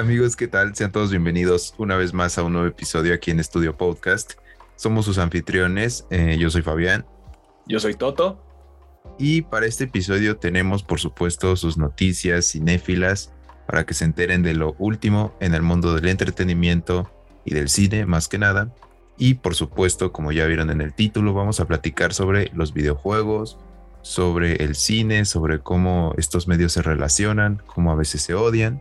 [0.00, 0.74] Amigos, ¿qué tal?
[0.74, 4.32] Sean todos bienvenidos una vez más a un nuevo episodio aquí en Estudio Podcast.
[4.74, 6.06] Somos sus anfitriones.
[6.08, 7.04] eh, yo soy Fabián.
[7.66, 8.42] Yo soy Toto.
[9.18, 13.34] Y para este episodio tenemos, por supuesto, sus noticias cinéfilas
[13.66, 17.10] para que se enteren de lo último en el mundo del entretenimiento
[17.44, 18.74] y del cine, más que nada.
[19.18, 23.58] Y por supuesto, como ya vieron en el título, vamos a platicar sobre los videojuegos,
[24.00, 28.80] sobre el cine, sobre cómo estos medios se relacionan, cómo a veces se odian.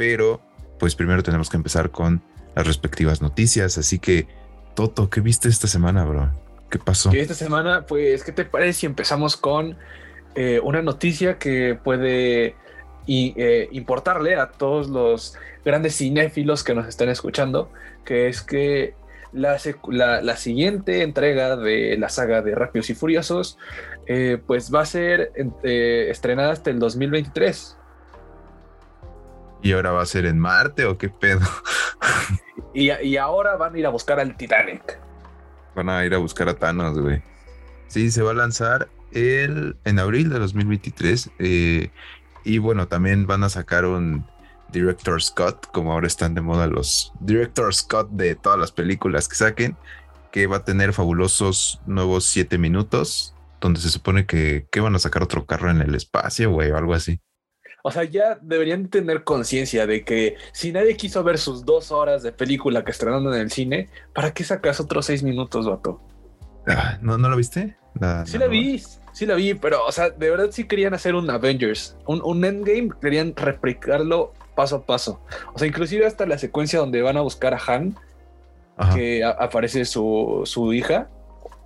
[0.00, 0.40] Pero,
[0.78, 2.22] pues primero tenemos que empezar con
[2.56, 3.76] las respectivas noticias.
[3.76, 4.26] Así que,
[4.74, 6.30] Toto, ¿qué viste esta semana, bro?
[6.70, 7.10] ¿Qué pasó?
[7.12, 9.76] Esta semana, pues, ¿qué te parece si empezamos con
[10.36, 12.54] eh, una noticia que puede
[13.06, 17.70] eh, importarle a todos los grandes cinéfilos que nos están escuchando?
[18.06, 18.94] Que es que
[19.34, 19.58] la,
[20.38, 23.58] siguiente entrega de la saga de Rápidos y Furiosos,
[24.06, 25.30] eh, pues va a ser
[25.62, 27.76] eh, estrenada hasta el 2023.
[29.62, 31.46] ¿Y ahora va a ser en Marte o qué pedo?
[32.72, 34.98] Y, y ahora van a ir a buscar al Titanic.
[35.74, 37.22] Van a ir a buscar a Thanos, güey.
[37.88, 41.30] Sí, se va a lanzar el, en abril de 2023.
[41.40, 41.90] eh,
[42.44, 44.26] y bueno, también van a sacar un
[44.72, 49.34] Director Scott, como ahora están de moda los Director Scott de todas las películas que
[49.34, 49.76] saquen,
[50.30, 55.00] que va a tener fabulosos nuevos 7 minutos, donde se supone que, que van a
[55.00, 57.20] sacar otro carro en el espacio, güey, o algo así.
[57.82, 62.22] O sea, ya deberían tener conciencia de que si nadie quiso ver sus dos horas
[62.22, 66.00] de película que estrenaron en el cine, ¿para qué sacas otros seis minutos, vato?
[66.66, 67.76] Ah, ¿no, ¿No lo viste?
[68.26, 68.82] Sí la vi,
[69.12, 72.44] sí la vi, pero, o sea, de verdad sí querían hacer un Avengers, un, un
[72.44, 75.20] Endgame, querían replicarlo paso a paso.
[75.54, 77.96] O sea, inclusive hasta la secuencia donde van a buscar a Han,
[78.76, 81.08] Ajá, que a- aparece su, su hija,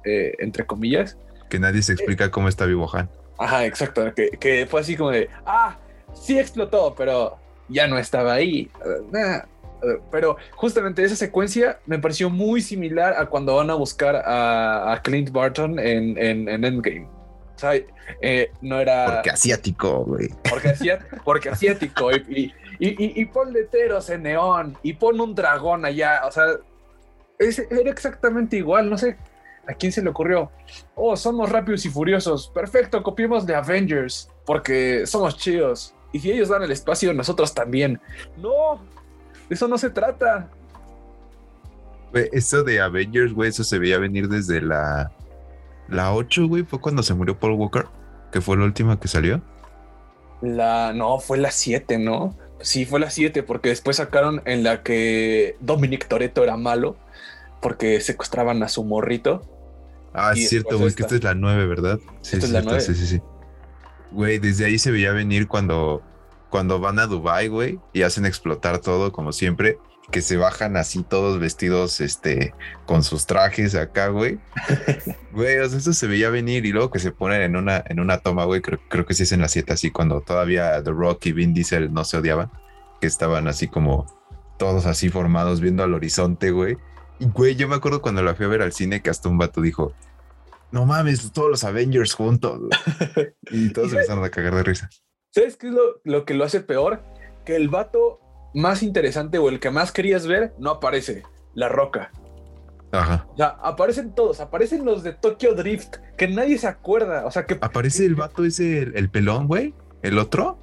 [0.04, 1.16] eh, entre comillas.
[1.50, 3.10] que nadie se explica cómo está vivo Han.
[3.38, 5.76] Ajá, exacto, que, que fue así como de, ah,
[6.24, 7.36] sí explotó, pero
[7.68, 8.70] ya no estaba ahí.
[9.14, 9.40] Eh.
[9.82, 14.92] Eh, Pero justamente esa secuencia me pareció muy similar a cuando van a buscar a,
[14.92, 17.06] a Clint Barton en, en, en Endgame.
[17.54, 17.72] O sea,
[18.22, 20.28] eh, no era Porque asiático, güey.
[20.48, 25.20] porque, hacía- porque asiático y, y, y, y- y pon letreros en neón y pon
[25.20, 26.22] un dragón allá.
[26.26, 26.46] O sea,
[27.38, 28.88] es- era exactamente igual.
[28.88, 29.16] No sé
[29.68, 30.50] a quién se le ocurrió.
[30.94, 32.48] Oh, somos rápidos y furiosos.
[32.54, 35.94] Perfecto, copiemos de Avengers porque somos chidos.
[36.14, 38.00] Y si ellos dan el espacio, nosotros también.
[38.36, 38.80] No,
[39.48, 40.48] de eso no se trata.
[42.12, 45.10] Eso de Avengers, güey, eso se veía venir desde la,
[45.88, 46.62] la 8, güey.
[46.62, 47.86] Fue cuando se murió Paul Walker,
[48.30, 49.42] que fue la última que salió.
[50.40, 52.38] La, no, fue la 7, ¿no?
[52.60, 56.96] Sí, fue la 7, porque después sacaron en la que Dominic Toretto era malo,
[57.60, 59.42] porque secuestraban a su morrito.
[60.12, 61.98] Ah, es cierto, güey, que esta es la 9, ¿verdad?
[62.20, 62.80] Sí, Esta es la cierto, 9.
[62.82, 63.20] Sí, sí, sí.
[64.14, 66.00] Güey, desde ahí se veía venir cuando,
[66.48, 69.76] cuando van a Dubai, güey, y hacen explotar todo, como siempre,
[70.12, 72.54] que se bajan así todos vestidos, este,
[72.86, 74.38] con sus trajes acá, güey.
[75.32, 77.98] Güey, o sea, eso se veía venir y luego que se ponen en una, en
[77.98, 80.92] una toma, güey, creo, creo que sí es en la 7, así cuando todavía The
[80.92, 82.52] Rock y Vin Diesel no se odiaban,
[83.00, 84.06] que estaban así como
[84.56, 86.76] todos así formados viendo al horizonte, güey.
[87.18, 89.38] Y, güey, yo me acuerdo cuando la fui a ver al cine que hasta un
[89.38, 89.92] vato dijo,
[90.74, 92.58] no mames, todos los Avengers juntos.
[92.60, 93.34] güey".
[93.50, 94.90] Y todos se empezaron a cagar de risa.
[95.30, 97.00] ¿Sabes qué es lo, lo que lo hace peor?
[97.46, 98.20] Que el vato
[98.54, 101.22] más interesante o el que más querías ver no aparece.
[101.54, 102.10] La roca.
[102.92, 103.26] Ajá.
[103.32, 104.40] O sea, aparecen todos.
[104.40, 107.24] Aparecen los de Tokyo Drift, que nadie se acuerda.
[107.26, 109.74] O sea, que Aparece el vato ese, el, el pelón, güey.
[110.02, 110.58] El otro.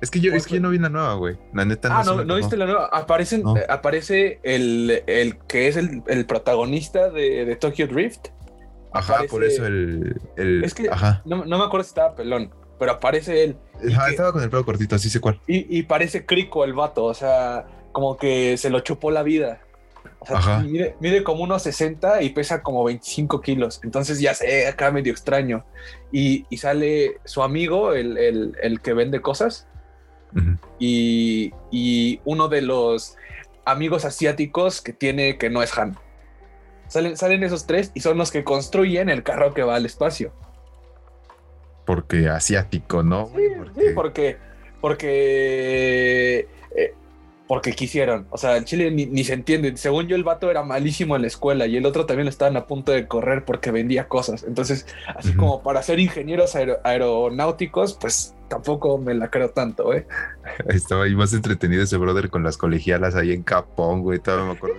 [0.00, 1.38] Es que yo, es que yo no vi la nueva, güey.
[1.54, 2.86] La neta no Ah, no, no viste la nueva.
[2.92, 3.56] Aparecen, No.
[3.56, 8.28] eh, aparece el, el que es el, el protagonista de, de Tokyo Drift.
[8.94, 10.20] Ajá, aparece- por eso el.
[10.36, 11.22] el Es que- Ajá.
[11.24, 13.56] No, no me acuerdo si estaba pelón, pero aparece él.
[13.92, 15.40] Ajá, que- estaba con el pelo cortito, así sé cuál.
[15.46, 17.04] Y, y parece crico el vato.
[17.04, 19.60] O sea, como que se lo chupó la vida.
[20.20, 20.58] O sea, Ajá.
[20.60, 23.80] mide, mide como unos 60 y pesa como 25 kilos.
[23.84, 25.64] Entonces ya sé, acá medio extraño.
[26.12, 29.66] Y, y sale su amigo, el, el- el que vende cosas,
[30.78, 33.16] y, y uno de los
[33.64, 35.96] amigos asiáticos que tiene que no es Han.
[36.94, 40.30] Salen, salen esos tres y son los que construyen el carro que va al espacio.
[41.84, 43.26] Porque asiático, ¿no?
[43.34, 44.36] Sí, Porque- porque,
[44.80, 46.94] porque, eh,
[47.48, 48.26] porque quisieron.
[48.30, 49.76] O sea, en Chile ni, ni se entiende.
[49.76, 52.66] Según yo, el vato era malísimo en la escuela y el otro también estaban a
[52.66, 54.44] punto de correr porque vendía cosas.
[54.44, 54.86] Entonces,
[55.16, 60.06] así como para ser ingenieros aero- aeronáuticos, pues tampoco me la creo tanto, ¿eh?
[60.68, 64.20] Estaba ahí más entretenido ese brother con las colegialas ahí en Capón, güey.
[64.20, 64.76] Todavía me acuerdo.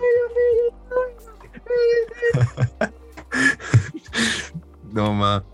[4.92, 5.44] no, ma.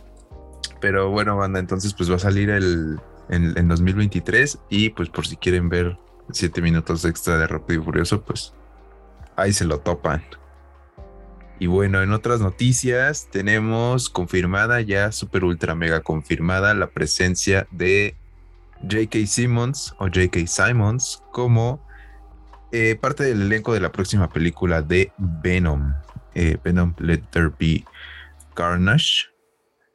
[0.81, 2.99] Pero bueno, banda, entonces pues va a salir el
[3.29, 5.97] en, en 2023 y pues por si quieren ver
[6.31, 8.53] siete minutos extra de Rápido y Furioso, pues
[9.37, 10.23] ahí se lo topan.
[11.59, 18.17] Y bueno, en otras noticias tenemos confirmada ya, super ultra mega confirmada, la presencia de
[18.83, 19.27] J.K.
[19.27, 20.47] Simmons o J.K.
[20.47, 21.87] Simons como
[22.73, 25.95] eh, parte del elenco de la próxima película de Venom.
[26.35, 27.85] Eh, Venom Let There Be
[28.55, 29.27] Carnage.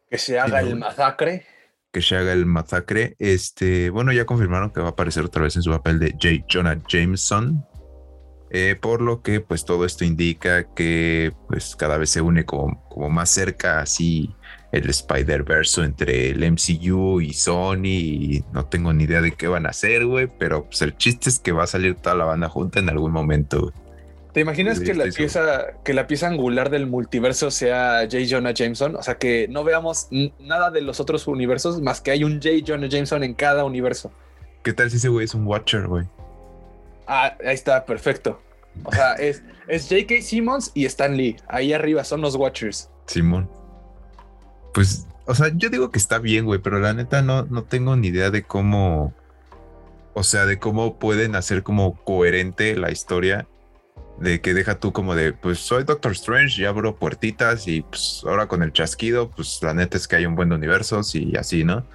[0.10, 1.46] Que se haga el masacre.
[1.92, 3.16] Que se haga el masacre.
[3.20, 6.46] Este, bueno, ya confirmaron que va a aparecer otra vez en su papel de J.
[6.50, 7.66] Jonah Jameson.
[8.50, 12.82] Eh, por lo que pues todo esto indica que pues cada vez se une como,
[12.88, 14.34] como más cerca así
[14.72, 19.66] el Spider-Verse entre el MCU y Sony y no tengo ni idea de qué van
[19.66, 22.50] a hacer, güey, pero pues el chiste es que va a salir toda la banda
[22.50, 23.74] junta en algún momento.
[24.38, 28.18] ¿Te imaginas que la, pieza, que la pieza angular del multiverso sea J.
[28.30, 28.96] Jonah Jameson?
[28.96, 32.50] O sea, que no veamos nada de los otros universos más que hay un J.
[32.64, 34.12] Jonah Jameson en cada universo.
[34.62, 36.06] ¿Qué tal si ese güey es un Watcher, güey?
[37.08, 38.40] Ah, ahí está, perfecto.
[38.84, 40.22] O sea, es, es J.K.
[40.22, 41.38] Simmons y Stan Lee.
[41.48, 42.92] Ahí arriba son los Watchers.
[43.08, 43.50] Simón.
[44.72, 47.96] Pues, o sea, yo digo que está bien, güey, pero la neta no, no tengo
[47.96, 49.16] ni idea de cómo.
[50.14, 53.48] O sea, de cómo pueden hacer como coherente la historia.
[54.20, 58.24] De que deja tú como de, pues soy Doctor Strange y abro puertitas y pues
[58.26, 61.64] ahora con el chasquido, pues la neta es que hay un buen universo y así,
[61.64, 61.86] ¿no?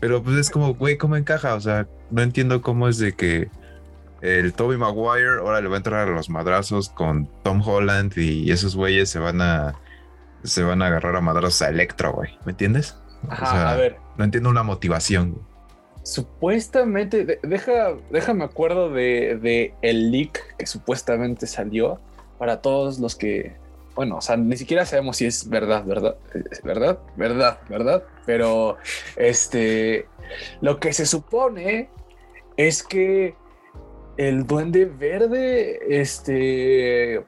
[0.00, 1.54] Pero pues es como, güey, ¿cómo encaja?
[1.54, 3.50] O sea, no entiendo cómo es de que
[4.22, 8.50] el Toby Maguire ahora le va a entrar a los madrazos con Tom Holland y
[8.50, 9.74] esos güeyes se van a
[10.44, 12.30] se van a agarrar a madrazos a Electro, güey.
[12.44, 12.96] ¿Me entiendes?
[13.28, 13.98] Ajá, a ver.
[14.16, 15.40] No entiendo una motivación.
[16.08, 22.00] Supuestamente, deja, déjame acuerdo de, de, el leak que supuestamente salió
[22.38, 23.56] para todos los que,
[23.94, 26.16] bueno, o sea, ni siquiera sabemos si es verdad, verdad,
[26.64, 28.78] verdad, verdad, verdad, pero
[29.16, 30.06] este,
[30.62, 31.90] lo que se supone
[32.56, 33.34] es que
[34.16, 37.22] el duende verde, este...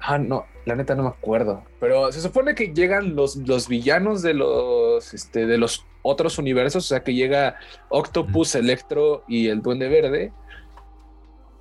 [0.00, 1.64] Ah, no, la neta no me acuerdo.
[1.80, 6.84] Pero se supone que llegan los, los villanos de los, este, de los otros universos.
[6.84, 7.56] O sea, que llega
[7.88, 10.32] Octopus, Electro y el duende verde.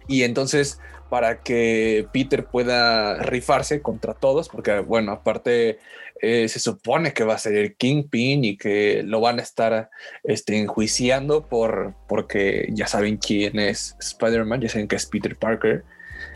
[0.07, 0.79] Y entonces,
[1.09, 5.79] para que Peter pueda rifarse contra todos, porque bueno, aparte
[6.21, 9.89] eh, se supone que va a ser el Kingpin y que lo van a estar
[10.23, 15.83] este, enjuiciando por, porque ya saben quién es Spider-Man, ya saben que es Peter Parker.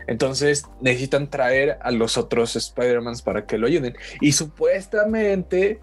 [0.06, 3.96] Entonces necesitan traer a los otros Spider-Mans para que lo ayuden.
[4.20, 5.80] Y supuestamente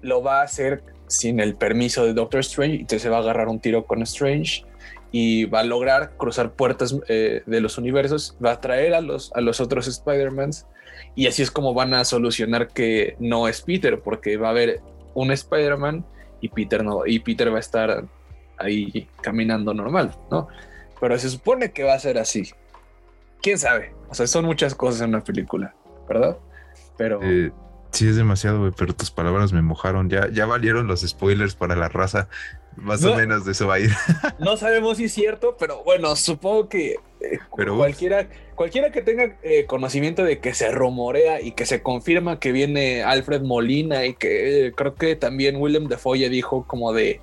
[0.00, 2.76] lo va a hacer sin el permiso de Doctor Strange.
[2.76, 4.64] Entonces se va a agarrar un tiro con Strange
[5.12, 8.36] y va a lograr cruzar puertas eh, de los universos.
[8.44, 10.66] Va a traer a los, a los otros Spider-Mans
[11.14, 14.80] y así es como van a solucionar que no es Peter, porque va a haber
[15.14, 16.04] un Spider-Man
[16.40, 18.04] y Peter no, y Peter va a estar
[18.58, 20.48] ahí caminando normal, ¿no?
[21.00, 22.50] Pero se supone que va a ser así.
[23.42, 23.94] ¿Quién sabe?
[24.08, 25.74] O sea, son muchas cosas en una película,
[26.08, 26.38] ¿verdad?
[26.96, 27.20] Pero...
[27.22, 27.52] Eh,
[27.92, 30.10] sí, es demasiado, güey, pero tus palabras me mojaron.
[30.10, 32.28] Ya, ya valieron los spoilers para la raza.
[32.76, 33.90] Más o menos de eso va a ir.
[34.38, 39.66] no sabemos si es cierto, pero bueno, supongo que eh, cualquiera, cualquiera que tenga eh,
[39.66, 44.66] conocimiento de que se rumorea y que se confirma que viene Alfred Molina y que
[44.66, 47.20] eh, creo que también William Defoe dijo como de.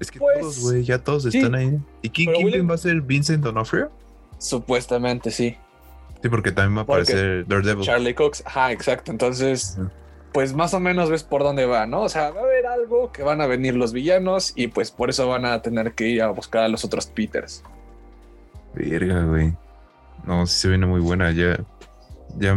[0.00, 1.78] Es que pues, todos, güey, ya todos están ahí.
[2.02, 3.90] ¿Y quién, va a ser Vincent D'Onofrio?
[4.44, 5.56] Supuestamente sí.
[6.20, 7.84] Sí, porque también va a aparecer Daredevil.
[7.84, 9.10] Charlie Cox, ajá, exacto.
[9.10, 9.78] Entonces,
[10.32, 12.02] pues más o menos ves por dónde va, ¿no?
[12.02, 15.08] O sea, va a haber algo que van a venir los villanos y pues por
[15.08, 17.62] eso van a tener que ir a buscar a los otros Peters.
[18.74, 19.54] Verga, güey.
[20.26, 21.30] No, sí se viene muy buena.
[21.30, 21.58] Ya,
[22.36, 22.54] ya,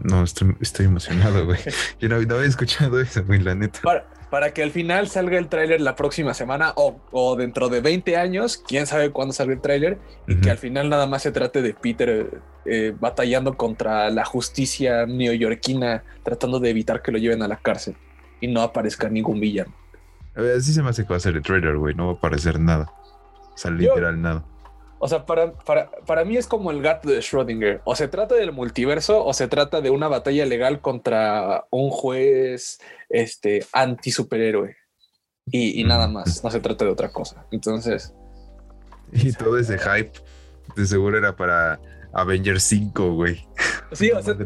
[0.00, 1.60] no, estoy, estoy emocionado, güey.
[2.00, 3.80] Yo no, había escuchado eso, güey, la neta.
[3.82, 7.82] Para, para que al final salga el tráiler la próxima semana o, o, dentro de
[7.82, 11.32] 20 años, quién sabe cuándo salga el tráiler, y que al final nada más se
[11.32, 17.42] trate de Peter eh, batallando contra la justicia neoyorquina, tratando de evitar que lo lleven
[17.42, 17.94] a la cárcel
[18.40, 19.74] y no aparezca ningún villano.
[20.34, 22.12] A ver, así se me hace que va a ser el trailer, güey, no va
[22.12, 22.90] a aparecer nada.
[23.52, 24.46] O sea, literal nada.
[25.04, 27.80] O sea, para, para, para, mí es como el gato de Schrödinger.
[27.84, 32.78] O se trata del multiverso o se trata de una batalla legal contra un juez
[33.08, 34.76] este, anti superhéroe.
[35.46, 36.44] Y, nada más.
[36.44, 37.44] No se trata de otra cosa.
[37.50, 38.14] Entonces.
[39.10, 40.12] Y todo ese hype
[40.76, 41.80] de seguro era para
[42.12, 43.44] Avengers 5, güey.
[43.90, 44.36] Sí, o sea.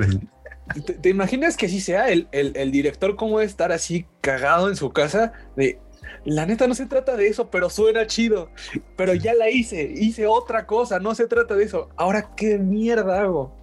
[1.02, 4.76] ¿te, imaginas que así sea el, el, el director cómo debe estar así cagado en
[4.76, 5.78] su casa de
[6.26, 8.50] la neta no se trata de eso, pero suena chido.
[8.96, 11.88] Pero ya la hice, hice otra cosa, no se trata de eso.
[11.96, 13.54] Ahora, ¿qué mierda hago?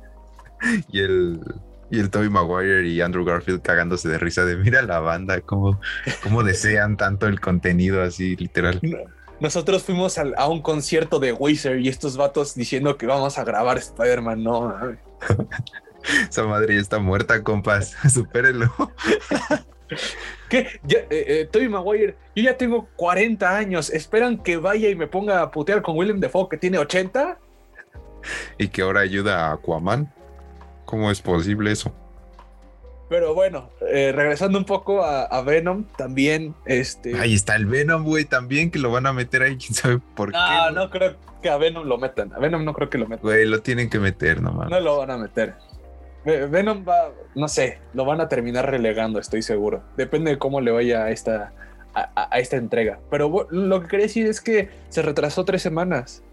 [0.91, 1.41] Y el,
[1.91, 5.79] y el Toby Maguire y Andrew Garfield cagándose de risa de mira la banda, cómo,
[6.23, 8.79] cómo desean tanto el contenido así, literal.
[9.41, 13.77] nosotros fuimos a un concierto de Weiser y estos vatos diciendo que vamos a grabar
[13.77, 14.73] Spider-Man, no.
[16.29, 17.95] Esa madre ya está muerta, compas.
[18.13, 18.73] Supérenlo.
[20.49, 20.79] ¿Qué?
[20.83, 23.89] Ya, eh, eh, Toby Maguire, yo ya tengo 40 años.
[23.89, 27.37] ¿Esperan que vaya y me ponga a putear con Willem Dafoe que tiene 80?
[28.57, 30.11] Y que ahora ayuda a Aquaman.
[30.85, 31.93] ¿Cómo es posible eso?
[33.09, 37.19] Pero bueno, eh, regresando un poco a, Venom, también este.
[37.19, 40.31] Ahí está el Venom, güey, también que lo van a meter ahí, quién sabe por
[40.31, 40.37] qué.
[40.37, 42.33] No, no creo que a Venom lo metan.
[42.33, 43.21] A Venom no creo que lo metan.
[43.21, 44.69] Güey, lo tienen que meter nomás.
[44.69, 45.53] No lo van a meter.
[46.25, 49.83] Venom va, no sé, lo van a terminar relegando, estoy seguro.
[49.97, 51.51] Depende de cómo le vaya a esta,
[51.93, 52.99] a, esta entrega.
[53.09, 56.23] Pero lo que quería decir es que se retrasó tres semanas.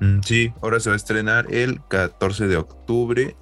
[0.00, 3.36] Mm, sí, ahora se va a estrenar el 14 de octubre.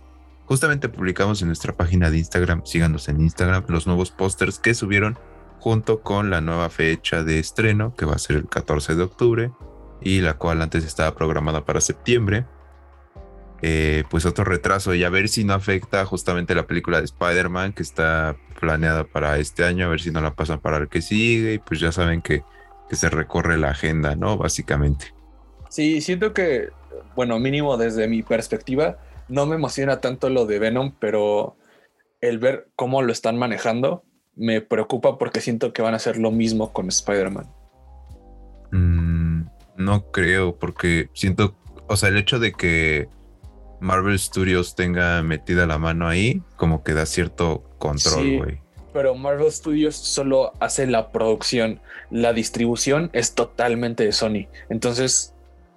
[0.46, 5.18] Justamente publicamos en nuestra página de Instagram, síganos en Instagram, los nuevos pósters que subieron
[5.60, 9.52] junto con la nueva fecha de estreno, que va a ser el 14 de octubre,
[10.00, 12.46] y la cual antes estaba programada para septiembre.
[13.64, 17.72] Eh, pues otro retraso y a ver si no afecta justamente la película de Spider-Man
[17.72, 21.00] que está planeada para este año, a ver si no la pasan para el que
[21.00, 22.42] sigue y pues ya saben que,
[22.88, 24.36] que se recorre la agenda, ¿no?
[24.36, 25.14] Básicamente.
[25.70, 26.70] Sí, siento que,
[27.14, 31.56] bueno, mínimo desde mi perspectiva, no me emociona tanto lo de Venom, pero
[32.20, 34.04] el ver cómo lo están manejando
[34.34, 37.46] me preocupa porque siento que van a hacer lo mismo con Spider-Man.
[38.72, 39.42] Mm,
[39.76, 41.54] no creo, porque siento,
[41.86, 43.08] o sea, el hecho de que
[43.82, 48.60] Marvel Studios tenga metida la mano ahí, como que da cierto control, güey.
[48.92, 54.46] pero Marvel Studios solo hace la producción, la distribución es totalmente de Sony.
[54.68, 55.34] Entonces,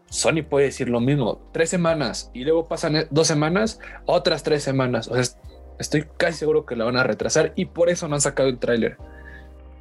[0.10, 4.62] Sony puede decir lo mismo, tres semanas y luego pasan e, dos semanas, otras tres
[4.62, 5.08] semanas.
[5.08, 5.24] O sea,
[5.80, 8.60] estoy casi seguro que la van a retrasar y por eso no han sacado el
[8.60, 8.98] tráiler.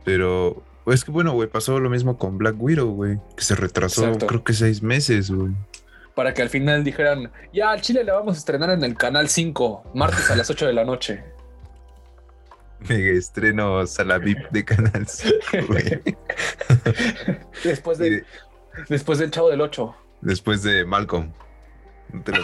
[0.02, 4.16] Pero es que bueno, güey, pasó lo mismo con Black Widow, güey, que se retrasó
[4.16, 5.52] creo que seis meses, güey
[6.14, 9.28] para que al final dijeran, ya al Chile le vamos a estrenar en el canal
[9.28, 11.24] 5, martes a las 8 de la noche.
[12.88, 15.34] Mega estreno Sala VIP de Canal 5,
[17.64, 18.24] después, de,
[18.88, 19.94] después del Chavo del 8.
[20.20, 21.32] Después de Malcolm.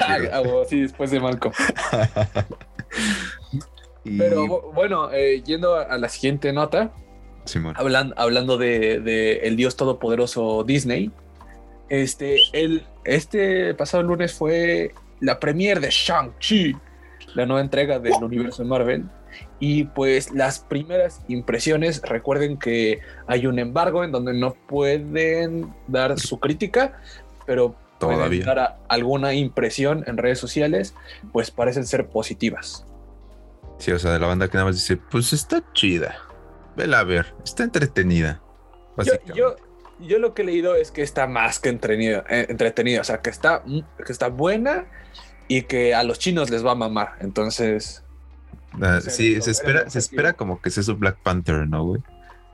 [0.00, 0.18] Ah,
[0.68, 1.54] sí, después de Malcolm.
[4.02, 6.92] Pero bueno, eh, yendo a, la siguiente nota,
[8.16, 11.12] hablando de, de el Dios Todopoderoso Disney,
[11.88, 16.76] este, el, este pasado lunes fue la premiere de Shang-Chi,
[17.34, 19.04] la nueva entrega del universo de Marvel.
[19.60, 26.18] Y pues las primeras impresiones, recuerden que hay un embargo en donde no pueden dar
[26.18, 27.00] su crítica,
[27.46, 28.26] pero Todavía.
[28.26, 30.94] pueden dar alguna impresión en redes sociales,
[31.32, 32.86] pues parecen ser positivas.
[33.78, 36.16] Sí, o sea, de la banda que nada más dice, pues está chida,
[36.76, 38.42] vela a ver, está entretenida.
[38.98, 39.56] Yo, yo
[40.00, 43.30] lo que he leído es que está más que entretenida, eh, entretenida, o sea, que
[43.30, 43.62] está,
[44.04, 44.86] que está buena
[45.48, 47.16] y que a los chinos les va a mamar.
[47.20, 48.04] Entonces.
[48.80, 52.02] Ah, sí, se espera, se espera como que sea su Black Panther, ¿no, güey?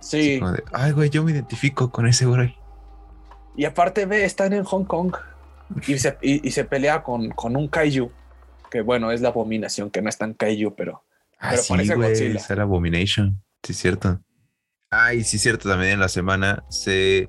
[0.01, 0.41] Sí.
[0.73, 2.57] Ay, güey, yo me identifico con ese güey.
[3.57, 5.15] Y aparte, ve, están en Hong Kong
[5.87, 8.11] y se, y, se pelea con, con un kaiju,
[8.71, 11.03] que bueno, es la abominación, que no es tan kaiju, pero.
[11.39, 14.21] Ah, pero sí, güey, es la abomination, sí, cierto.
[14.91, 17.29] Ay, sí, cierto, también en la semana se,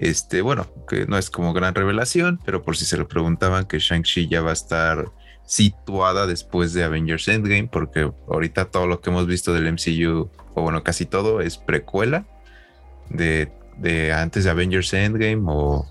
[0.00, 3.78] este, bueno, que no es como gran revelación, pero por si se lo preguntaban, que
[3.78, 5.10] Shang-Chi ya va a estar
[5.44, 10.62] situada después de Avengers Endgame, porque ahorita todo lo que hemos visto del MCU, o
[10.62, 12.26] bueno, casi todo, es precuela
[13.08, 15.90] de, de antes de Avengers Endgame o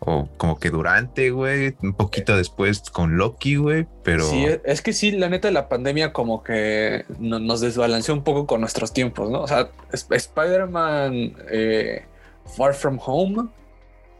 [0.00, 4.24] o como que durante, güey, un poquito después con Loki, güey, pero...
[4.24, 8.62] Sí, es que sí, la neta, la pandemia como que nos desbalanceó un poco con
[8.62, 9.42] nuestros tiempos, ¿no?
[9.42, 12.06] O sea, Spider-Man eh,
[12.46, 13.48] Far From Home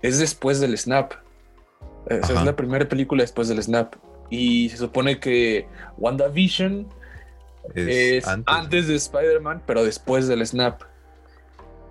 [0.03, 1.13] es después del Snap.
[2.07, 3.95] es la primera película después del Snap.
[4.31, 5.67] Y se supone que
[5.99, 6.87] WandaVision
[7.75, 8.89] es, antes.
[8.89, 10.83] de Spider-Man, pero después del Snap.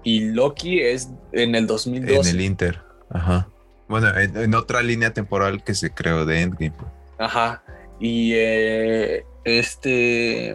[0.03, 2.29] Y Loki es en el 2012.
[2.29, 3.49] En el Inter, ajá.
[3.87, 6.73] Bueno, en, otra línea temporal que se creó de Endgame.
[7.17, 7.63] Ajá.
[7.99, 10.51] Y eh, este.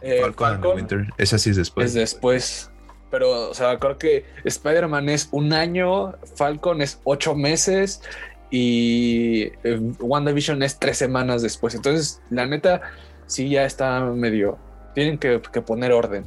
[0.00, 1.06] Eh, Falcon, Winter.
[1.18, 1.88] Esa sí es después.
[1.88, 2.70] Es después.
[3.10, 8.02] Pero, o sea, creo que Spider-Man es un año, Falcon es ocho meses
[8.50, 11.74] y eh, WandaVision es tres semanas después.
[11.74, 12.82] Entonces, la neta,
[13.26, 14.58] sí ya está medio.
[14.94, 16.24] Tienen que, poner orden.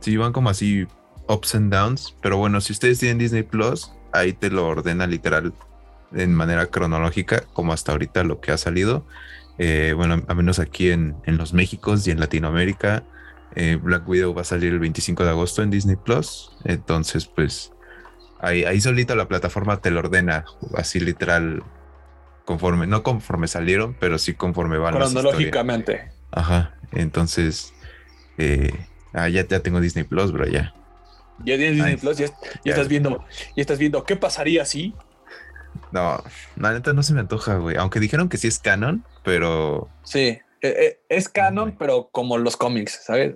[0.00, 0.86] Sí, van como así
[1.28, 2.14] ups and downs.
[2.22, 5.52] Pero bueno, si ustedes tienen Disney Plus, ahí te lo ordena literal
[6.14, 9.04] en manera cronológica, como hasta ahorita lo que ha salido.
[9.58, 13.04] Eh, bueno, a menos aquí en, en, los Méxicos y en Latinoamérica,
[13.56, 16.50] eh, Black Widow va a salir el 25 de agosto en Disney Plus.
[16.64, 17.74] Entonces, pues,
[18.44, 20.44] Ahí, ahí solito la plataforma te lo ordena,
[20.76, 21.62] así literal,
[22.44, 24.94] conforme, no conforme salieron, pero sí conforme van.
[24.94, 26.12] Cronológicamente.
[26.30, 26.74] Ajá.
[26.92, 27.72] Entonces,
[28.36, 28.70] eh,
[29.14, 30.74] ah, ya, ya tengo Disney Plus, bro, ya.
[31.38, 32.26] Ya tienes Disney Plus, ya,
[32.64, 33.24] estás viendo,
[33.56, 34.94] ya estás viendo qué pasaría si.
[35.90, 36.22] No,
[36.56, 37.76] la neta no se me antoja, güey.
[37.76, 39.88] Aunque dijeron que sí es canon, pero.
[40.02, 40.38] Sí.
[40.64, 43.34] Eh, eh, es canon, pero como los cómics, ¿sabes?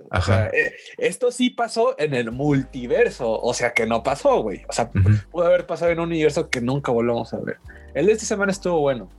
[0.51, 4.63] Eh, esto sí pasó en el multiverso, o sea que no pasó, güey.
[4.67, 7.57] O sea, pudo haber pasado en un universo que nunca volvamos a ver.
[7.93, 9.11] El de esta semana estuvo bueno.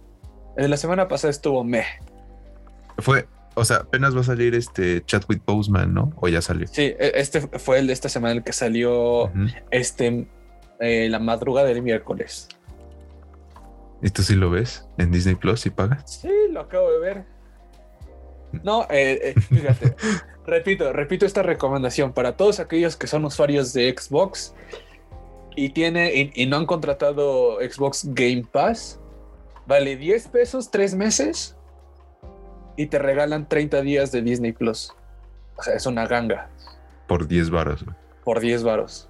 [0.56, 1.86] El de la semana pasada estuvo meh.
[2.98, 6.12] Fue, o sea, apenas va a salir este Chadwick Boseman, ¿no?
[6.16, 6.66] O ya salió.
[6.66, 9.30] Sí, e, este fue el de esta semana el que salió
[9.70, 10.26] este
[10.80, 12.48] la madrugada del miércoles.
[14.02, 16.02] ¿Esto sí lo ves en Disney Plus y pagas?
[16.10, 17.39] Sí, lo acabo de ver.
[18.62, 19.94] No, eh, eh, fíjate,
[20.46, 24.54] repito, repito esta recomendación para todos aquellos que son usuarios de Xbox
[25.56, 29.00] y, tiene, y, no han contratado Xbox Game Pass.
[29.66, 31.56] Vale 10 pesos, 3 meses
[32.76, 34.92] y te regalan 30 días de Disney Plus.
[35.56, 36.48] O sea, es una ganga.
[37.06, 37.84] Por 10 varos.
[38.24, 39.08] Por 10 varos.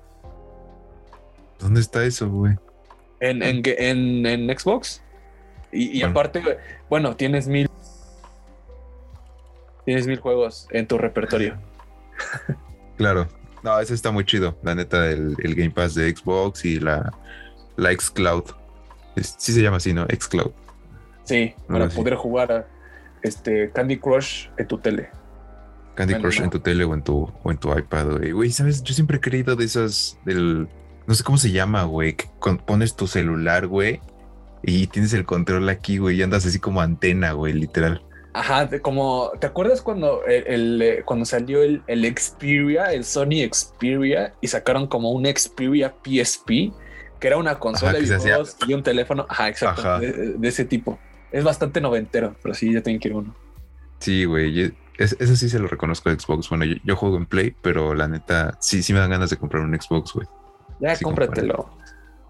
[1.60, 2.56] ¿Dónde está eso, güey?
[3.20, 5.02] En, en, Xbox.
[5.72, 6.42] Y, aparte,
[6.88, 7.69] bueno, tienes mil
[9.84, 11.56] tienes mil juegos en tu repertorio.
[12.96, 13.26] Claro.
[13.62, 14.58] No, ese está muy chido.
[14.62, 17.10] La neta, el, Game Pass de Xbox y la,
[17.76, 18.44] la Xcloud.
[19.16, 20.06] sí se llama así, ¿no?
[20.06, 20.52] Xcloud.
[21.24, 22.66] Sí, para poder jugar a
[23.22, 25.08] este Candy Crush en tu tele.
[25.94, 28.32] Candy Crush en tu tele o en tu, o en tu iPad, güey.
[28.32, 28.82] Güey, ¿sabes?
[28.82, 30.68] Yo siempre he querido de esas del...
[31.06, 32.16] No sé cómo se llama, güey.
[32.16, 32.28] Que
[32.66, 34.00] pones tu celular, güey.
[34.62, 36.18] Y tienes el control aquí, güey.
[36.18, 38.02] Y andas así como antena, güey, literal.
[38.32, 44.34] Ajá, como, ¿te acuerdas cuando el, eh, cuando salió el, el, Xperia, el Sony Xperia,
[44.40, 46.72] y sacaron como un Xperia PSP,
[47.18, 49.26] que era una consola de videojuegos y un teléfono?
[49.28, 50.98] Ajá, exacto, De, ese tipo.
[51.32, 53.34] Es bastante noventero, pero sí, ya tengo que ir uno.
[53.98, 56.48] Sí, güey, eso sí se lo reconozco a Xbox.
[56.50, 59.62] Bueno, yo, juego en Play, pero la neta, sí, sí me dan ganas de comprar
[59.62, 60.26] un Xbox, güey.
[60.78, 61.70] Ya, cómpratelo.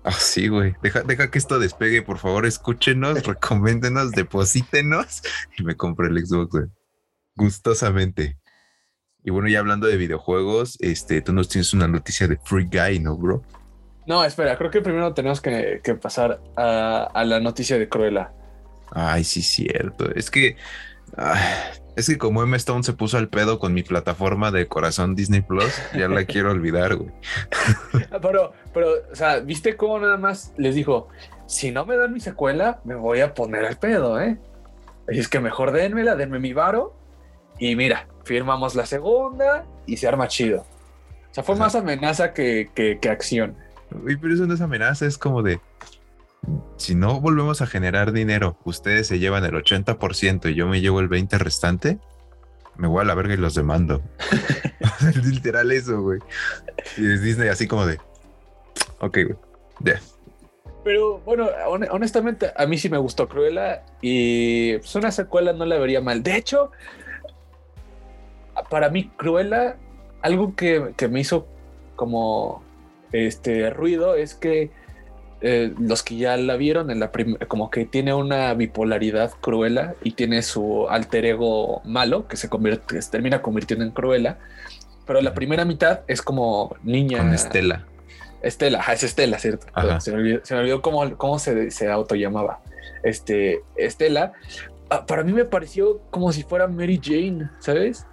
[0.03, 0.75] Ah, sí, güey.
[0.83, 2.47] Deja, deja que esto despegue, por favor.
[2.47, 5.23] Escúchenos, recoméndenos, deposítenos
[5.59, 6.67] y me compro el Xbox, güey.
[7.37, 8.39] Gustosamente.
[9.23, 13.01] Y bueno, ya hablando de videojuegos, este, tú nos tienes una noticia de Free Guy,
[13.01, 13.43] ¿no, bro?
[14.07, 18.33] No, espera, creo que primero tenemos que, pasar a, la noticia de Cruella.
[18.91, 20.11] Ay, sí, cierto.
[20.15, 20.57] Es que
[22.01, 25.43] es que como Emma Stone se puso al pedo con mi plataforma de corazón Disney
[25.43, 27.11] Plus, ya la quiero olvidar, güey.
[28.21, 31.09] pero, pero, o sea, ¿viste cómo nada más les dijo?
[31.47, 34.39] Si no me dan mi secuela, me voy a poner al pedo, ¿eh?
[35.09, 36.95] Y es que mejor denmela, denme mi varo.
[37.59, 40.61] Y mira, firmamos la segunda y se arma chido.
[41.31, 43.57] O sea, fue más amenaza que, que, que acción.
[44.05, 45.61] Uy, pero eso no es amenaza, es como de,
[46.77, 51.01] si no volvemos a generar dinero, ustedes se llevan el 80% y yo me llevo
[51.01, 51.99] el 20% restante,
[52.77, 54.03] me voy a la verga y los demando.
[55.01, 56.21] es literal eso, güey.
[56.97, 57.99] Y es Disney así como de,
[59.01, 59.37] ok, güey,
[59.81, 60.01] ya.
[60.83, 61.47] Pero bueno,
[61.91, 66.23] honestamente, a mí sí me gustó Cruella y pues una secuela no la vería mal.
[66.23, 66.71] De hecho,
[68.71, 69.77] para mí Cruella,
[70.23, 71.47] algo que, que me hizo
[71.97, 72.63] como
[73.13, 74.71] este ruido es que
[75.43, 77.11] eh, los que ya la vieron, en la
[77.49, 83.01] como que tiene una bipolaridad cruela y tiene su alter ego malo que se convierte,
[83.01, 84.39] se termina convirtiendo en cruela.
[85.07, 87.19] Pero la primera mitad es como niña.
[87.19, 87.87] Con Estela.
[88.43, 89.67] Estela, es Estela, ¿cierto?
[90.01, 92.61] Se me olvidó, cómo, cómo se, se auto llamaba.
[93.03, 94.33] Este, Estela,
[94.89, 98.07] ah, para mí me pareció como si fuera Mary Jane, ¿sabes?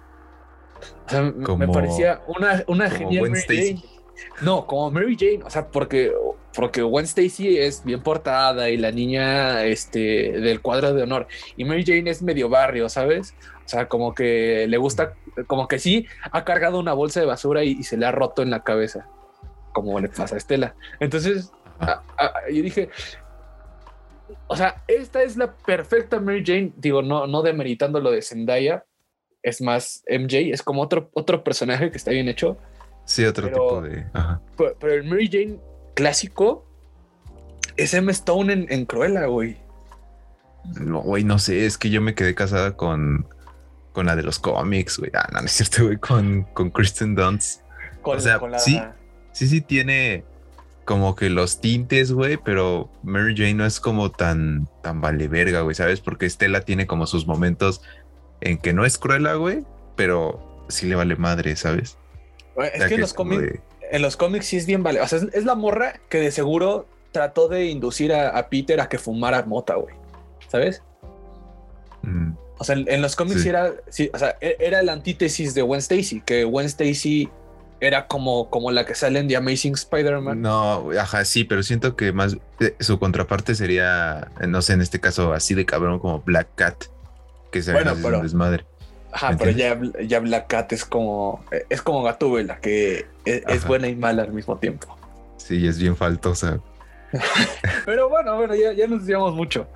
[1.06, 3.97] O sea, me parecía una, una genial Mary Jane.
[4.42, 6.12] No, como Mary Jane, o sea, porque
[6.54, 11.28] porque Gwen Stacy es bien portada y la niña este, del cuadro de honor.
[11.56, 13.34] Y Mary Jane es medio barrio, ¿sabes?
[13.64, 15.14] O sea, como que le gusta,
[15.46, 18.50] como que sí ha cargado una bolsa de basura y, se le ha roto en
[18.50, 19.06] la cabeza,
[19.72, 20.74] como le pasa a Estela.
[21.00, 21.52] Entonces,
[22.50, 22.88] yo dije,
[24.48, 28.84] o sea, esta es la perfecta Mary Jane, digo, no, no demeritando lo de Zendaya,
[29.42, 32.58] es más MJ, es como otro, otro personaje que está bien hecho.
[33.08, 34.04] Sí, otro tipo de...
[34.78, 35.58] pero el Mary Jane
[35.94, 36.66] clásico
[37.78, 38.12] es M.
[38.12, 39.56] Stone en, Cruella, güey.
[40.78, 43.26] No, güey, no sé, es que yo me quedé casada con,
[43.94, 45.10] con la de los cómics, güey.
[45.14, 47.62] Ah, no, no es cierto, güey, con, con Kristen Dunst.
[48.02, 48.78] o sea, sí,
[49.32, 50.26] sí, sí tiene
[50.84, 55.62] como que los tintes, güey, pero Mary Jane no es como tan, tan vale verga,
[55.62, 56.02] güey, ¿sabes?
[56.02, 57.80] Porque Estela tiene como sus momentos
[58.42, 59.64] en que no es Cruella, güey,
[59.96, 61.96] pero sí le vale madre, ¿sabes?
[62.62, 65.00] Es que, los cómics en los cómics sí es bien vale.
[65.00, 68.98] O sea, es, la morra que de seguro trató de inducir a, Peter a que
[68.98, 69.94] fumara mota, güey.
[70.48, 70.82] ¿Sabes?
[72.02, 72.32] Mm.
[72.58, 75.78] O sea, en, los cómics era, sí, o sea, e, era la antítesis de Gwen
[75.78, 77.28] Stacy, que Gwen Stacy
[77.80, 80.42] era como, como la que sale en The Amazing Spider-Man.
[80.42, 82.36] No, ajá, sí, pero siento que más
[82.80, 86.84] su contraparte sería, no sé, en este caso así de cabrón como Black Cat,
[87.52, 88.66] que se bueno, pero, desmadre.
[89.12, 93.88] Ajá, pero ya, ya, Black Cat es como, es como Gatúbela, que es, es, buena
[93.88, 94.98] y mala al mismo tiempo.
[95.38, 96.60] Sí, es bien faltosa.
[97.86, 99.66] Pero bueno, bueno, ya, ya nos decíamos mucho.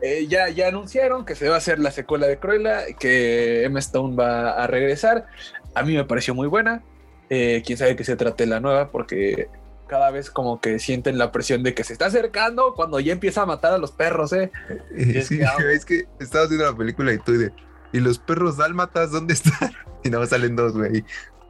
[0.00, 3.78] Eh, ya, ya anunciaron que se va a hacer la secuela de Cruella, que Emma
[3.80, 5.26] Stone va a regresar.
[5.74, 6.82] A mí me pareció muy buena.
[7.30, 9.48] Eh, quién sabe que se trate la nueva, porque
[9.86, 13.42] cada vez como que sienten la presión de que se está acercando cuando ya empieza
[13.42, 14.50] a matar a los perros, ¿eh?
[14.96, 17.52] es, que, es que estaba haciendo la película y tú de,
[17.94, 19.72] ¿y los perros dálmatas dónde están?
[20.04, 21.02] Y nada más salen dos, güey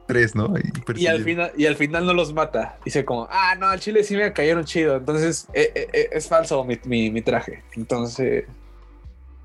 [0.05, 0.53] tres, ¿no?
[0.95, 2.77] Y, al final, y al final no los mata.
[2.85, 4.97] Dice como, ah, no, al chile sí me cayeron chido.
[4.97, 7.63] Entonces eh, eh, eh, es falso mi, mi, traje.
[7.75, 8.45] Entonces,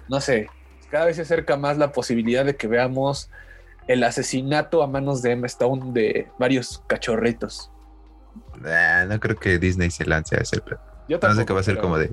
[0.08, 0.48] no sé.
[0.90, 3.30] Cada vez se acerca más la posibilidad de que veamos
[3.86, 7.70] el asesinato a manos de Emma Stone de varios cachorritos.
[8.56, 10.60] no creo que Disney se lance a ese
[11.08, 12.10] Yo no sé que va a ser como de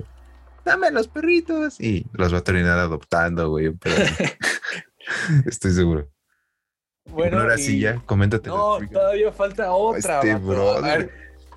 [0.68, 3.74] dame los perritos y los va a terminar adoptando, güey.
[5.46, 6.08] Estoy seguro.
[7.10, 8.50] Bueno, ahora sí ya, coméntate.
[8.50, 10.20] No, todavía falta otra.
[10.20, 11.10] Este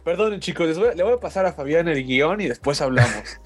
[0.04, 3.38] perdón, chicos, le voy a pasar a Fabián el guion y después hablamos.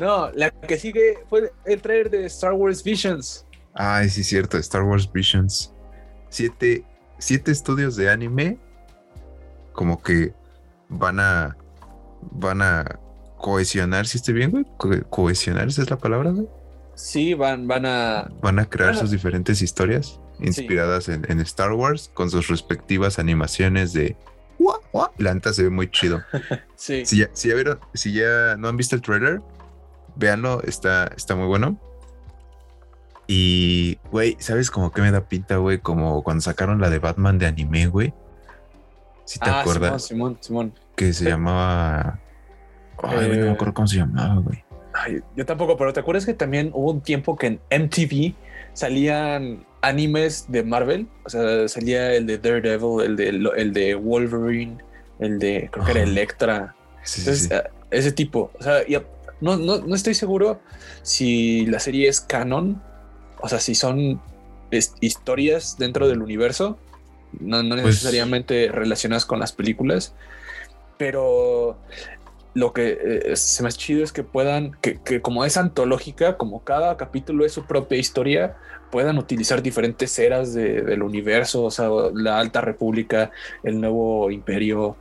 [0.00, 3.46] No, la que sigue fue el trailer de Star Wars Visions.
[3.74, 5.72] Ay, sí, cierto, Star Wars Visions.
[6.28, 6.84] Siete,
[7.18, 8.58] siete estudios de anime
[9.72, 10.34] como que
[10.88, 11.56] van a
[12.32, 12.98] van a
[13.38, 14.64] cohesionar, si estoy bien, güey.
[15.10, 16.48] cohesionar, esa es la palabra, güey.
[16.94, 18.28] Sí, van, van a.
[18.42, 24.16] Van a crear sus diferentes historias inspiradas en, Star Wars con sus respectivas animaciones de
[25.18, 26.22] la neta se ve muy chido.
[26.76, 27.04] sí.
[27.06, 29.40] Si ya, si ya, vieron, si ya no han visto el trailer,
[30.16, 31.78] véanlo, está, está muy bueno.
[33.26, 35.78] Y, güey, ¿sabes cómo que me da pinta, güey?
[35.78, 38.14] Como cuando sacaron la de Batman de anime, güey.
[39.24, 40.06] Si te ah, acuerdas.
[40.06, 42.20] Simón, Simón, Que se llamaba.
[43.02, 44.64] Ay, no me acuerdo cómo se llamaba, güey.
[45.36, 48.34] yo tampoco, pero ¿te acuerdas que también hubo un tiempo que en MTV
[48.78, 51.08] salían animes de Marvel.
[51.24, 54.78] O sea, salía el de Daredevil, el de, el de Wolverine,
[55.18, 56.74] el de, creo que era Electra.
[57.26, 58.50] Eh, ese tipo.
[58.58, 58.82] O sea,
[59.40, 60.60] no, no, estoy seguro
[61.02, 62.82] si la serie es canon.
[63.40, 64.20] O sea, si son
[65.00, 66.78] historias dentro del universo.
[67.40, 70.14] No, no pues necesariamente relacionadas con las películas.
[70.96, 71.78] Pero
[72.58, 76.36] lo que eh, se me hace chido es que puedan, que, que, como es antológica,
[76.36, 78.56] como cada capítulo es su propia historia,
[78.90, 83.30] puedan utilizar diferentes eras del universo, o sea, la Alta República,
[83.62, 84.96] el nuevo imperio,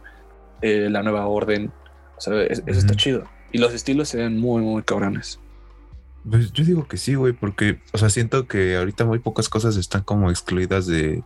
[0.61, 1.71] eh, la nueva orden.
[2.17, 3.23] O sea, eso está chido.
[3.51, 5.39] Y los estilos se ven muy, muy cabrones.
[6.29, 9.77] Pues yo digo que sí, güey, porque, o sea, siento que ahorita muy pocas cosas
[9.77, 11.23] están como excluidas de,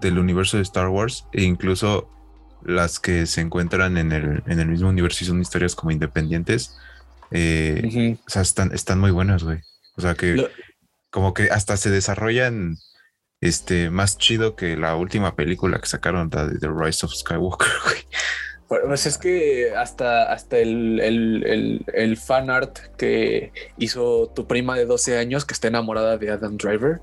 [0.00, 2.08] del universo de Star Wars e incluso
[2.64, 6.76] las que se encuentran en el, en el mismo universo y son historias como independientes,
[7.30, 9.60] eh, o sea, están, están muy buenas, güey.
[9.96, 10.48] O sea, que,
[11.10, 12.76] como que hasta se desarrollan
[13.40, 17.68] este más chido que la última película que sacaron de The Rise of Skywalker,
[18.66, 24.86] Pues es que hasta, hasta el, el, el, fan art que hizo tu prima de
[24.86, 27.00] 12 años que está enamorada de Adam Driver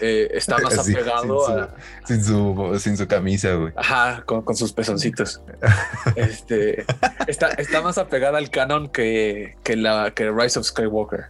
[0.00, 1.68] eh, está más apegado sin a.
[2.04, 3.72] Sin su, sin su camisa, güey.
[3.76, 5.42] Ajá, con, con sus pezoncitos.
[6.16, 6.84] este
[7.26, 11.26] está, está más apegada al canon que, que la que Rise of Skywalker.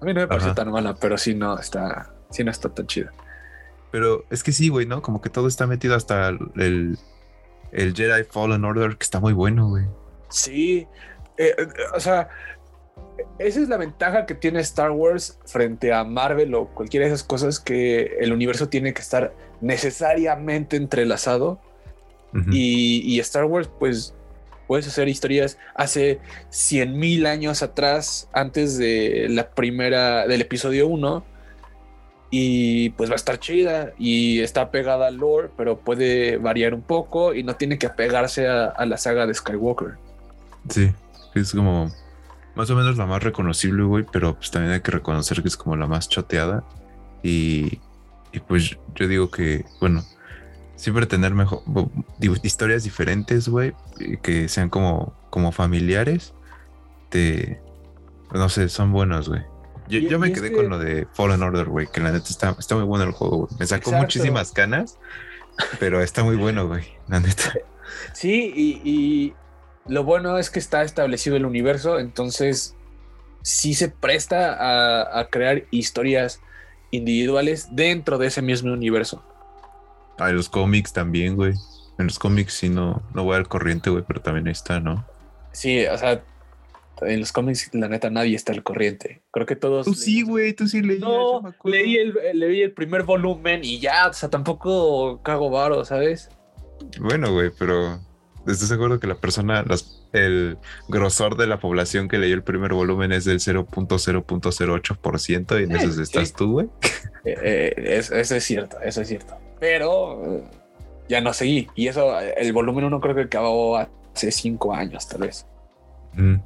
[0.00, 2.86] A mí no me parece tan mala, pero sí no está, sí no está tan
[2.86, 3.12] chida.
[3.90, 5.02] Pero es que sí, güey, ¿no?
[5.02, 6.98] Como que todo está metido hasta el,
[7.72, 9.84] el Jedi Fallen Order, que está muy bueno, güey.
[10.30, 10.86] Sí,
[11.36, 12.28] eh, eh, o sea,
[13.38, 17.24] esa es la ventaja que tiene Star Wars frente a Marvel o cualquiera de esas
[17.24, 21.60] cosas que el universo tiene que estar necesariamente entrelazado.
[22.52, 24.14] y, y, Star Wars, pues
[24.68, 31.24] puedes hacer historias hace 100 mil años atrás, antes de la primera, del episodio 1.
[32.30, 36.82] Y pues va a estar chida y está pegada al lore, pero puede variar un
[36.82, 39.96] poco y no tiene que apegarse a, la saga de Skywalker.
[40.68, 40.92] Sí,
[41.34, 41.90] es como
[42.60, 45.56] más o menos la más reconocible, güey, pero pues también hay que reconocer que es
[45.56, 46.62] como la más choteada.
[47.22, 47.80] Y,
[48.32, 50.04] y pues yo digo que, bueno,
[50.76, 51.62] siempre tener mejor
[52.42, 53.72] historias diferentes, güey,
[54.22, 56.34] que sean como, como familiares.
[57.08, 57.62] Te,
[58.30, 59.42] no sé, son buenos, güey.
[59.88, 62.84] Yo, me quedé con lo de Fallen Order, güey, que la neta está, está muy
[62.84, 63.58] bueno el juego, güey.
[63.58, 64.98] Me sacó muchísimas canas,
[65.80, 67.54] pero está muy bueno, güey, la neta.
[68.12, 69.34] Sí, y, y
[69.86, 72.76] lo bueno es que está establecido el universo, entonces
[73.42, 76.40] sí se presta a, a crear historias
[76.90, 79.22] individuales dentro de ese mismo universo.
[80.18, 81.54] Ah, los cómics también, güey.
[81.98, 85.06] En los cómics sí no, no voy al corriente, güey, pero también ahí está, ¿no?
[85.52, 86.22] Sí, o sea,
[87.02, 89.22] en los cómics, la neta, nadie está al corriente.
[89.30, 89.86] Creo que todos.
[89.86, 91.00] Tú sí, güey, tú sí leías.
[91.00, 96.30] No, leí el, leí el primer volumen y ya, o sea, tampoco cago varo, ¿sabes?
[96.98, 98.00] Bueno, güey, pero
[98.50, 100.58] ¿estás seguro que la persona, las, el
[100.88, 106.02] grosor de la población que leyó el primer volumen es del 0.0.08% y en eso
[106.02, 106.68] estás tú, güey?
[107.24, 109.36] Eh, eh, eso, es cierto, eso es cierto.
[109.58, 110.42] Pero eh,
[111.08, 111.68] ya no seguí.
[111.74, 115.46] Y eso, el volumen uno creo que acabó hace cinco años, tal vez.
[116.14, 116.36] Mm.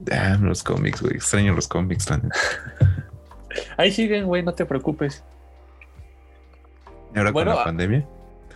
[0.00, 1.14] Damn, los cómics, güey.
[1.14, 2.32] Extraño los cómics, también.
[3.76, 5.22] Ahí siguen, güey, no te preocupes.
[7.14, 8.06] ¿Y ahora con la pandemia?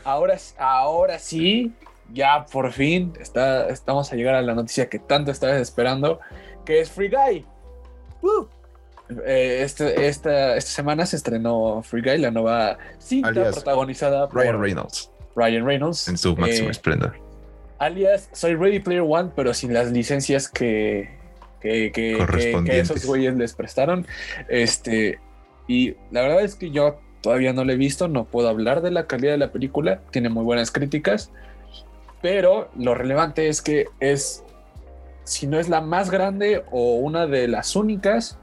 [0.05, 1.73] Ahora, ahora sí,
[2.13, 6.21] ya por fin está, estamos a llegar a la noticia que tanto estabas esperando,
[6.65, 7.45] que es Free Guy.
[9.25, 14.61] Eh, este, esta, esta semana se estrenó Free Guy, la nueva cinta protagonizada por Ryan
[14.61, 15.11] Reynolds.
[15.35, 16.09] Ryan Reynolds.
[16.09, 17.15] En su máximo eh, esplendor.
[17.79, 21.11] Alias, soy Ready Player One, pero sin las licencias que,
[21.61, 22.19] que, que,
[22.79, 24.07] esos güeyes les prestaron.
[24.49, 25.21] Este,
[25.69, 28.91] y la verdad es que yo todavía no la he visto, no puedo hablar de
[28.91, 31.31] la calidad de la película, tiene muy buenas críticas,
[32.21, 34.45] pero lo relevante es que es,
[35.25, 38.39] si no es la más grande o una de las únicas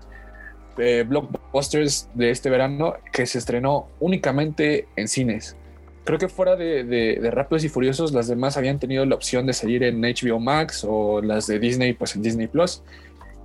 [0.77, 5.55] eh, blockbusters de este verano que se estrenó únicamente en cines.
[6.03, 9.53] Creo que fuera de, de, Rápidos y Furiosos, las demás habían tenido la opción de
[9.53, 12.83] salir en HBO Max o las de Disney, pues en Disney Plus.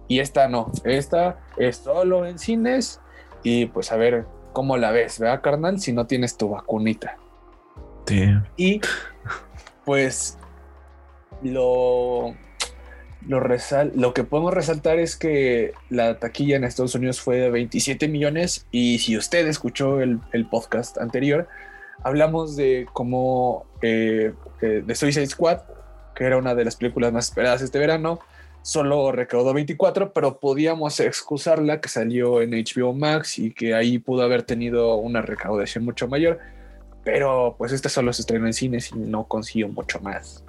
[0.08, 3.00] Y esta no, esta es solo en cines
[3.42, 5.80] y pues a ver cómo la ves, ¿verdad, carnal?
[5.80, 7.16] Si no tienes tu vacunita.
[8.06, 8.24] Sí.
[8.56, 8.80] Y
[9.84, 10.38] pues
[11.42, 12.34] lo,
[13.26, 13.40] lo,
[13.94, 18.66] lo que podemos resaltar es que la taquilla en Estados Unidos fue de 27 millones
[18.70, 21.48] y si usted escuchó el, podcast anterior,
[22.02, 25.60] hablamos de cómo eh, eh, de Suicide Squad,
[26.14, 28.20] que era una de las películas más esperadas este verano,
[28.62, 34.22] solo recaudó 24, pero podíamos excusarla que salió en HBO Max y que ahí pudo
[34.22, 36.38] haber tenido una recaudación mucho mayor.
[37.04, 40.44] Pero pues este solo se estrenó en cines y no consiguió mucho más.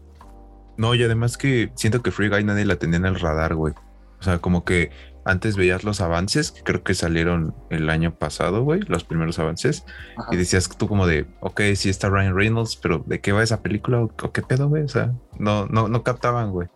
[0.78, 3.74] No, y además que siento que Free Guy nadie la tenía en el radar, güey.
[4.20, 4.92] O sea, como que
[5.26, 9.86] antes veías los avances, que creo que salieron el año pasado, güey, los primeros avances,
[10.32, 13.62] y decías tú como de, ok, sí está Ryan Reynolds, pero ¿de qué va esa
[13.62, 14.02] película?
[14.02, 14.84] ¿O qué pedo, güey?
[14.84, 16.68] O sea, no, no, no captaban, güey.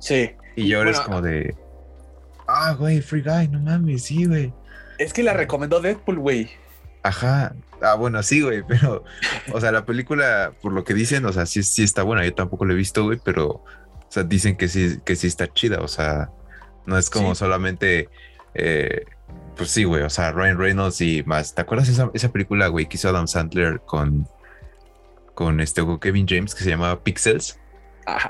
[0.00, 0.30] Sí.
[0.56, 1.54] Y yo eres como de.
[2.46, 4.52] Ah, güey, Free Guy, no mames, sí, güey.
[4.98, 6.50] Es que la recomendó Deadpool, güey.
[7.04, 7.54] Ajá.
[7.82, 9.04] Ah, bueno, sí, güey, pero,
[9.52, 12.24] o sea, la película, por lo que dicen, o sea, sí, sí está buena.
[12.24, 13.64] Yo tampoco la he visto, güey, pero, o
[14.08, 15.80] sea, dicen que sí, que sí está chida.
[15.80, 16.30] O sea,
[16.86, 18.08] no es como solamente,
[18.54, 19.04] eh,
[19.54, 21.54] pues sí, güey, o sea, Ryan Reynolds y más.
[21.54, 24.26] ¿Te acuerdas esa, esa película, güey, que hizo Adam Sandler con,
[25.34, 27.58] con este Kevin James que se llamaba Pixels?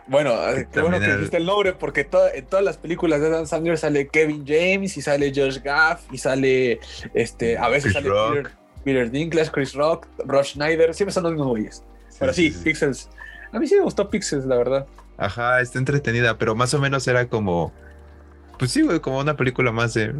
[0.06, 3.46] bueno, eh, qué bueno que dijiste el nombre, porque en todas las películas de Dan
[3.46, 6.80] Sandler sale Kevin James y sale Josh Gaff y sale
[7.12, 8.52] este, a veces sale Peter,
[8.84, 11.82] Dinklage, Chris Rock, Rob Schneider, siempre son los mismos güeyes.
[12.18, 13.08] pero sí, Pixels.
[13.52, 14.86] A mí sí me gustó Pixels, la verdad.
[15.16, 17.72] Ajá, está entretenida, pero más o menos era como,
[18.58, 20.12] pues sí, güey, como una película más de.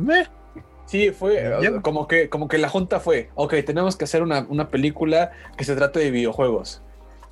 [0.86, 4.68] Sí, fue como que, como que la junta fue, ok, tenemos que hacer una, una
[4.68, 6.82] película que se trate de videojuegos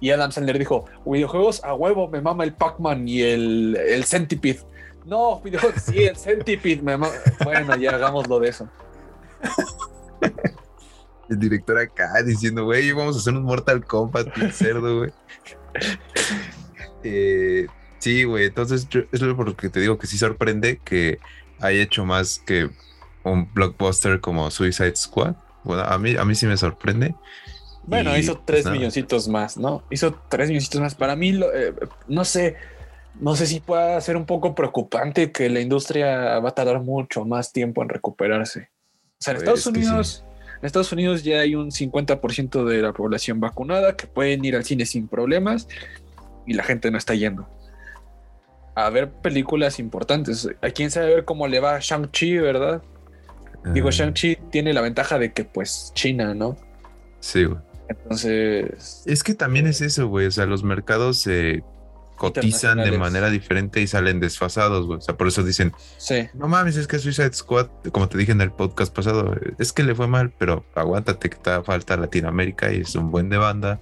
[0.03, 4.59] y Adam Sandler dijo, videojuegos a huevo, me mama el Pac-Man y el, el Centipede.
[5.07, 6.83] No, videojuegos, sí, el Centipede.
[6.83, 7.15] Me mama.
[7.45, 8.69] Bueno, ya hagámoslo de eso.
[11.29, 15.11] El director acá diciendo, güey, vamos a hacer un Mortal Kombat, cerdo, güey.
[17.05, 17.67] Eh,
[17.99, 21.19] sí, güey, entonces es lo que te digo que sí sorprende que
[21.61, 22.71] haya hecho más que
[23.25, 25.35] un blockbuster como Suicide Squad.
[25.65, 27.15] Bueno, a mí, a mí sí me sorprende.
[27.85, 29.83] Bueno, hizo pues tres milloncitos más, ¿no?
[29.91, 30.95] Hizo tres milloncitos más.
[30.95, 31.75] Para mí, eh,
[32.07, 32.57] no sé,
[33.21, 37.25] no sé si pueda ser un poco preocupante que la industria va a tardar mucho
[37.25, 38.71] más tiempo en recuperarse.
[39.19, 40.25] O sea, en Estados Unidos,
[40.63, 44.65] en Estados Unidos ya hay un 50% de la población vacunada que pueden ir al
[44.65, 45.69] cine sin problemas
[46.47, 47.47] y la gente no está yendo
[48.75, 50.49] a ver películas importantes.
[50.63, 52.83] A quién sabe ver cómo le va a Shang-Chi, ¿verdad?
[53.73, 53.93] Digo, ah.
[53.93, 56.57] Shang-Chi tiene la ventaja de que, pues, China, ¿no?
[57.21, 57.61] Sí, güey.
[57.89, 59.03] Entonces.
[59.07, 60.27] Es que también es eso, güey.
[60.27, 61.63] O sea, los mercados se
[62.23, 64.99] cotizan de manera diferente y salen desfasados, güey.
[64.99, 66.29] O sea, por eso dicen, sí.
[66.35, 69.83] no mames, es que Suicide Squad, como te dije en el podcast pasado, es que
[69.83, 73.81] le fue mal, pero aguántate que te falta Latinoamérica y es un buen de banda.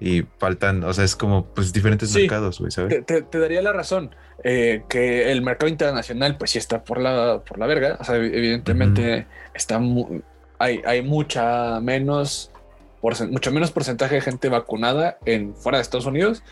[0.00, 3.04] y faltan, o sea, es como pues diferentes mercados, güey, ¿sabes?
[3.06, 7.58] Te, daría la razón eh, que el mercado internacional, pues sí está por la, por
[7.58, 7.98] la verga.
[8.00, 9.78] O sea, evidentemente está
[10.58, 12.50] hay, hay mucha menos,
[13.30, 16.42] mucho menos porcentaje de gente vacunada en fuera de Estados Unidos,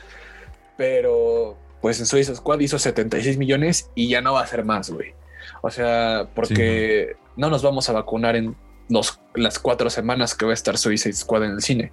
[0.79, 4.89] pero pues en Suiza Squad hizo 76 millones y ya no va a ser más,
[4.89, 5.13] güey.
[5.61, 8.57] O sea, porque no nos vamos a vacunar en
[8.89, 11.93] los, las cuatro semanas que va a estar Suicide Squad en el cine.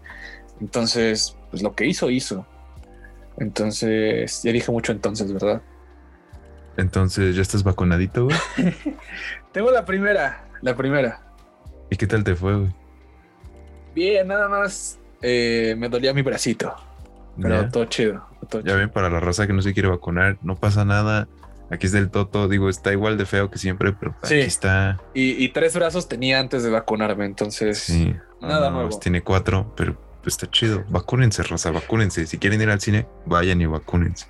[0.62, 2.45] Entonces, pues lo que hizo, hizo.
[3.38, 5.63] Entonces, ya dije mucho entonces, ¿verdad?
[6.78, 8.38] Entonces, ¿ya estás vacunadito, güey?
[9.52, 11.21] Tengo la primera, la primera.
[11.89, 12.76] ¿Y qué tal te fue, güey?
[13.95, 16.76] Bien, nada más eh, me dolía mi bracito.
[17.41, 18.26] Pero todo chido.
[18.63, 21.28] ya ven, para la raza que no se quiere vacunar, no pasa nada.
[21.69, 25.02] Aquí es del Toto, digo, está igual de feo que siempre, pero aquí está.
[25.13, 28.15] Y, tres brazos tenía antes de vacunarme, entonces sí.
[28.41, 28.89] nada nuevo.
[28.89, 30.84] Pues tiene cuatro, pero está chido.
[30.89, 32.28] Vacúnense, Rosa, vacúnense.
[32.28, 34.28] Si quieren ir al cine, vayan y vacúnense.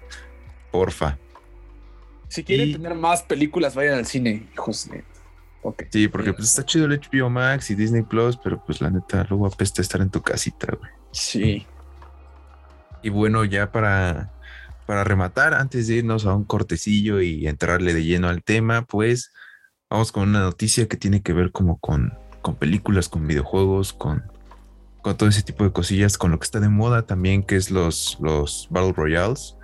[0.72, 1.18] Porfa.
[2.30, 4.90] Si quieren tener más películas, vayan al cine, hijos
[5.90, 9.26] Sí, porque pues está chido el HBO Max y Disney Plus, pero pues la neta,
[9.30, 10.92] luego apesta estar en tu casita, güey.
[11.12, 11.66] Sí.
[13.06, 14.34] Y bueno, ya para,
[14.88, 19.32] para rematar, antes de irnos a un cortecillo y entrarle de lleno al tema, pues
[19.92, 24.24] vamos con una noticia que tiene que ver como con, con películas, con videojuegos, con
[25.04, 27.70] con todo ese tipo de cosillas, con lo que está de moda también, que es
[27.70, 29.56] los, los Battle Royales.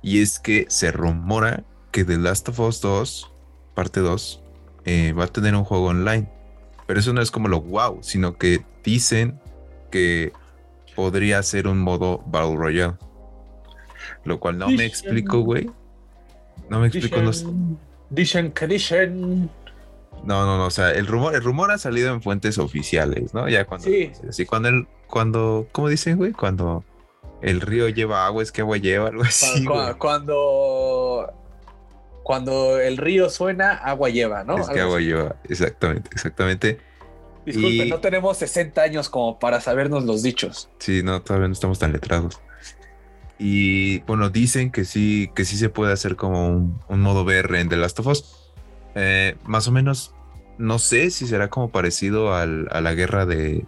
[0.00, 3.30] Y es que se rumora que The Last of Us 2,
[3.74, 4.42] parte 2,
[4.86, 6.32] eh, va a tener un juego online.
[6.86, 9.38] Pero eso no es como lo wow, sino que dicen
[9.90, 10.32] que
[10.98, 12.94] podría ser un modo Battle Royale.
[14.24, 15.70] Lo cual no me explico, güey.
[16.68, 17.20] No me explico.
[18.10, 19.48] Dicen que dicen
[20.24, 23.48] no, no, no, o sea, el rumor, el rumor ha salido en fuentes oficiales, ¿no?
[23.48, 24.10] Ya cuando, sí.
[24.28, 26.32] así cuando el, cuando, ¿cómo dicen, güey?
[26.32, 26.82] Cuando
[27.42, 29.64] el río lleva agua, es que agua lleva, algo así.
[29.98, 31.32] Cuando,
[32.24, 34.58] cuando, el río suena, agua lleva, ¿no?
[34.58, 36.87] Es que agua lleva, exactamente, exactamente.
[37.52, 40.68] Disculpe, no tenemos 60 años como para sabernos los dichos.
[40.78, 42.40] Sí, no, todavía no estamos tan letrados.
[43.38, 47.60] Y bueno, dicen que sí, que sí se puede hacer como un, un modo VR
[47.60, 48.48] en The Last of Us
[49.00, 50.12] eh, más o menos,
[50.58, 53.64] no sé si será como parecido a la guerra de,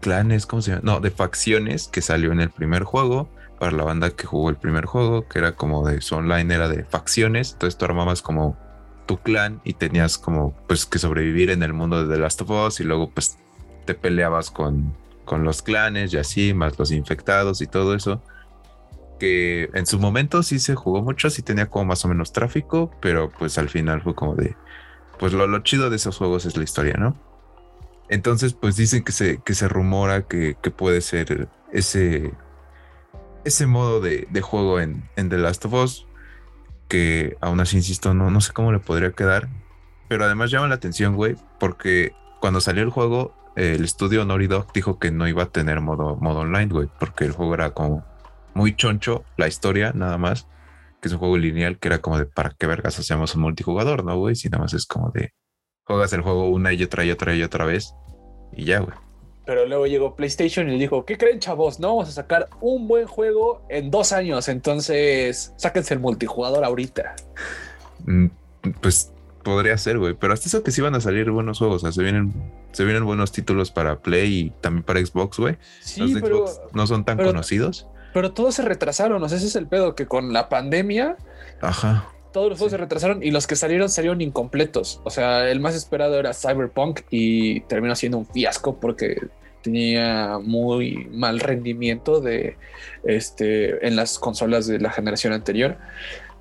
[0.00, 0.82] clanes, ¿cómo se llama?
[0.84, 3.28] No, de facciones que salió en el primer juego
[3.58, 6.68] para la banda que jugó el primer juego, que era como de su online era
[6.68, 8.58] de facciones, entonces tú armabas como
[9.06, 12.50] tu clan y tenías como pues que sobrevivir en el mundo de The Last of
[12.50, 13.38] Us y luego pues
[13.84, 18.22] te peleabas con, con los clanes y así, más los infectados y todo eso
[19.18, 22.90] que en su momento sí se jugó mucho, sí tenía como más o menos tráfico,
[23.00, 24.56] pero pues al final fue como de,
[25.18, 27.16] pues lo, chido de esos juegos es la historia, ¿no?
[28.08, 32.32] Entonces, pues dicen que se, que se rumora que, puede ser ese,
[33.44, 36.06] ese modo de, juego en, en, The Last of Us,
[36.88, 39.48] que aún así, insisto, no, no sé cómo le podría quedar,
[40.08, 44.72] pero además llama la atención, güey, porque cuando salió el juego, el estudio Naughty Dog
[44.72, 48.04] dijo que no iba a tener modo, modo online, güey, porque el juego era como
[48.54, 50.46] muy choncho la historia, nada más,
[51.00, 54.04] que es un juego lineal que era como de para qué vergas hacemos un multijugador,
[54.04, 54.36] ¿no, güey?
[54.36, 55.32] Si nada más es como de
[55.84, 57.94] juegas el juego una y otra y otra y otra vez
[58.52, 59.03] y ya, güey.
[59.46, 61.78] Pero luego llegó PlayStation y dijo, ¿qué creen, chavos?
[61.78, 67.14] No vamos a sacar un buen juego en dos años, entonces sáquense el multijugador ahorita.
[68.06, 68.26] Mm,
[68.80, 71.86] pues podría ser, güey, pero hasta eso que sí van a salir buenos juegos, o
[71.86, 72.32] sea, se vienen,
[72.72, 75.58] se vienen buenos títulos para Play y también para Xbox, güey.
[75.80, 77.86] Sí, pero, no son tan conocidos.
[78.14, 81.18] Pero todos se retrasaron, o sea, ese es el pedo, que con la pandemia,
[81.60, 82.13] Ajá.
[82.34, 85.00] Todos los juegos se retrasaron y los que salieron salieron incompletos.
[85.04, 89.28] O sea, el más esperado era Cyberpunk y terminó siendo un fiasco porque
[89.62, 92.56] tenía muy mal rendimiento de
[93.04, 95.78] este en las consolas de la generación anterior.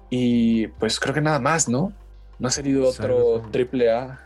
[0.10, 1.94] Y pues creo que nada más, ¿no?
[2.40, 4.20] No ha salido otro triple A.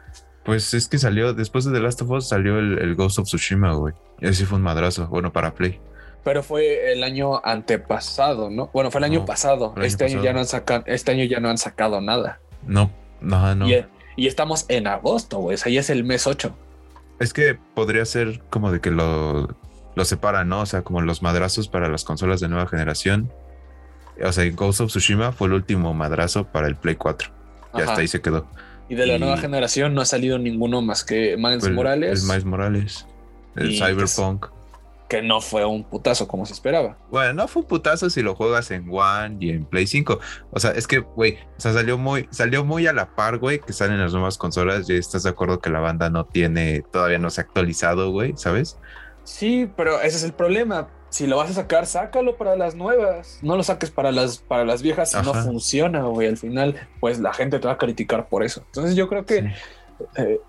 [0.45, 3.26] Pues es que salió, después de The Last of Us, salió el, el Ghost of
[3.26, 3.93] Tsushima, güey.
[4.22, 5.82] Y ese fue un madrazo, bueno, para Play.
[6.24, 8.70] Pero fue el año antepasado, ¿no?
[8.74, 9.74] Bueno, fue el año pasado.
[9.82, 12.39] este año ya no han sacado, este año ya no han sacado nada.
[12.65, 12.91] No,
[13.22, 13.68] no, no.
[13.70, 15.55] Y, estamos en agosto, güey.
[15.55, 16.53] O sea, ya es el mes 8.
[17.20, 19.55] Es que podría ser como de que lo,
[19.95, 20.61] lo separan, ¿no?
[20.61, 23.32] O sea, como los madrazos para las consolas de nueva generación.
[24.24, 27.30] O sea, Ghost of Tsushima fue el último madrazo para el Play 4.
[27.76, 28.47] Ya hasta ahí se quedó.
[28.89, 32.22] Y de la nueva generación no ha salido ninguno más que Miles Morales.
[32.22, 33.05] El Miles Morales.
[33.55, 34.47] El Cyberpunk
[35.10, 36.97] que no fue un putazo como se esperaba.
[37.10, 40.20] Bueno, no fue un putazo si lo juegas en One y en Play 5.
[40.51, 43.60] O sea, es que, güey, o sea, salió muy, salió muy a la par, güey,
[43.60, 44.89] que salen las nuevas consolas.
[44.89, 48.34] Y estás de acuerdo que la banda no tiene, todavía no se ha actualizado, güey,
[48.36, 48.78] ¿sabes?
[49.24, 50.89] Sí, pero ese es el problema.
[51.10, 53.39] si lo vas a sacar, sácalo para las nuevas.
[53.41, 56.28] No lo saques para las, para las viejas si no funciona, güey.
[56.28, 58.62] Al final, pues la gente te va a criticar por eso.
[58.66, 59.47] Entonces yo creo que Sí.
[60.18, 60.41] eh,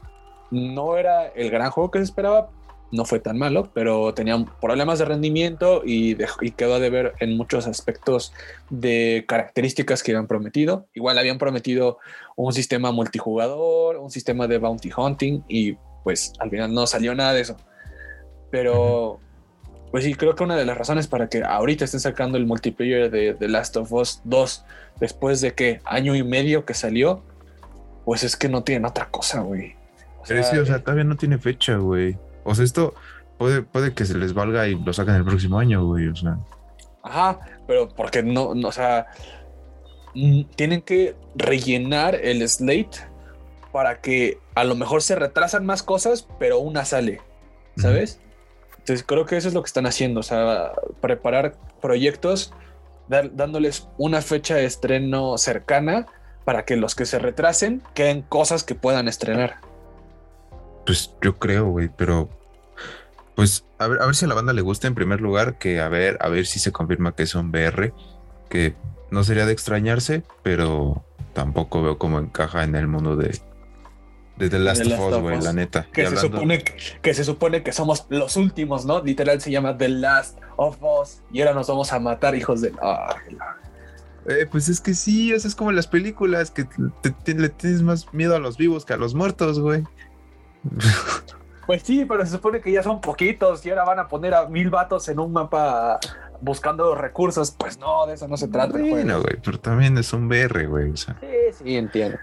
[0.50, 2.50] no era el gran juego que se esperaba.
[2.90, 7.12] No fue tan malo, pero tenían problemas de rendimiento y, dejó- y quedó de ver
[7.20, 8.32] en muchos aspectos
[8.70, 10.86] de características que habían prometido.
[10.94, 11.98] Igual habían prometido
[12.36, 17.34] un sistema multijugador, un sistema de bounty hunting y pues al final no salió nada
[17.34, 17.56] de eso.
[18.50, 19.20] Pero
[19.90, 23.10] pues sí, creo que una de las razones para que ahorita estén sacando el multiplayer
[23.10, 24.64] de The Last of Us 2
[25.00, 27.22] después de que año y medio que salió,
[28.04, 29.74] pues es que no tienen otra cosa, güey.
[30.20, 32.16] O sea, sí, o sea, todavía no tiene fecha, güey.
[32.48, 32.94] O sea, esto
[33.38, 36.08] puede, puede que se les valga y lo sacan el próximo año, güey.
[36.08, 36.36] O sea,
[37.02, 39.06] Ajá, pero porque no, no, o sea,
[40.14, 42.98] mm, tienen que rellenar el slate
[43.72, 47.20] para que a lo mejor se retrasan más cosas, pero una sale,
[47.76, 48.20] ¿sabes?
[48.78, 52.52] Entonces creo que eso es lo que están haciendo, o sea, preparar proyectos,
[53.08, 56.06] dar- dándoles una fecha de estreno cercana
[56.44, 59.56] para que los que se retrasen queden cosas que puedan estrenar.
[60.88, 62.28] Pues yo creo, güey, pero
[63.36, 65.80] pues a ver, a ver si a la banda le gusta en primer lugar, que
[65.80, 67.92] a ver, a ver si se confirma que es un VR,
[68.48, 68.74] que
[69.10, 73.38] no sería de extrañarse, pero tampoco veo cómo encaja en el mundo de,
[74.38, 75.86] de The Last The of Us, güey, la neta.
[75.92, 79.02] Que se, hablando- supone que, que se supone que somos los últimos, ¿no?
[79.04, 82.72] Literal se llama The Last of Us y ahora nos vamos a matar, hijos de...
[84.28, 86.64] Eh, pues es que sí, eso es como en las películas, que
[87.02, 89.84] te- te- le tienes más miedo a los vivos que a los muertos, güey.
[91.66, 94.48] Pues sí, pero se supone que ya son poquitos y ahora van a poner a
[94.48, 95.98] mil vatos en un mapa
[96.40, 97.50] buscando recursos.
[97.50, 98.78] Pues no, de eso no se trata.
[98.78, 100.90] Bueno, güey, pero también es un VR, güey.
[100.92, 101.26] O sea, Sí,
[101.62, 102.16] sí, entiendo.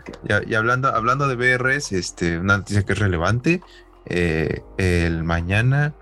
[0.48, 3.62] y hablando, hablando de VRs, este, una noticia que es relevante.
[4.08, 5.94] eh, el mañana,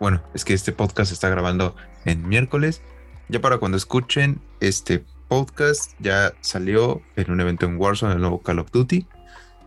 [0.00, 2.82] bueno, es que este podcast se está grabando en miércoles.
[3.28, 8.42] Ya para cuando escuchen este podcast, ya salió en un evento en Warzone el nuevo
[8.42, 9.06] Call of Duty.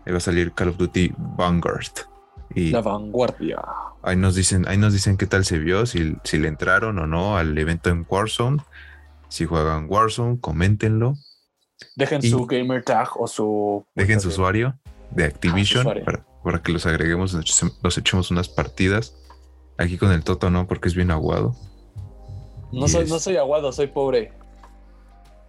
[0.08, 1.92] Ahí va a salir Call of Duty Vanguard.
[2.54, 3.58] Y La vanguardia.
[4.02, 7.06] Ahí nos dicen, ahí nos dicen qué tal se vio, si, si le entraron o
[7.06, 8.62] no al evento en Warzone.
[9.28, 11.12] Si juegan Warzone, coméntenlo.
[11.94, 13.84] Dejen Y- su gamer tag o su.
[13.94, 14.78] Dejen su usuario
[15.10, 16.04] de Activision usuario.
[16.06, 19.14] para, para que los agreguemos, nos eche- nos echemos unas partidas.
[19.76, 21.54] Aquí con el Toto no, porque es bien aguado.
[22.72, 24.32] No Y soy, es- no soy aguado, soy pobre.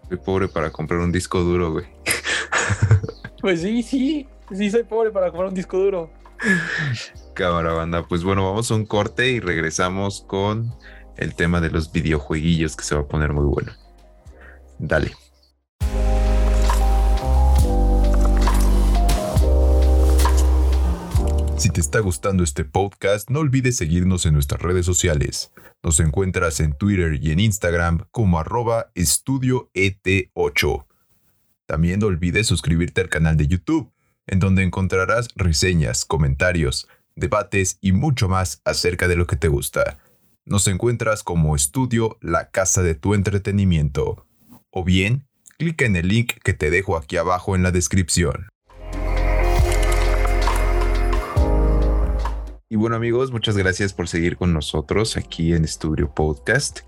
[0.10, 1.86] Soy pobre para comprar un disco duro, güey.
[3.42, 4.28] Pues sí, sí.
[4.52, 6.12] Sí, soy pobre para comprar un disco duro.
[7.36, 8.08] Cámara banda.
[8.08, 10.74] Pues bueno, vamos a un corte y regresamos con
[11.18, 13.72] el tema de los videojueguillos que se va a poner muy bueno.
[14.80, 15.12] Dale.
[21.58, 25.52] Si te está gustando este podcast, no olvides seguirnos en nuestras redes sociales.
[25.84, 30.86] Nos encuentras en Twitter y en Instagram como arroba estudio ET8.
[31.66, 33.92] También no olvides suscribirte al canal de YouTube,
[34.30, 39.98] en donde encontrarás reseñas, comentarios, debates y mucho más acerca de lo que te gusta.
[40.46, 44.26] Nos encuentras como Estudio La Casa de tu Entretenimiento.
[44.72, 45.28] O bien,
[45.58, 48.48] clica en el link que te dejo aquí abajo en la descripción.
[52.72, 56.82] Y bueno amigos, muchas gracias por seguir con nosotros aquí en Estudio Podcast.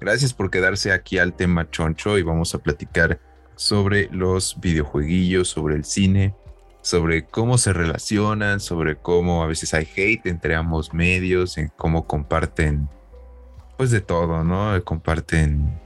[0.00, 3.20] Gracias por quedarse aquí al tema choncho y vamos a platicar
[3.56, 6.34] sobre los videojueguillos, sobre el cine,
[6.84, 12.06] sobre cómo se relacionan, sobre cómo a veces hay hate entre ambos medios, en cómo
[12.06, 12.90] comparten,
[13.78, 14.84] pues de todo, ¿no?
[14.84, 15.80] Comparten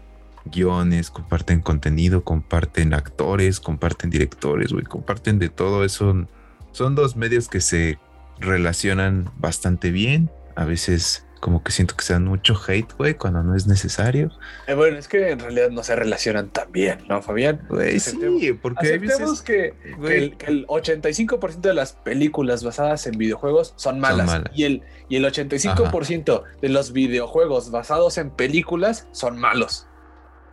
[0.45, 6.27] guiones, comparten contenido, comparten actores, comparten directores, güey, comparten de todo eso.
[6.73, 8.01] Son dos medios que se
[8.41, 10.33] relacionan bastante bien.
[10.57, 14.31] A veces como que siento que se dan mucho hate, güey, cuando no es necesario.
[14.67, 17.65] Eh, bueno, es que en realidad no se relacionan tan bien, ¿no, Fabián?
[17.69, 19.75] Güey, sí, porque Aceptemos que,
[20.09, 24.27] el, que el 85% de las películas basadas en videojuegos son malas.
[24.27, 24.51] malas.
[24.55, 29.87] Y, el, y el 85% de los videojuegos basados en películas son malos.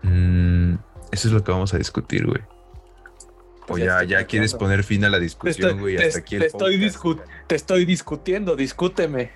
[0.03, 0.75] Mm,
[1.11, 2.41] eso es lo que vamos a discutir, güey.
[2.41, 5.97] O Pues ya ya, ya quieres poner fin a la discusión, güey.
[5.97, 6.59] te- Hasta aquí el podcast.
[7.47, 9.31] te estoy discutiendo, discúteme.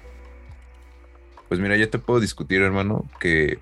[1.49, 3.59] Pues mira, yo te puedo discutir, hermano, que,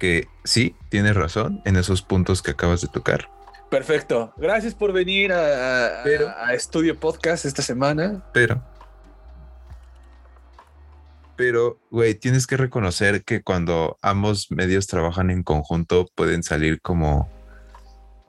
[0.00, 3.28] que sí, tienes razón en esos puntos que acabas de tocar.
[3.70, 4.32] Perfecto.
[4.38, 8.24] Gracias por venir a, a- Pero- a Estudio Podcast esta semana.
[8.32, 8.62] Pero,
[11.36, 17.30] pero, güey, tienes que reconocer que cuando ambos medios trabajan en conjunto pueden salir como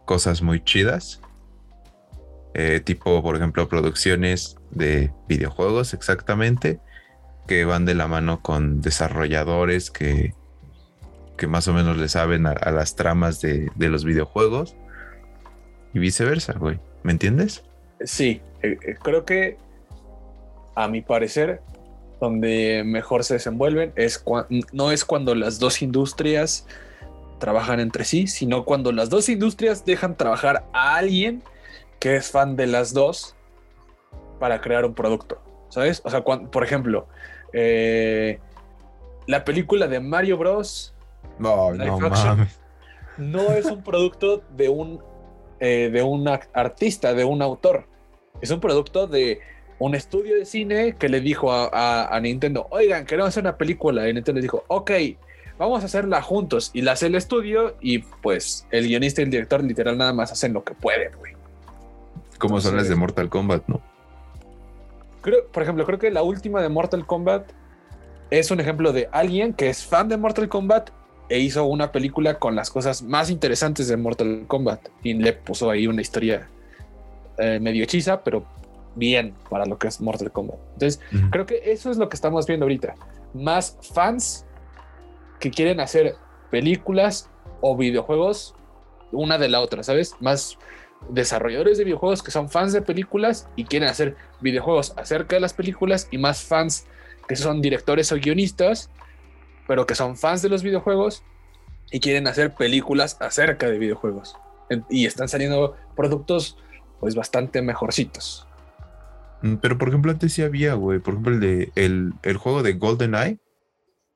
[0.05, 1.20] cosas muy chidas.
[2.53, 6.80] Eh, tipo, por ejemplo, producciones de videojuegos, exactamente.
[7.49, 10.35] Que van de la mano con desarrolladores que,
[11.35, 14.75] que más o menos le saben a, las tramas de, los videojuegos
[15.95, 16.79] y viceversa, güey.
[17.01, 17.63] ¿Me entiendes?
[18.01, 19.57] Sí, eh, eh, creo que
[20.75, 21.63] a mi parecer,
[22.21, 24.23] donde mejor se desenvuelven es
[24.71, 26.67] no es cuando las dos industrias
[27.39, 31.41] trabajan entre sí, sino cuando las dos industrias dejan trabajar a alguien
[31.97, 33.35] que es fan de las dos
[34.39, 36.03] para crear un producto, ¿sabes?
[36.05, 37.07] O sea, por ejemplo,
[37.53, 38.39] eh,
[39.27, 40.93] la película de Mario Bros.
[41.37, 42.59] No, no mames.
[43.17, 45.01] No es un producto de un,
[45.59, 47.85] eh, de un artista, de un autor.
[48.41, 49.41] Es un producto de
[49.77, 54.07] un estudio de cine que le dijo a, Nintendo, oigan, queremos hacer una película.
[54.07, 54.91] Y Nintendo dijo, ok,
[55.57, 56.71] vamos a hacerla juntos.
[56.73, 60.31] Y la hace el estudio y pues el guionista y el director literal nada más
[60.31, 61.33] hacen lo que pueden, güey.
[62.37, 63.81] Como son las de Mortal Kombat, ¿no?
[65.22, 67.51] Creo, por ejemplo, creo que la última de Mortal Kombat
[68.30, 70.91] es un ejemplo de alguien que es fan de Mortal Kombat
[71.30, 75.70] e hizo una película con las cosas más interesantes de Mortal Kombat y le puso
[75.70, 76.47] ahí una historia
[77.38, 78.45] eh, medio hechiza, pero
[78.95, 80.57] bien para lo que es Mortal Kombat.
[80.74, 81.01] Entonces,
[81.32, 82.95] creo que eso es lo que estamos viendo ahorita.
[83.34, 84.45] Más fans
[85.39, 86.15] que quieren hacer
[86.49, 87.30] películas
[87.61, 88.55] o videojuegos
[89.11, 90.15] una de la otra, ¿sabes?
[90.20, 90.57] Más
[91.09, 95.53] desarrolladores de videojuegos que son fans de películas y quieren hacer videojuegos acerca de las
[95.53, 96.85] películas y más fans
[97.27, 98.89] que son directores o guionistas,
[99.67, 101.23] pero que son fans de los videojuegos
[101.91, 104.35] y quieren hacer películas acerca de videojuegos.
[104.89, 106.57] Y están saliendo productos
[106.99, 108.47] pues bastante mejorcitos.
[109.41, 110.99] Mm, pero por ejemplo, antes sí había, güey.
[110.99, 113.39] Por ejemplo, el, de, el, el juego de GoldenEye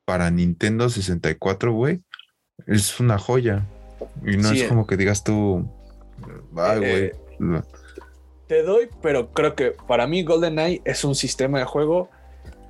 [0.06, 2.02] para Nintendo 64, güey.
[2.68, 3.66] Es una joya.
[4.26, 4.68] Y no es eh.
[4.68, 5.70] como que digas tú,
[6.84, 7.14] eh,
[8.48, 12.10] te doy, pero creo que para mí GoldenEye es un sistema de juego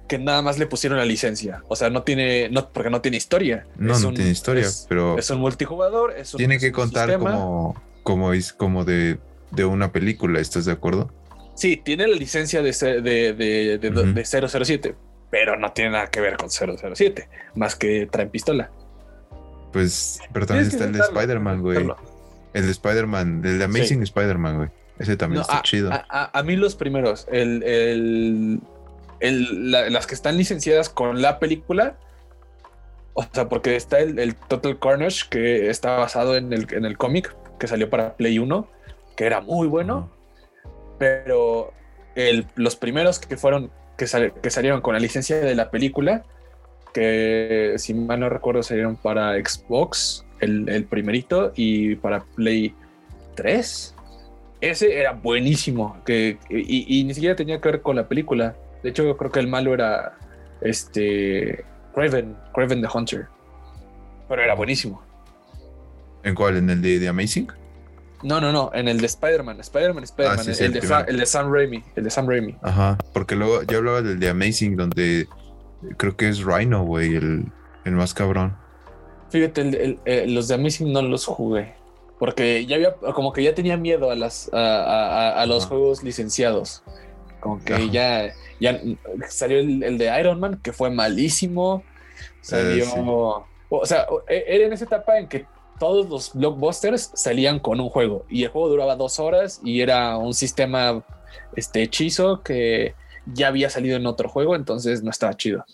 [0.07, 1.63] que nada más le pusieron la licencia.
[1.67, 3.65] O sea, no tiene, no, porque no tiene historia.
[3.77, 5.17] No, no tiene historia, pero.
[5.17, 6.13] Es un multijugador.
[6.15, 9.17] Es tiene que contar como, como, es, como de,
[9.51, 11.11] de una película, ¿estás de acuerdo?
[11.55, 14.95] Sí, tiene la licencia de, de, de, de 007,
[15.29, 18.71] pero no tiene nada que ver con 007, más que traen pistola.
[19.71, 21.87] Pues, pero también está el de Spider-Man, güey.
[22.53, 24.69] El de Spider-Man, el de Amazing Spider-Man, güey.
[24.99, 25.89] Ese también está chido.
[25.91, 28.59] A, mí los primeros, el, el,
[29.19, 31.97] el las que están licenciadas con la película,
[33.13, 37.35] o sea, porque está el, Total Carnage, que está basado en el, en el cómic
[37.59, 38.67] que salió para Play 1,
[39.15, 40.11] que era muy bueno,
[40.99, 41.73] pero
[42.15, 44.05] el, los primeros que fueron, que,
[44.41, 46.23] que salieron con la licencia de la película,
[46.93, 52.73] que si mal no recuerdo salieron para Xbox, el, primerito, y para Play
[53.35, 53.95] 3.
[54.61, 58.55] Ese era buenísimo, que, y, ni siquiera tenía que ver con la película.
[58.81, 60.17] De hecho, yo creo que el malo era
[60.61, 63.27] este Craven, Craven the Hunter.
[64.29, 65.01] Pero era buenísimo.
[66.23, 66.57] ¿En cuál?
[66.57, 67.47] ¿En el de, Amazing?
[68.23, 70.79] No, no, no, en el de Spider-Man, Spider-Man, Spider-Man, ah, el, de
[71.09, 72.55] el, de Sam Raimi, el de Sam Raimi.
[72.61, 75.27] Ajá, porque luego yo hablaba del de Amazing, donde
[75.97, 77.51] creo que es Rhino, güey, el,
[77.83, 78.55] el más cabrón.
[79.33, 81.73] Fíjate, eh, los de Amazing no los jugué.
[82.19, 86.83] Porque ya había, como que ya tenía miedo a las a, los juegos licenciados.
[87.39, 88.79] Como que ya, ya
[89.27, 91.81] salió el, de Iron Man, que fue malísimo.
[92.41, 92.85] Salió.
[92.85, 95.47] Eh, o sea, e, era en esa etapa en que
[95.79, 98.27] todos los blockbusters salían con un juego.
[98.29, 101.03] Y el juego duraba dos horas y era un sistema
[101.55, 102.93] este hechizo que
[103.25, 105.65] ya había salido en otro juego, entonces no estaba chido.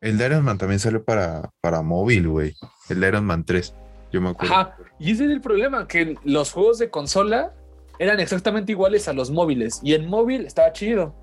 [0.00, 2.54] El de Iron Man también salió para, para móvil, güey.
[2.88, 3.74] El de Iron Man 3.
[4.12, 4.54] Yo me acuerdo.
[4.54, 4.76] Ajá.
[4.98, 7.52] Y ese es el problema, que los juegos de consola
[7.98, 9.80] eran exactamente iguales a los móviles.
[9.82, 11.14] Y en móvil estaba chido.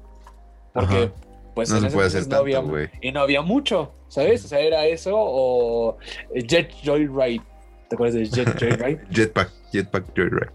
[0.73, 1.11] Porque,
[1.55, 2.61] pues, no se puede hacer tanto, había,
[3.01, 4.45] Y no había mucho, ¿sabes?
[4.45, 5.97] O sea, era eso o
[6.35, 7.41] Jet Joyride.
[7.89, 9.03] ¿Te acuerdas de Jet Joyride?
[9.09, 10.51] Jetpack, Jetpack Joyride.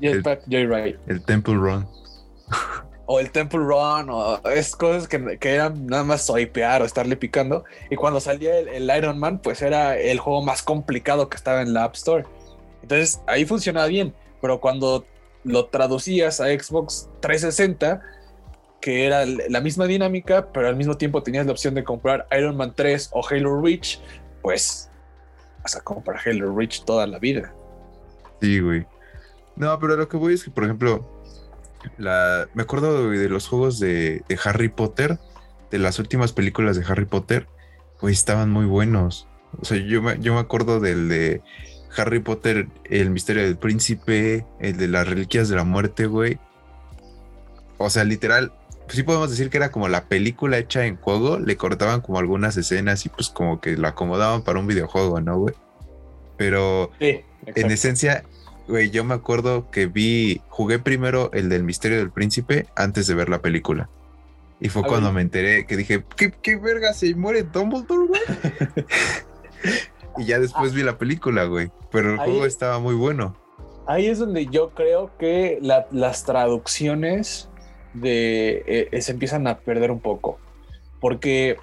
[0.00, 0.98] Jetpack Joyride.
[1.06, 1.86] El Temple Run
[3.06, 7.16] o el Temple Run, o es cosas que, que eran nada más swipear o estarle
[7.16, 7.64] picando.
[7.90, 11.74] Y cuando salía el, Iron Man, pues era el juego más complicado que estaba en
[11.74, 12.24] la App Store.
[12.82, 15.06] Entonces ahí funcionaba bien, pero cuando
[15.44, 18.02] lo traducías a Xbox 360,
[18.80, 22.56] que era la misma dinámica, pero al mismo tiempo tenías la opción de comprar Iron
[22.56, 24.00] Man 3 o Halo Reach,
[24.42, 24.90] pues
[25.62, 27.54] vas a comprar Halo Reach toda la vida.
[28.40, 28.86] Sí, güey.
[29.56, 31.13] No, pero lo que voy es que, por ejemplo,
[31.98, 35.18] la, me acuerdo de, los juegos de, Harry Potter,
[35.70, 37.46] de las últimas películas de Harry Potter,
[38.00, 39.28] pues estaban muy buenos.
[39.60, 41.42] O sea, yo me, yo me acuerdo del de
[41.96, 46.38] Harry Potter, el misterio del príncipe, el de las reliquias de la muerte, güey.
[47.78, 48.52] O sea, literal,
[48.88, 52.56] sí podemos decir que era como la película hecha en juego, le cortaban como algunas
[52.56, 55.54] escenas y pues como que la acomodaban para un videojuego, ¿no, güey?
[56.36, 58.24] Pero en esencia,
[58.68, 63.14] güey, yo me acuerdo que vi, jugué primero el del Misterio del Príncipe antes de
[63.14, 63.88] ver la película.
[64.60, 68.20] Y fue cuando me enteré que dije, ¿qué, qué verga se muere Dumbledore, güey?
[70.18, 71.70] y ya después vi la película, güey.
[71.90, 73.36] Pero el juego estaba muy bueno.
[73.86, 77.50] Ahí es donde yo creo que las traducciones
[77.92, 80.38] de, eh, se empiezan a perder un poco.
[81.00, 81.58] Porque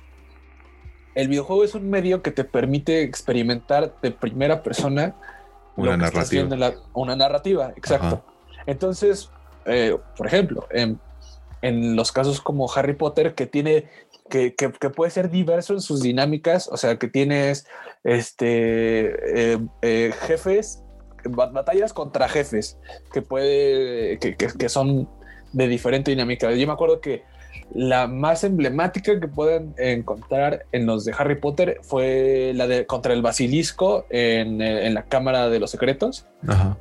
[1.16, 5.16] el videojuego es un medio que te permite experimentar de primera persona
[5.76, 6.74] una narrativa.
[6.94, 8.24] una narrativa, exacto.
[8.66, 9.30] Entonces,
[9.66, 11.00] eh, por ejemplo, en,
[11.96, 13.88] los casos como Harry Potter, que tiene
[14.30, 14.54] que,
[14.96, 17.68] puede ser diverso en sus dinámicas, o sea, que tienes
[18.04, 20.84] este eh, jefes,
[21.26, 22.80] batallas contra jefes,
[23.14, 25.10] que puede, que, son
[25.54, 26.52] de diferente dinámica.
[26.52, 27.24] Yo me acuerdo que
[27.74, 33.14] la más emblemática que pueden encontrar en los de Harry Potter fue la de contra
[33.14, 36.28] el basilisco en, eh, la Cámara de los Secretos.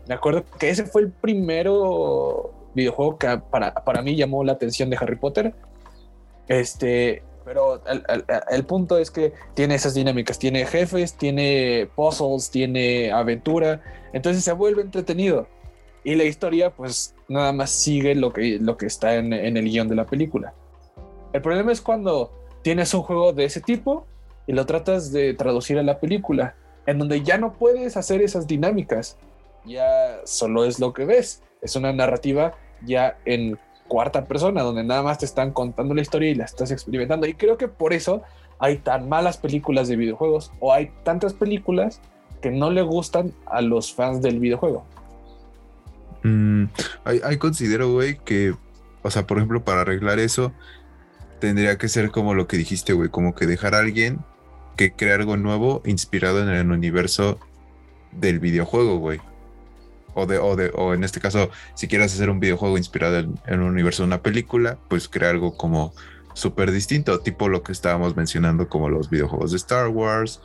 [0.08, 4.90] Me acuerdo que ese fue el primero videojuego que para, para mí llamó la atención
[4.90, 5.54] de Harry Potter.
[6.48, 8.04] Este, pero el,
[8.50, 13.80] el, punto es que tiene esas dinámicas, tiene jefes, tiene puzzles, tiene aventura,
[14.12, 15.46] entonces se vuelve entretenido.
[16.02, 19.88] Y la historia, pues nada más sigue lo que, lo que está en, el guion
[19.88, 20.54] de la película.
[21.32, 24.06] El problema es cuando tienes un juego de ese tipo
[24.46, 26.54] y lo tratas de traducir a la película,
[26.86, 29.16] en donde ya no puedes hacer esas dinámicas.
[29.64, 31.42] Ya solo es lo que ves.
[31.62, 32.54] Es una narrativa
[32.84, 36.70] ya en cuarta persona, donde nada más te están contando la historia y la estás
[36.70, 37.26] experimentando.
[37.26, 38.22] Y creo que por eso
[38.58, 42.00] hay tan malas películas de videojuegos o hay tantas películas
[42.40, 44.84] que no le gustan a los fans del videojuego.
[46.22, 46.64] Mm,
[47.38, 48.54] considero, güey, que,
[49.02, 50.52] o sea, por ejemplo, para arreglar eso,
[51.40, 54.20] tendría que ser como lo que dijiste, güey, como que dejar a alguien
[54.76, 57.38] que crea algo nuevo inspirado en el universo
[58.12, 59.20] del videojuego, güey.
[60.14, 63.34] O, de, o, de, o en este caso, si quieres hacer un videojuego inspirado en,
[63.46, 65.92] en un universo de una película, pues crea algo como
[66.34, 70.40] súper distinto, tipo lo que estábamos mencionando como los videojuegos de Star Wars,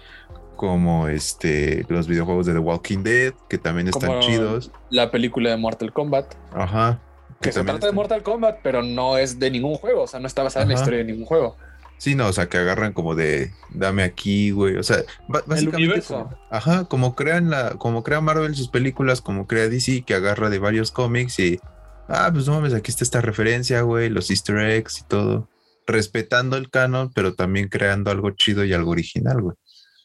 [0.56, 4.72] como este los videojuegos de The Walking Dead, que también están chidos.
[4.90, 6.34] La película de Mortal Kombat.
[6.54, 7.00] Ajá.
[7.42, 10.28] Que, se trata de Mortal Kombat, pero no es de ningún juego, o sea, no
[10.28, 11.58] está basada en la historia de ningún juego.
[11.98, 14.76] Sí, no, o sea, que agarran como de dame aquí, güey.
[14.78, 16.04] O sea, básicamente.
[16.50, 20.60] ajá, como crean la, como crea Marvel sus películas, como crea DC, que agarra de
[20.60, 21.60] varios cómics y
[22.08, 25.50] ah, pues no mames, aquí está esta referencia, güey, los Easter eggs y todo.
[25.88, 29.56] Respetando el canon, pero también creando algo chido y algo original, güey.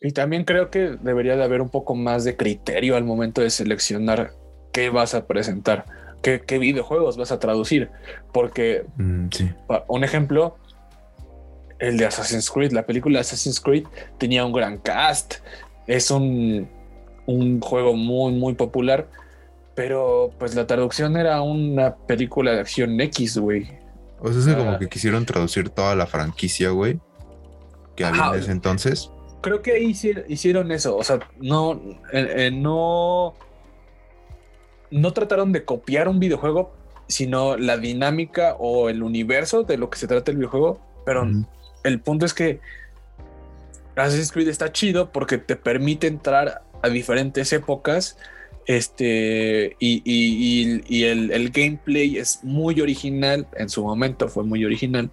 [0.02, 3.50] Y también creo que debería de haber un poco más de criterio al momento de
[3.50, 4.32] seleccionar
[4.72, 5.84] qué vas a presentar,
[6.22, 7.90] qué, videojuegos vas a traducir.
[8.32, 9.28] Porque, mm,
[9.88, 10.56] un ejemplo,
[11.78, 13.84] el de Assassin's Creed, la película Assassin's Creed
[14.18, 15.36] tenía un gran cast,
[15.86, 16.68] es un,
[17.26, 19.08] un juego muy, muy popular,
[19.74, 23.78] pero pues la traducción era una película de acción X, güey.
[24.20, 27.00] O sea, es como que quisieron traducir toda la franquicia, güey,
[27.96, 29.10] que había en ese entonces
[29.40, 30.96] creo que hicieron eso.
[30.96, 31.80] O sea, no,
[32.12, 33.34] eh, eh, no,
[34.90, 36.72] no trataron de copiar un videojuego,
[37.06, 40.80] sino la dinámica o el universo de lo que se trata el videojuego.
[41.04, 41.28] Pero
[41.84, 42.60] el punto es que
[43.96, 48.16] Assassin's Creed está chido porque te permite entrar a diferentes épocas.
[48.66, 53.46] Este y, el, el, gameplay es muy original.
[53.56, 55.10] En su momento fue muy original.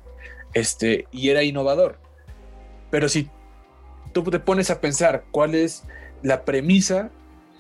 [0.54, 2.00] Este y era innovador.
[2.92, 3.30] Pero si
[4.14, 5.84] tú te pones a pensar cuál es
[6.22, 7.12] la premisa,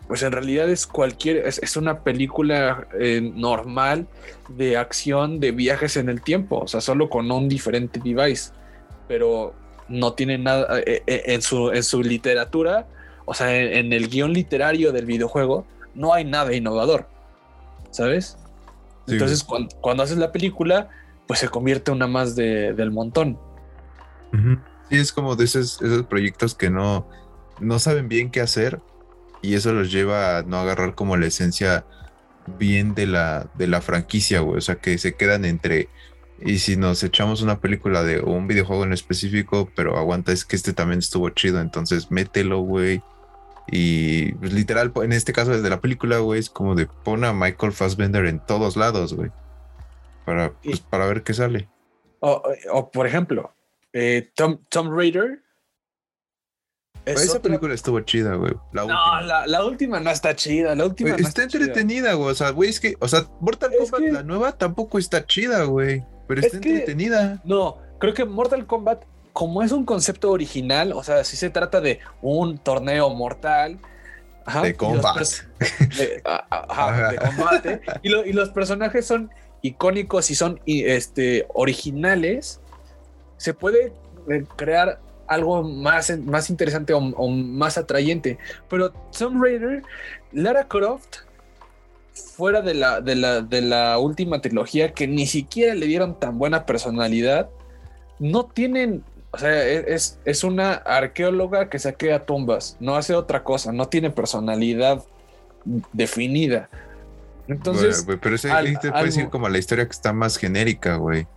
[0.07, 4.07] pues en realidad es cualquier, es, una película eh, normal
[4.47, 8.51] de acción de viajes en el tiempo, o sea, solo con un diferente device,
[9.07, 9.53] pero
[9.89, 12.87] no tiene nada eh, eh, en, su, en su literatura,
[13.25, 17.07] o sea, en, el guion literario del videojuego, no hay nada innovador,
[17.91, 18.37] ¿sabes?
[19.07, 20.89] Entonces, cuando, haces la película,
[21.27, 23.37] pues se convierte una más del montón.
[24.89, 27.07] Sí, es como de esos, esos proyectos que no,
[27.59, 28.81] no saben bien qué hacer
[29.47, 31.85] y eso los lleva a no agarrar como la esencia
[32.59, 34.57] bien de la, de la franquicia, güey.
[34.57, 35.87] O sea, que se quedan entre.
[36.41, 40.57] Y si nos echamos una película de un videojuego en específico, pero aguanta, es que
[40.57, 43.01] este también estuvo chido, entonces mételo, güey.
[43.71, 47.31] Y pues, literal, en este caso, desde la película, güey, es como de pon a
[47.31, 49.31] Michael Fassbender en todos lados, güey.
[50.25, 51.69] Para, pues, para ver qué sale.
[52.19, 53.55] o, por ejemplo,
[53.93, 55.41] eh, Tom, Tom Raider.
[57.07, 58.53] Esa película estuvo chida, güey.
[58.73, 59.47] La no, última.
[59.47, 60.75] La, última no está chida.
[60.75, 62.31] La última está, entretenida, güey.
[62.31, 66.03] O sea, güey, es que, o sea, Mortal Kombat, la nueva, tampoco está chida, güey.
[66.27, 67.41] Pero está entretenida.
[67.45, 69.03] No, creo que Mortal Kombat,
[69.33, 73.79] como es un concepto original, o sea, si se trata de un torneo mortal.
[74.61, 75.25] de combate.
[75.97, 76.21] De,
[77.17, 77.81] combate.
[78.03, 79.31] Y, y, los personajes son
[79.61, 82.59] icónicos y son este, originales.
[83.37, 83.93] Se puede
[84.29, 88.37] eh, crear algo más, más interesante o, más atrayente.
[88.69, 89.83] Pero Tomb Raider,
[90.31, 91.17] Lara Croft,
[92.13, 96.37] fuera de la, de, la, de la última trilogía, que ni siquiera le dieron tan
[96.37, 97.49] buena personalidad,
[98.19, 103.43] no tienen, o sea, e, es, es una arqueóloga que saquea tumbas, no hace otra
[103.43, 105.03] cosa, no tiene personalidad
[105.93, 106.69] definida.
[107.47, 108.49] Entonces, pero ese
[108.81, 111.27] te puede decir como la historia que está más genérica, güey.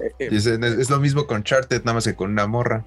[0.00, 2.84] Eh, eh, es, es, lo mismo con Charted, nada más que con una morra.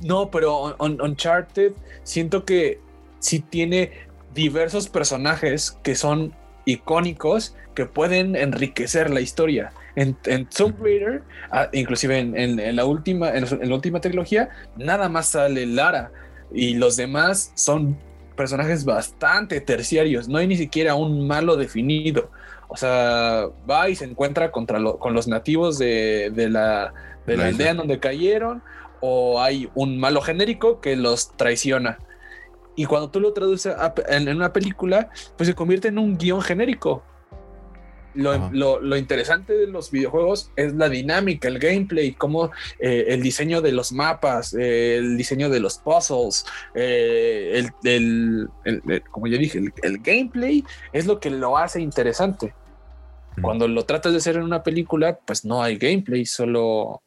[0.00, 1.72] No, pero Uncharted
[2.02, 2.80] siento que
[3.20, 3.92] sí tiene
[4.34, 6.34] diversos personajes que son
[6.64, 9.72] icónicos que pueden enriquecer la historia.
[9.96, 15.28] En, en Tomb Raider, ah, inclusive en, la última, en, la última trilogía, nada más
[15.28, 16.10] sale Lara
[16.52, 17.96] y los demás son
[18.36, 20.28] personajes bastante terciarios.
[20.28, 22.30] No hay ni siquiera un malo definido.
[22.68, 26.92] O sea, va y se encuentra contra con los nativos de, la,
[27.26, 28.62] de la aldea donde cayeron
[29.00, 31.98] o hay un malo genérico que los traiciona.
[32.76, 33.74] Y cuando tú lo traduces
[34.08, 37.04] en, una película, pues se convierte en un guion genérico.
[38.14, 43.72] Lo, interesante de los videojuegos es la dinámica, el gameplay, como eh, el diseño de
[43.72, 48.48] los mapas, eh, el diseño de los puzzles, eh, el,
[49.10, 52.54] como ya dije, el, gameplay es lo que lo hace interesante.
[53.42, 57.02] Cuando lo tratas de hacer en una película, pues no hay gameplay, solo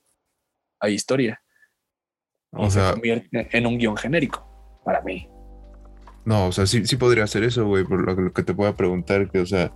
[0.79, 1.41] hay historia.
[2.51, 4.45] O sea, se convierte en un guion genérico
[4.83, 5.29] para mí.
[6.25, 9.29] No, o sea, sí, sí podría hacer eso, güey, por lo, que te puedo preguntar,
[9.31, 9.71] que, o sea,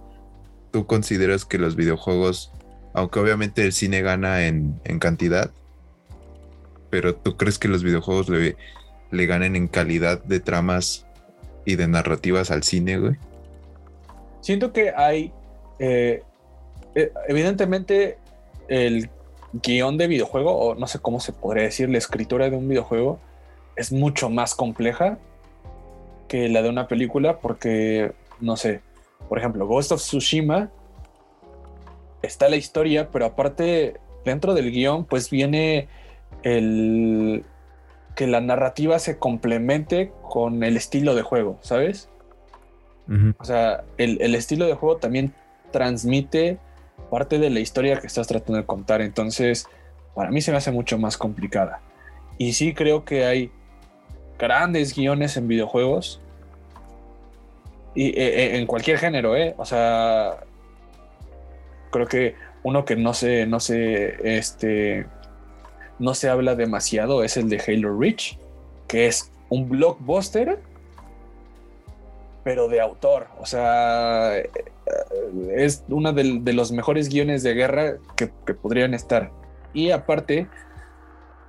[0.72, 2.52] tú consideras que los videojuegos,
[2.94, 5.52] aunque obviamente el cine gana en, cantidad,
[6.90, 8.58] pero tú crees que los videojuegos le,
[9.12, 11.08] le ganen en calidad de tramas
[11.66, 13.16] y de narrativas al cine, güey?
[14.42, 15.32] Siento que hay,
[15.80, 16.24] eh,
[16.96, 18.18] eh, evidentemente,
[18.68, 19.10] el
[19.54, 23.20] guion de videojuego, o no sé cómo se podría decir, la escritura de un videojuego
[23.76, 25.18] es mucho más compleja
[26.28, 28.82] que la de una película porque, no sé,
[29.28, 30.70] por ejemplo, Ghost of Tsushima
[32.22, 35.88] está la historia, pero aparte dentro del guion pues viene
[36.44, 37.44] el
[38.16, 42.10] que la narrativa se complemente con el estilo de juego, ¿sabes?
[43.40, 45.34] O sea, el, el estilo de juego también
[45.72, 46.60] transmite
[47.12, 49.02] parte de la historia que estás tratando de contar.
[49.02, 49.68] Entonces,
[50.16, 51.82] para mí se me hace mucho más complicada.
[52.40, 53.52] Y sí creo que hay
[54.40, 56.20] grandes guiones en videojuegos.
[57.94, 59.54] Y eh, eh, en cualquier género, ¿eh?
[59.58, 60.38] O sea,
[61.92, 65.06] creo que uno que no se, no se, este,
[66.00, 68.38] no se habla demasiado es el de Halo Reach,
[68.88, 70.60] que es un blockbuster
[72.44, 73.28] pero de autor.
[73.40, 74.34] O sea,
[75.56, 79.32] es uno de, los mejores guiones de guerra que, podrían estar.
[79.74, 80.48] Y aparte,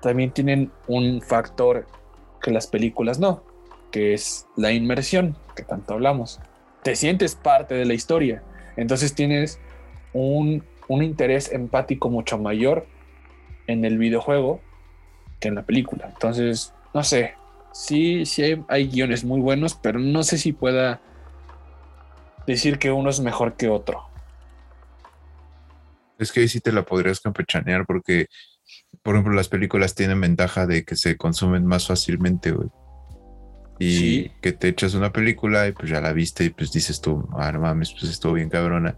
[0.00, 1.86] también tienen un factor
[2.42, 3.42] que las películas no,
[3.90, 6.40] que es la inmersión, que tanto hablamos.
[6.82, 8.42] Te sientes parte de la historia.
[8.76, 9.60] Entonces tienes
[10.12, 12.86] un, un interés empático mucho mayor
[13.66, 14.60] en el videojuego
[15.40, 16.10] que en la película.
[16.12, 17.34] Entonces, no sé,
[17.72, 21.00] sí, sí hay, guiones muy buenos, pero no sé si pueda
[22.46, 24.04] decir que uno es mejor que otro.
[26.18, 28.26] Es que ahí sí te la podrías campechanear porque,
[29.02, 32.68] por ejemplo, las películas tienen ventaja de que se consumen más fácilmente, güey.
[33.78, 37.28] Y que te echas una película y pues ya la viste y pues dices tú,
[37.32, 38.96] ah, no mames, pues estuvo bien cabrona.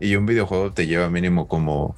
[0.00, 1.96] Y un videojuego te lleva mínimo como,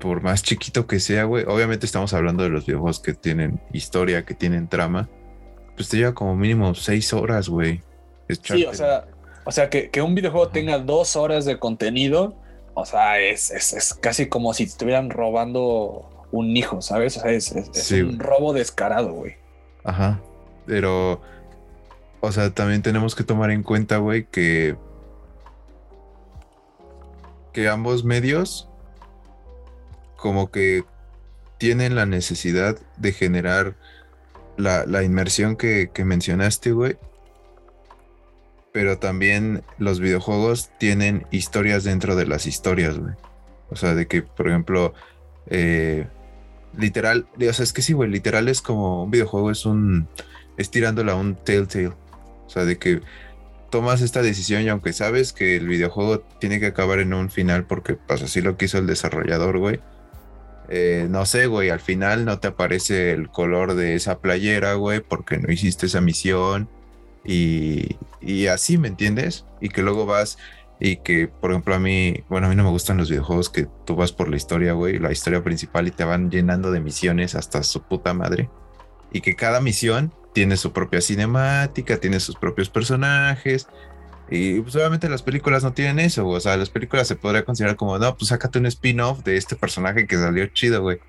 [0.00, 1.44] por más chiquito que sea, güey.
[1.46, 5.10] Obviamente estamos hablando de los videojuegos que tienen historia, que tienen trama
[5.76, 7.82] pues te lleva como mínimo seis horas, güey.
[8.42, 9.06] Sí, o sea,
[9.44, 12.34] o sea que, un videojuego tenga dos horas de contenido,
[12.74, 17.16] o sea, es, casi como si estuvieran robando un hijo, ¿sabes?
[17.16, 17.52] O sea, es,
[17.92, 19.36] un robo descarado, güey.
[19.84, 20.20] Ajá.
[20.66, 21.20] Pero,
[22.20, 24.76] o sea, también tenemos que tomar en cuenta, güey, que.
[27.52, 28.68] que ambos medios
[30.16, 30.84] como que
[31.58, 33.74] tienen la necesidad de generar
[34.56, 36.96] la, inmersión que, mencionaste, güey.
[38.72, 43.14] Pero también los videojuegos tienen historias dentro de las historias, güey.
[43.70, 44.94] O sea, de que, por ejemplo,
[45.46, 46.06] eh,
[46.76, 50.08] literal, o sea, es que sí, güey, literal es como un videojuego, es un,
[50.56, 51.88] es tirándola un telltale.
[51.88, 53.00] O sea, de que
[53.72, 57.64] tomas esta decisión y aunque sabes que el videojuego tiene que acabar en un final
[57.64, 59.80] porque pues así lo quiso el desarrollador, güey,
[60.74, 65.00] eh, no sé, güey, al final no te aparece el color de esa playera, güey,
[65.00, 66.66] porque no hiciste esa misión
[67.26, 69.44] y, y así, ¿me entiendes?
[69.60, 70.38] Y que luego vas
[70.80, 73.68] y que, por ejemplo, a mí, bueno, a mí no me gustan los videojuegos que
[73.84, 77.34] tú vas por la historia, güey, la historia principal y te van llenando de misiones
[77.34, 78.48] hasta su puta madre.
[79.12, 83.68] Y que cada misión tiene su propia cinemática, tiene sus propios personajes.
[84.34, 87.76] Y pues obviamente las películas no tienen eso, o sea, las películas se podría considerar
[87.76, 91.00] como, no, pues sácate un spin-off de este personaje que salió chido, güey.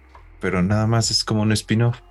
[0.41, 2.01] Pero nada más es como un spin-off.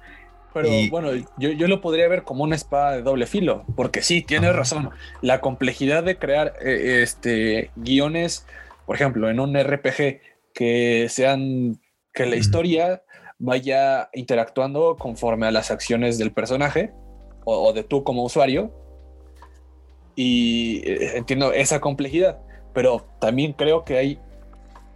[0.54, 4.22] Pero bueno, yo, yo, lo podría ver como una espada de doble filo, porque sí,
[4.22, 4.88] tienes razón.
[5.20, 8.46] La complejidad de crear eh, este, guiones,
[8.86, 10.20] por ejemplo, en un RPG,
[10.54, 11.78] que sean,
[12.14, 13.02] que la historia
[13.38, 16.92] vaya interactuando conforme a las acciones del personaje
[17.44, 18.72] o, de tú como usuario.
[20.14, 22.38] Y eh, entiendo esa complejidad,
[22.72, 24.18] pero también creo que hay,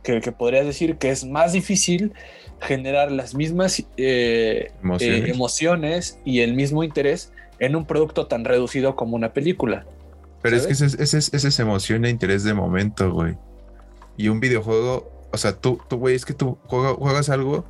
[0.03, 2.13] que, que podrías decir que es más difícil
[2.61, 6.19] generar las mismas eh, eh, emociones.
[6.25, 9.87] y el mismo interés en un producto tan reducido como una película.
[10.43, 13.37] Pero es que ese, ese, ese es emoción e interés de momento, güey.
[14.17, 17.65] Y un videojuego, o sea, tú, tú güey, es que tú juegas algo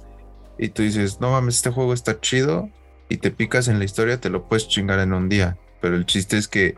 [0.58, 2.68] y tú dices, no mames, este juego está chido
[3.08, 5.56] y te picas en la historia, te lo puedes chingar en un día.
[5.80, 6.74] Pero el chiste es que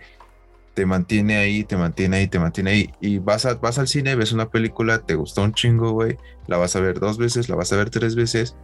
[0.79, 2.91] te mantiene ahí, te mantiene ahí, te mantiene ahí.
[3.01, 6.17] Y vas, a, vas al cine, ves una película, te gustó un chingo, güey.
[6.47, 8.55] La vas a ver dos veces, la vas a ver tres veces.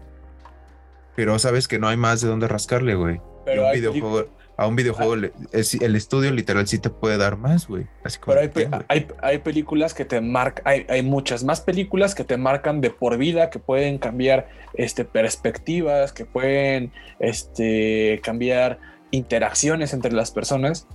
[1.16, 3.20] Pero sabes que no hay más de dónde rascarle, güey.
[3.44, 7.88] Pero videojuego, a un videojuego el estudio literal sí te puede dar más, güey.
[8.24, 12.80] Pero hay, hay, películas que te marcan, hay, hay, muchas más películas que te marcan
[12.80, 18.78] de por vida, que pueden cambiar este, perspectivas, que pueden este, cambiar
[19.10, 20.86] interacciones entre las personas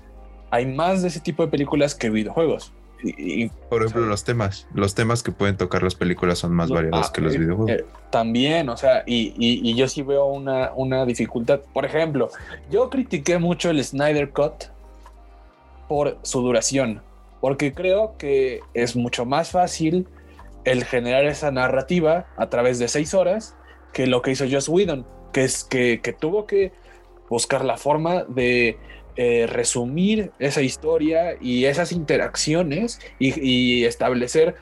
[0.51, 2.73] hay más de ese tipo de películas que videojuegos.
[3.01, 7.07] Y, Por ejemplo, los temas, los temas que pueden tocar las películas son más variados
[7.07, 7.71] ah, que los eh, videojuegos.
[7.71, 11.61] Eh, también, o sea, y, yo sí veo una, una dificultad.
[11.73, 12.29] Por ejemplo,
[12.69, 14.65] yo critiqué mucho el Snyder Cut
[15.87, 17.01] por su duración,
[17.39, 20.07] porque creo que es mucho más fácil
[20.65, 23.55] el generar esa narrativa a través de seis horas
[23.93, 26.73] que lo que hizo Joss Whedon, que es que, que tuvo que
[27.29, 28.77] buscar la forma de
[29.21, 34.55] eh, resumir esa historia y esas interacciones y, establecer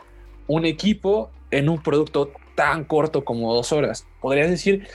[0.47, 4.07] un equipo en un producto tan corto como dos horas.
[4.19, 4.87] Podrías decir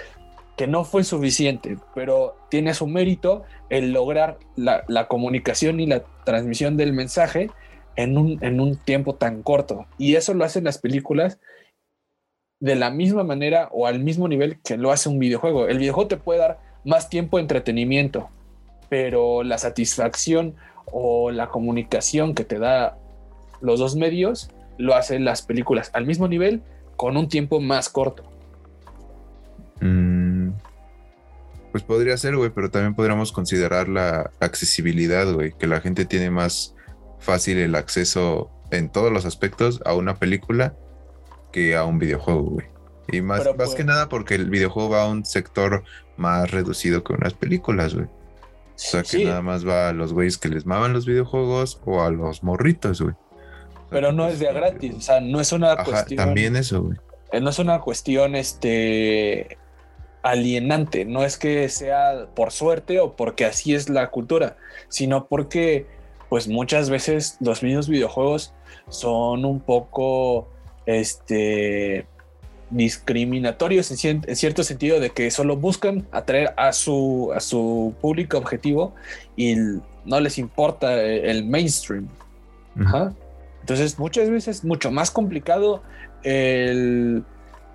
[0.57, 6.77] que no fue suficiente, pero tiene su mérito el lograr la, comunicación y la transmisión
[6.77, 7.49] del mensaje
[7.95, 9.87] en un, en un tiempo tan corto.
[9.97, 11.39] Y eso lo hacen las películas
[12.59, 15.69] de la misma manera o al mismo nivel que lo hace un videojuego.
[15.69, 18.29] El videojuego te puede dar más tiempo de entretenimiento,
[18.93, 22.99] pero la satisfacción o la comunicación que te da
[23.63, 26.63] los dos medios lo hacen las películas al mismo nivel
[26.97, 28.23] con un tiempo más corto.
[29.81, 30.51] Mm,
[31.71, 36.31] pues podría ser, güey, pero también podríamos considerar la accesibilidad, güey, que la gente tiene
[36.31, 36.75] más
[37.19, 40.77] fácil el acceso en todos los aspectos a una película
[41.51, 42.67] que a un videojuego, güey.
[43.11, 45.83] Y más, más que pues nada porque el videojuego va a un sector
[46.19, 48.09] más reducido que unas películas, güey.
[48.89, 52.03] O sea, que nada más va a los güeyes que les maman los videojuegos o
[52.03, 53.15] a los morritos, güey.
[53.91, 56.17] Pero no es de gratis, o sea, no es una cuestión.
[56.17, 56.99] También eso, güey.
[57.33, 59.59] Eh, no es una cuestión, este,
[60.23, 61.05] alienante.
[61.05, 64.57] No es que sea por suerte o porque así es la cultura,
[64.89, 65.87] sino porque,
[66.29, 68.55] pues muchas veces los mismos videojuegos
[68.89, 70.49] son un poco,
[70.87, 72.07] este,
[72.73, 78.95] discriminatorios en, cierto sentido de que solo buscan atraer a su, a su público objetivo
[79.37, 79.55] y
[80.05, 82.09] no les importa el mainstream.
[83.61, 85.83] Entonces muchas veces es mucho más complicado
[86.23, 87.25] el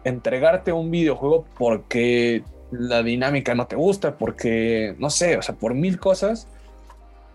[0.03, 5.73] entregarte un videojuego porque la dinámica no te gusta, porque no sé, o sea, por
[5.73, 6.47] mil cosas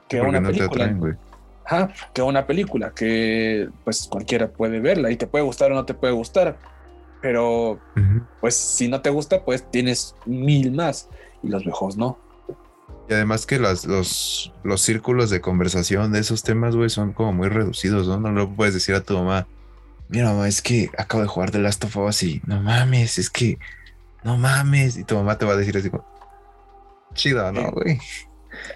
[0.08, 1.16] que una película.
[2.12, 5.94] que una película que pues cualquiera puede verla y te puede gustar o no te
[5.94, 6.56] puede gustar,
[7.22, 7.80] pero,
[8.40, 11.08] pues, si no te gusta, pues tienes mil más
[11.42, 12.18] y los viejos no.
[13.08, 17.32] Y además que las, los, los círculos de conversación de esos temas, güey, son como
[17.32, 18.18] muy reducidos, ¿no?
[18.18, 19.46] No lo puedes decir a tu mamá.
[20.08, 23.30] Mira, mamá, es que acabo de jugar The Last of Us y no mames, es
[23.30, 23.58] que
[24.24, 24.96] no mames.
[24.96, 26.04] Y tu mamá te va a decir así como,
[27.14, 27.98] chido, ¿no, güey?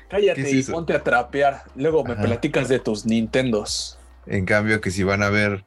[0.08, 1.64] Cállate y ponte a trapear.
[1.74, 3.98] Luego me platicas de tus Nintendos.
[4.26, 5.66] En cambio, que si van a ver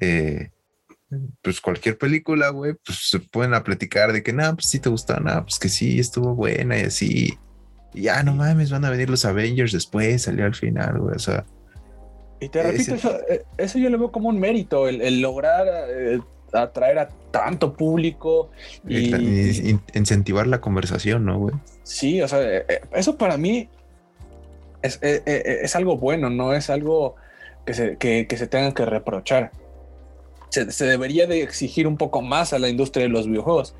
[0.00, 0.50] eh,
[1.42, 4.88] pues cualquier película, güey, pues se pueden a platicar de que, nada, pues sí te
[4.88, 7.38] gustó, nada, pues que sí, estuvo buena y así.
[7.94, 11.18] Y ya, no mames, van a venir los Avengers después, salió al final, güey, o
[11.18, 11.44] sea.
[12.40, 16.20] Y te repito, eso, eh, eso, yo lo veo como un mérito, el, lograr eh,
[16.52, 18.50] atraer a tanto público
[18.86, 19.14] y,
[19.94, 21.54] incentivar la conversación, ¿no, güey?
[21.82, 23.68] Sí, o sea, eh, eso para mí
[24.82, 27.16] es, es, algo bueno, no es algo
[27.64, 29.50] que se, que, se tengan que reprochar.
[30.50, 33.74] Se, se, debería de exigir un poco más a la industria de los videojuegos,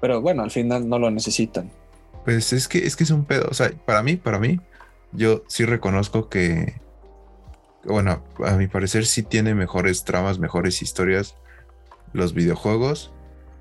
[0.00, 1.70] pero bueno, al final no lo necesitan.
[2.24, 4.60] Pues es que es que es un pedo, o sea, para mí, para mí,
[5.12, 6.80] yo sí reconozco que,
[7.84, 11.36] bueno, a mi parecer sí tiene mejores tramas, mejores historias
[12.12, 13.12] los videojuegos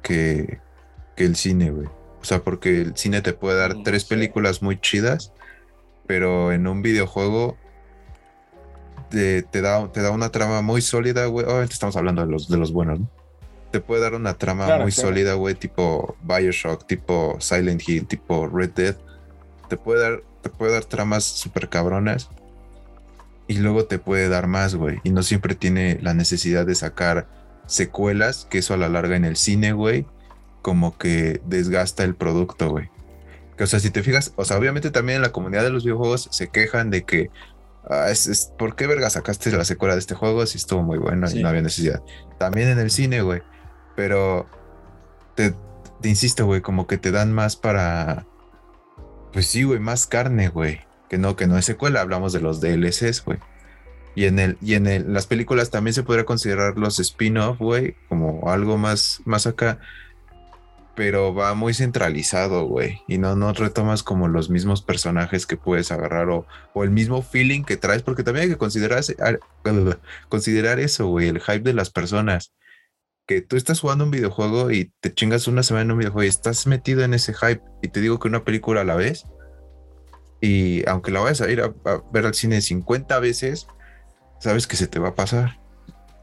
[0.01, 0.59] que,
[1.15, 1.87] que el cine, güey.
[2.21, 5.31] O sea, porque el cine te puede dar mm, tres películas muy chidas,
[6.07, 7.57] pero en un videojuego
[9.15, 11.45] te, te, da, te da una trama muy sólida, güey.
[11.45, 13.09] Obviamente estamos hablando de los, de los buenos, ¿no?
[13.71, 18.71] Te puede dar una trama muy sólida, güey, tipo Bioshock, tipo Silent Hill, tipo Red
[18.71, 18.95] Dead.
[19.69, 22.29] Te puede dar, te puede dar tramas súper cabronas.
[23.47, 24.99] Y luego te puede dar más, güey.
[25.05, 27.29] Y no siempre tiene la necesidad de sacar
[27.67, 30.05] secuelas, que eso a la larga en el cine, güey,
[30.61, 32.89] como que desgasta el producto, güey.
[33.57, 36.27] O sea, si te fijas, o sea, obviamente también en la comunidad de los videojuegos
[36.31, 37.29] se quejan de que,
[37.89, 41.27] ah, es, ¿por qué verga sacaste la secuela de este juego si estuvo muy bueno
[41.31, 42.01] y no había necesidad?
[42.37, 43.41] También en el cine, güey.
[43.95, 44.47] Pero
[45.35, 45.53] te,
[46.01, 48.25] te insisto, güey, como que te dan más para,
[49.33, 50.81] pues sí, güey, más carne, güey.
[51.09, 53.39] Que no, que no es secuela, hablamos de los DLCs, güey.
[54.15, 57.95] Y en el, y en el, las películas también se podría considerar los spin-off, güey,
[58.07, 59.79] como algo más, más acá.
[60.95, 63.01] Pero va muy centralizado, güey.
[63.07, 67.21] Y no, no retomas como los mismos personajes que puedes agarrar o, o el mismo
[67.21, 69.03] feeling que traes, porque también hay que considerar,
[70.29, 72.53] considerar eso, güey, el hype de las personas.
[73.27, 76.29] Que tú estás jugando un videojuego y te chingas una semana en un videojuego y
[76.29, 77.61] estás metido en ese hype.
[77.81, 79.25] Y te digo que una película a la vez.
[80.41, 81.73] Y aunque la vayas a ir a,
[82.13, 83.67] ver al cine 50 veces,
[84.39, 85.64] sabes que se te va a pasar.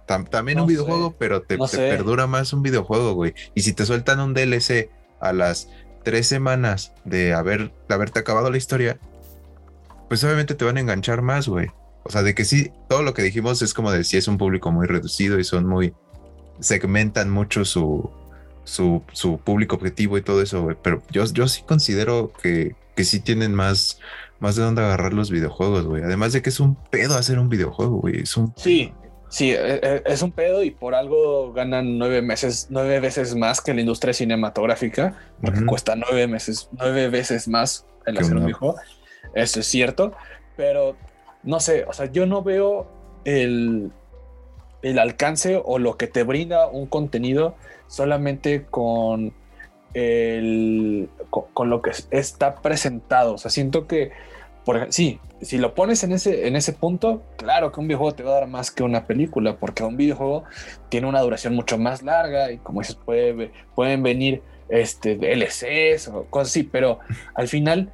[0.06, 3.34] También un videojuego, pero te, perdura más un videojuego, güey.
[3.54, 4.90] Y si te sueltan un DLC
[5.20, 5.68] a las
[6.04, 8.98] tres semanas de, haber, de haberte acabado la historia,
[10.08, 11.68] pues obviamente te van a enganchar más, güey.
[12.04, 14.38] O sea, de que sí, todo lo que dijimos es como de si es un
[14.38, 15.94] público muy reducido y son muy.
[16.60, 18.10] segmentan mucho su,
[18.64, 20.76] su, su público objetivo y todo eso, güey.
[20.82, 24.00] Pero yo, yo sí considero que, que sí tienen más,
[24.40, 26.02] más de dónde agarrar los videojuegos, güey.
[26.02, 28.22] Además de que es un pedo hacer un videojuego, güey.
[28.22, 28.52] Es un...
[28.56, 28.92] Sí,
[29.32, 33.60] sí, e, e, es un pedo y por algo ganan nueve meses, nueve veces más
[33.60, 38.76] que la industria cinematográfica, porque cuesta nueve meses, nueve veces más el hacer un videojuego.
[39.34, 40.12] Eso es cierto,
[40.56, 40.96] pero
[41.42, 42.86] no sé, o sea, yo no veo
[43.24, 43.90] el,
[44.82, 47.56] el alcance o lo que te brinda un contenido
[47.86, 49.32] solamente con
[49.94, 53.34] el con, lo que está presentado.
[53.34, 54.12] O sea, siento que
[54.64, 58.22] por, sí, si lo pones en ese, en ese punto, claro que un videojuego te
[58.22, 60.44] va a dar más que una película, porque un videojuego
[60.88, 66.24] tiene una duración mucho más larga y como dices, puede, pueden venir este, DLCs o
[66.30, 67.00] cosas así, pero
[67.34, 67.92] al final,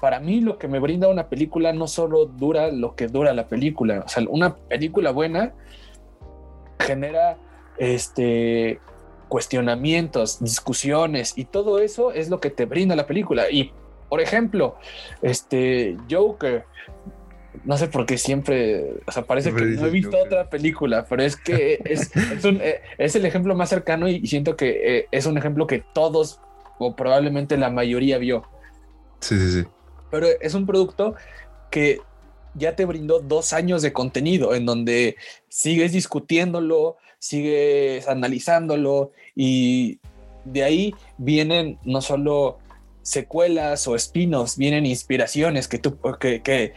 [0.00, 3.48] para mí lo que me brinda una película no solo dura lo que dura la
[3.48, 5.54] película, o sea, una película buena
[6.78, 7.38] genera
[7.78, 8.80] este
[9.28, 13.72] cuestionamientos, discusiones y todo eso es lo que te brinda la película y
[14.14, 14.76] por ejemplo,
[15.22, 16.66] este Joker,
[17.64, 21.24] no sé por qué siempre, o sea, parece que no he visto otra película, pero
[21.24, 25.36] es que es, eh, es, el ejemplo más cercano y, siento que eh, es un
[25.36, 26.38] ejemplo que todos
[26.78, 28.44] o probablemente la mayoría vio.
[29.18, 29.68] Sí, sí, sí.
[30.12, 31.16] Pero es un producto
[31.72, 31.98] que
[32.54, 35.16] ya te brindó dos años de contenido en donde
[35.48, 39.98] sigues discutiéndolo, sigues analizándolo y
[40.44, 42.60] de ahí vienen no solo
[43.04, 46.72] secuelas o spin-offs, vienen inspiraciones que tú, que, que,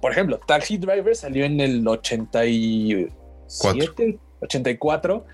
[0.00, 5.26] por ejemplo, Taxi Driver salió en el 87, 84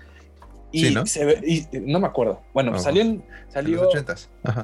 [0.71, 1.03] y, ¿no?
[1.81, 2.41] no me acuerdo.
[2.53, 3.89] Bueno, salió en, salió,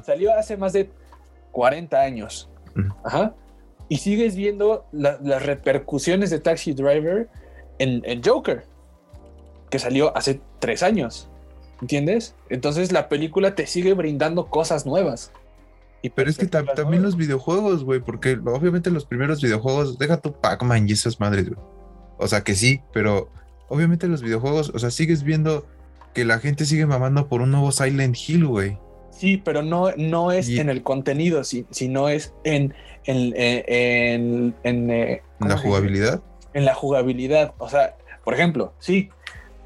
[0.04, 0.90] salió hace más de
[1.52, 2.50] 40 años.
[3.04, 3.34] Ajá.
[3.88, 7.28] Y sigues viendo las repercusiones de Taxi Driver
[7.78, 8.64] en, en Joker,
[9.70, 11.28] que salió hace tres años.
[11.80, 12.34] ¿Entiendes?
[12.48, 15.32] Entonces la película te sigue brindando cosas nuevas.
[16.02, 20.32] Y Pero es que también los videojuegos, güey, porque obviamente los primeros videojuegos, deja tu
[20.32, 21.60] Pac-Man y esas madres, güey.
[22.18, 23.28] O sea que sí, pero
[23.68, 25.66] obviamente los videojuegos, o sea, sigues viendo
[26.14, 28.78] que la gente sigue mamando por un nuevo Silent Hill, güey.
[29.10, 32.74] Sí, pero no, no es en el contenido, sino es en,
[33.04, 36.22] en, en, en, eh, la jugabilidad.
[36.52, 37.54] En la jugabilidad.
[37.58, 39.08] O sea, por ejemplo, sí,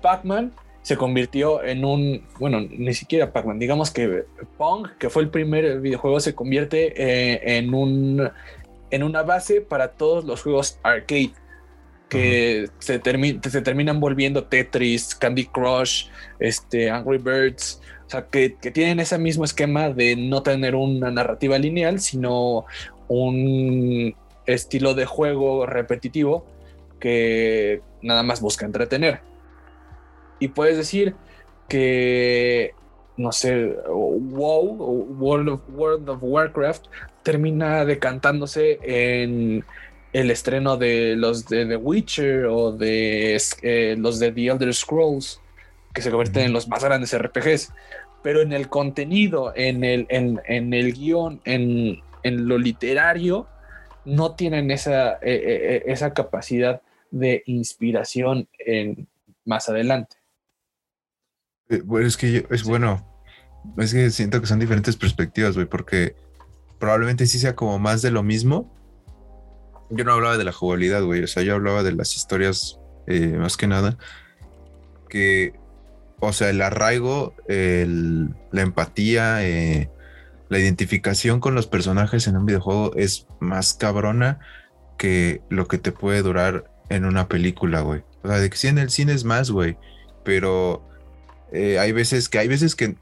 [0.02, 0.52] Pac-Man
[0.82, 4.24] se convirtió en un, bueno, ni siquiera Pac-Man, digamos que
[4.56, 8.30] Pong, que fue el primer videojuego, se convierte eh, en, un,
[8.90, 11.32] en una base para todos los juegos arcade.
[12.08, 16.06] que se, se, terminan volviendo Tetris, Candy Crush,
[16.38, 21.10] este, Angry Birds, o sea, que, que, tienen ese mismo esquema de no tener una
[21.10, 22.64] narrativa lineal, sino
[23.06, 24.16] un
[24.46, 26.44] estilo de juego repetitivo
[26.98, 29.29] que nada más busca entretener.
[30.40, 31.14] Y puedes decir
[31.68, 32.74] que,
[33.16, 36.86] no sé, WoW, World of, World of Warcraft,
[37.22, 39.64] termina decantándose en
[40.12, 45.40] el estreno de los de The Witcher o de eh, los de The Elder Scrolls,
[45.94, 47.72] que se convierten en los más grandes RPGs.
[48.22, 53.46] Pero en el contenido, en el, en, en el guion, en, en, lo literario,
[54.04, 59.08] no tienen esa, eh, eh, esa capacidad de inspiración en,
[59.44, 60.19] más adelante.
[61.84, 63.06] Bueno, es que es bueno,
[63.78, 66.16] es que siento que son diferentes perspectivas, güey, porque
[66.78, 68.72] probablemente sí sea como más de lo mismo,
[69.90, 71.22] yo no hablaba de la jugabilidad, güey.
[71.22, 73.98] O sea, yo hablaba de las historias eh, más que nada.
[75.08, 75.52] Que,
[76.20, 79.90] o sea, el arraigo, la empatía, eh,
[80.48, 84.38] la identificación con los personajes en un videojuego es más cabrona
[84.96, 88.02] que lo que te puede durar en una película, güey.
[88.22, 89.76] O sea, de que sí en el cine es más, güey.
[90.24, 90.88] Pero
[91.52, 92.96] eh, hay veces que hay veces que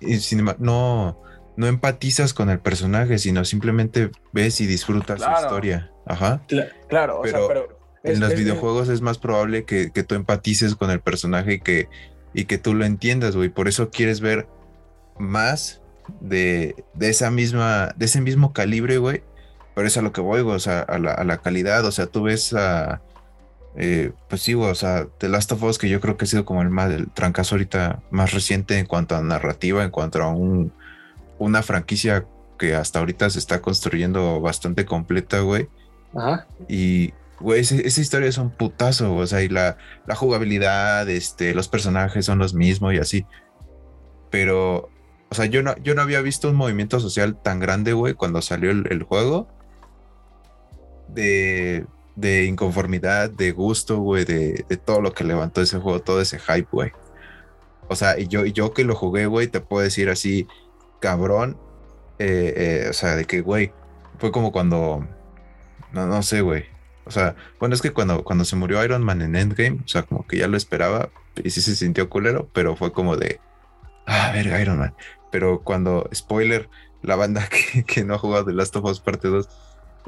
[0.59, 1.20] no,
[1.57, 5.90] no empatizas con el personaje, sino simplemente ves y disfrutas su historia.
[6.07, 6.42] Ajá.
[6.88, 10.90] claro, pero, o sea, pero en los videojuegos es más probable que, tú empatices con
[10.90, 11.88] el personaje y que,
[12.32, 13.49] y que tú lo entiendas, güey.
[13.49, 14.46] Por eso quieres ver
[15.18, 15.82] más
[16.20, 19.22] de, esa misma, de ese mismo calibre, güey.
[19.74, 22.22] Pero es a lo que voy, güey, o sea, a la, calidad, o sea, tú
[22.22, 23.03] ves a...
[23.80, 26.44] Eh, pues sí, o sea, The Last of Us, que yo creo que ha sido
[26.44, 30.28] como el más, el trancazo ahorita más reciente en cuanto a narrativa, en cuanto a
[30.28, 30.72] un,
[31.38, 32.26] una franquicia
[32.58, 35.68] que hasta ahorita se está construyendo bastante completa, güey.
[36.12, 36.48] Ajá.
[36.68, 41.68] Y, güey, esa, historia es un putazo, o sea, y la, la, jugabilidad, este, los
[41.68, 43.26] personajes son los mismos y así.
[44.28, 44.90] Pero,
[45.30, 48.42] o sea, yo no, yo no había visto un movimiento social tan grande, güey, cuando
[48.42, 49.48] salió el, juego.
[51.08, 51.86] De,
[52.20, 56.68] de, inconformidad, de gusto, güey, de, todo lo que levantó ese juego, todo ese hype,
[56.70, 56.92] güey.
[57.88, 60.46] O sea, yo, yo que lo jugué, güey, te puedo decir así,
[61.00, 61.58] cabrón,
[62.18, 63.72] eh, eh, o sea, de que, güey,
[64.18, 65.06] fue como cuando
[65.92, 66.66] no, no sé, güey.
[67.04, 70.02] O sea, bueno, es que cuando, cuando se murió Iron Man en Endgame, o sea,
[70.02, 71.10] como que ya lo esperaba
[71.42, 73.40] y sí se sintió culero, pero fue como de,
[74.06, 74.94] ah, ver, Iron Man.
[75.32, 76.68] Pero cuando, spoiler,
[77.02, 77.48] la banda
[77.86, 79.48] que, no ha jugado The Last of Us parte 2,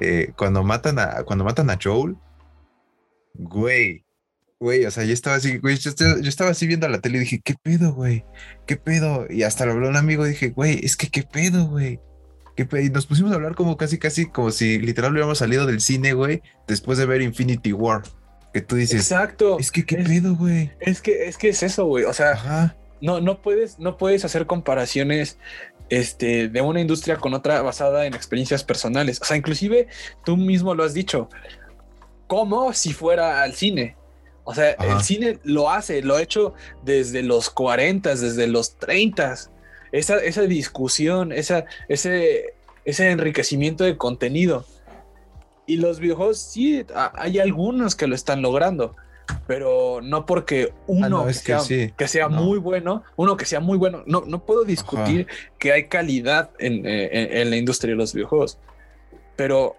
[0.01, 2.17] eh, cuando matan a, cuando matan a Joel,
[3.35, 4.05] güey,
[4.59, 7.41] güey, o sea, yo estaba así, güey, yo, estaba así viendo la tele y dije,
[7.43, 8.25] ¿qué pedo, güey?
[8.67, 9.27] ¿Qué pedo?
[9.31, 12.01] Y hasta lo habló un amigo y dije, güey, es que qué pedo, güey.
[12.57, 16.13] Y nos pusimos a hablar como casi, casi como si literal hubiéramos salido del cine,
[16.13, 18.03] güey, después de ver Infinity War.
[18.53, 19.59] Que tú dices, exacto.
[19.59, 20.73] Es que qué pedo, güey.
[20.81, 22.05] Es que, es que es eso, güey.
[22.05, 25.39] O sea, no, no puedes, no puedes hacer comparaciones
[25.91, 29.21] este, de una industria con otra basada en experiencias personales.
[29.21, 29.89] O sea, inclusive
[30.25, 31.29] tú mismo lo has dicho.
[32.27, 33.97] Como si fuera al cine.
[34.45, 39.35] O sea, el cine lo hace, lo ha hecho desde los 40, desde los 30
[39.93, 42.55] esa, esa discusión, esa, ese,
[42.85, 44.65] ese enriquecimiento de contenido.
[45.67, 48.97] Y los videojuegos sí, hay algunos que lo están logrando,
[49.47, 54.45] pero no porque uno que, sea, muy bueno, uno que sea muy bueno, no, no
[54.45, 55.27] puedo discutir
[55.59, 58.59] que hay calidad en, en, la industria de los videojuegos,
[59.37, 59.77] pero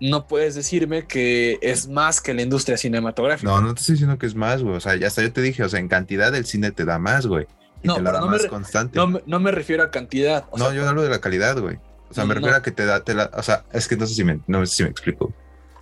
[0.00, 3.50] no puedes decirme que es más que la industria cinematográfica.
[3.50, 4.76] No, no te estoy diciendo que es más, güey.
[4.76, 6.98] O sea, ya hasta yo te dije, o sea, en cantidad el cine te da
[6.98, 7.46] más, güey
[7.82, 8.98] no, no me, constante.
[8.98, 10.44] No, me refiero a cantidad.
[10.56, 11.78] no, yo hablo de la calidad, güey.
[12.10, 14.06] O sea, me refiero a que te da, te la, o sea, es que no
[14.06, 15.32] sé si me, no sé si me explico.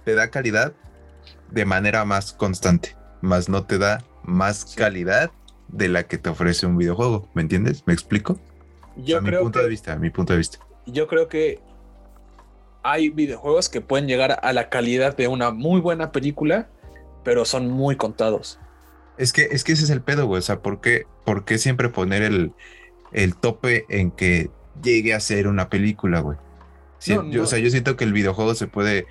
[0.04, 0.72] Te da calidad
[1.50, 5.30] de manera más constante, más no te da más calidad
[5.68, 7.28] de la que te ofrece un videojuego.
[7.34, 7.82] ¿Me entiendes?
[7.86, 8.38] ¿Me explico?
[8.96, 10.58] Yo creo mi punto de vista, mi punto de vista.
[10.86, 11.60] Yo creo que
[12.82, 16.68] hay videojuegos que pueden llegar a la calidad de una muy buena película,
[17.24, 18.58] pero son muy contados.
[19.16, 20.38] Es que, es que ese es el pedo, güey.
[20.38, 22.52] O sea, ¿por qué, por qué siempre poner el,
[23.12, 24.50] el, tope en que
[24.82, 26.38] llegue a ser una película, güey?
[26.38, 29.06] O sea, yo siento que el videojuego se puede.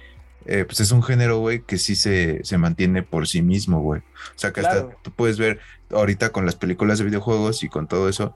[0.48, 4.00] Eh, pues es un género, güey, que sí se, se, mantiene por sí mismo, güey.
[4.02, 5.60] O sea, que hasta tú puedes ver
[5.92, 8.34] ahorita con las películas de videojuegos y con todo eso,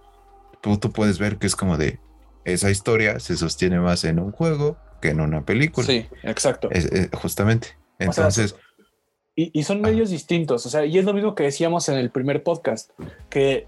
[0.62, 2.00] tú, tú puedes ver que es como de
[2.44, 5.88] esa historia se sostiene más en un juego que en una película.
[5.88, 6.70] Sí, exacto.
[7.14, 7.70] justamente.
[8.00, 8.56] Entonces.
[9.34, 12.44] Y, son medios distintos, o sea, y es lo mismo que decíamos en el primer
[12.44, 12.92] podcast,
[13.30, 13.66] que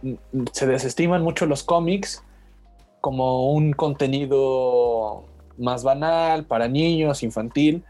[0.52, 2.22] se desestiman mucho los cómics
[3.02, 5.26] como un contenido
[5.58, 7.84] más banal para niños, infantil,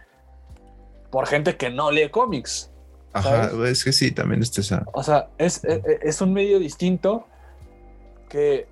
[1.13, 2.71] por gente que no lee cómics.
[3.13, 4.83] Ajá, es que sí, también está esa.
[4.93, 7.27] O sea, es, es, es un medio distinto
[8.29, 8.67] que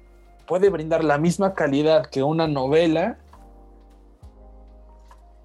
[0.48, 3.20] puede brindar la misma calidad que una novela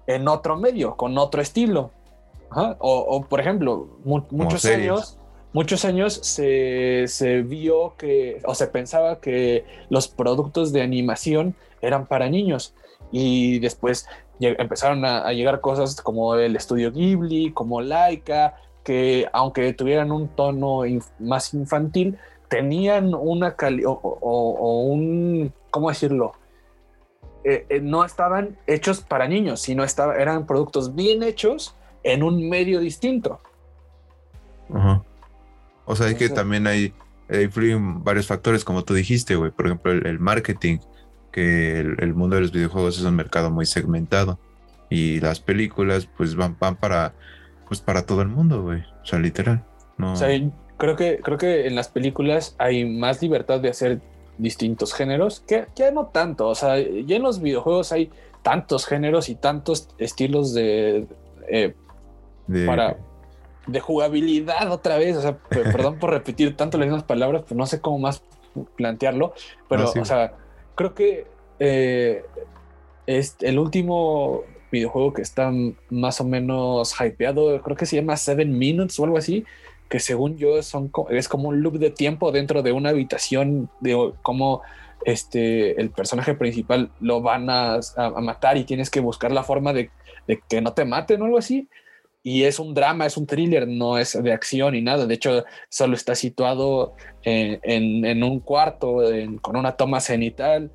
[0.07, 1.91] en otro medio, con otro estilo.
[2.49, 3.89] O, por ejemplo,
[4.31, 5.19] muchos años,
[5.53, 12.07] muchos años se, se, vio que, o se pensaba que los productos de animación eran
[12.07, 12.73] para niños.
[13.11, 14.07] Y después
[14.39, 20.81] empezaron a, llegar cosas como el estudio Ghibli, como Laika, que aunque tuvieran un tono
[21.19, 26.33] más infantil, tenían una calidad o, un, ¿cómo decirlo?
[27.43, 32.49] Eh, eh, no estaban hechos para niños, sino estaba, eran productos bien hechos en un
[32.49, 33.39] medio distinto.
[34.73, 35.03] Ajá.
[35.85, 36.93] O sea, es que también hay,
[37.29, 39.51] influyen varios factores, como tú dijiste, güey.
[39.51, 40.79] Por ejemplo, el, marketing,
[41.37, 44.39] que el, mundo de los videojuegos es un mercado muy segmentado.
[44.89, 47.13] Y las películas, pues van, van para,
[47.67, 48.81] pues para todo el mundo, güey.
[49.03, 49.63] O sea, literal.
[49.99, 50.13] No...
[50.13, 50.29] O sea,
[50.77, 54.01] creo que, creo que en las películas hay más libertad de hacer
[54.39, 56.47] distintos géneros, que ya no tanto.
[56.47, 58.09] O sea, ya en los videojuegos hay
[58.41, 61.05] tantos géneros y tantos estilos de,
[61.49, 61.75] eh,
[62.47, 62.65] de...
[62.65, 62.97] para
[63.67, 65.17] de jugabilidad otra vez.
[65.17, 68.23] O sea, perdón por repetir tanto las mismas palabras, pero no sé cómo más
[68.75, 69.35] plantearlo.
[69.69, 70.33] Pero, o sea,
[70.77, 71.25] creo que
[71.59, 72.23] eh,
[73.07, 75.51] el último videojuego que está
[75.89, 79.43] más o menos hypeado, creo que se llama Seven Minutes o algo así,
[79.89, 84.13] que según yo son, es como un loop de tiempo dentro de una habitación de
[84.21, 84.61] cómo
[85.03, 87.79] este, el personaje principal lo van a,
[88.21, 89.89] matar y tienes que buscar la forma de,
[90.27, 91.67] de que no te maten o algo así
[92.27, 95.07] y es un drama, es un thriller, no es de acción ni nada.
[95.07, 96.93] De hecho, solo está situado
[97.23, 98.97] en, un cuarto
[99.41, 100.69] con una toma cenital.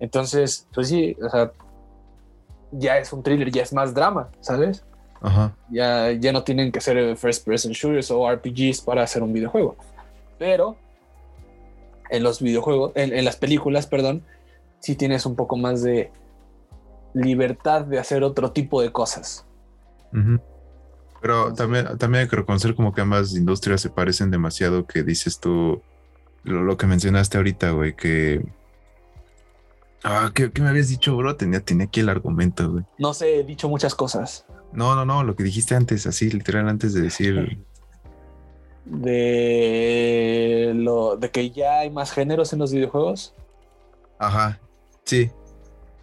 [0.00, 1.52] Entonces, pues sí, o sea,
[2.72, 4.82] ya es un thriller, ya es más drama, ¿sabes?
[5.20, 5.54] Ajá.
[5.68, 9.76] Ya, ya no tienen que ser first person shooters o RPGs para hacer un videojuego.
[10.38, 10.78] Pero
[12.08, 14.24] en los videojuegos, en, las películas, perdón,
[14.80, 16.10] sí tienes un poco más de
[17.12, 19.44] libertad de hacer otro tipo de cosas.
[21.24, 25.40] Pero también, también hay que reconocer como que ambas industrias se parecen demasiado que dices
[25.40, 25.80] tú,
[26.42, 28.44] lo, que mencionaste ahorita, güey, que...
[30.02, 31.34] Ah, ¿qué, me habías dicho, bro?
[31.34, 32.84] Tenía, tenía aquí el argumento, güey.
[32.98, 34.44] No sé, he dicho muchas cosas.
[34.74, 37.58] No, no, no, lo que dijiste antes, así, literal, antes de decir...
[38.84, 43.34] De lo de que ya hay más géneros en los videojuegos.
[44.18, 44.60] Ajá,
[45.04, 45.30] sí.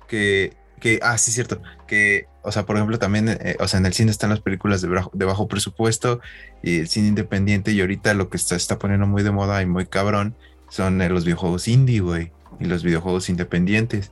[0.07, 1.61] Que, que, ah, sí, cierto.
[1.87, 4.81] Que o sea, por ejemplo, también, eh, o sea, en el cine están las películas
[4.81, 6.21] de bajo, de bajo, presupuesto
[6.63, 9.67] y el cine independiente y ahorita lo que está, está poniendo muy de moda y
[9.67, 10.35] muy cabrón
[10.69, 14.11] son eh, los videojuegos indie, güey, y los videojuegos independientes.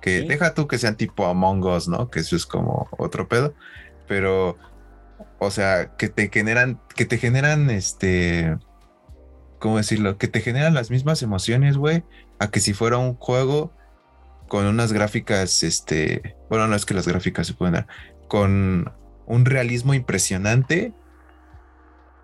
[0.00, 2.10] Que deja tú que sean tipo Among Us, ¿no?
[2.10, 3.54] Que eso es como otro pedo,
[4.06, 4.56] pero,
[5.38, 8.56] o sea, que te generan, que te generan, este,
[9.58, 10.18] ¿cómo decirlo?
[10.18, 12.04] Que te generan las mismas emociones, güey,
[12.38, 13.72] a que si fuera un juego
[14.48, 17.86] con unas gráficas, este, bueno, no es que las gráficas se pueden dar,
[18.28, 18.92] con
[19.26, 20.92] un realismo impresionante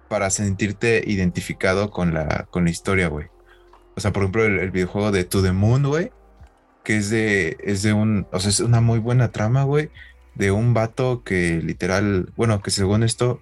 [0.09, 3.27] para sentirte identificado con la, con la historia, güey.
[3.97, 6.11] O sea, por ejemplo, el, videojuego de To the Moon, güey,
[6.83, 9.91] que es de, es de un, o sea, es una muy buena trama, güey,
[10.35, 13.41] de un vato que literal, bueno, que según esto,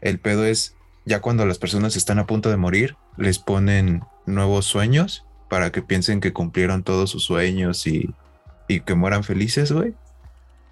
[0.00, 4.66] el pedo es, ya cuando las personas están a punto de morir, les ponen nuevos
[4.66, 8.14] sueños para que piensen que cumplieron todos sus sueños y,
[8.70, 9.94] y que mueran felices, güey.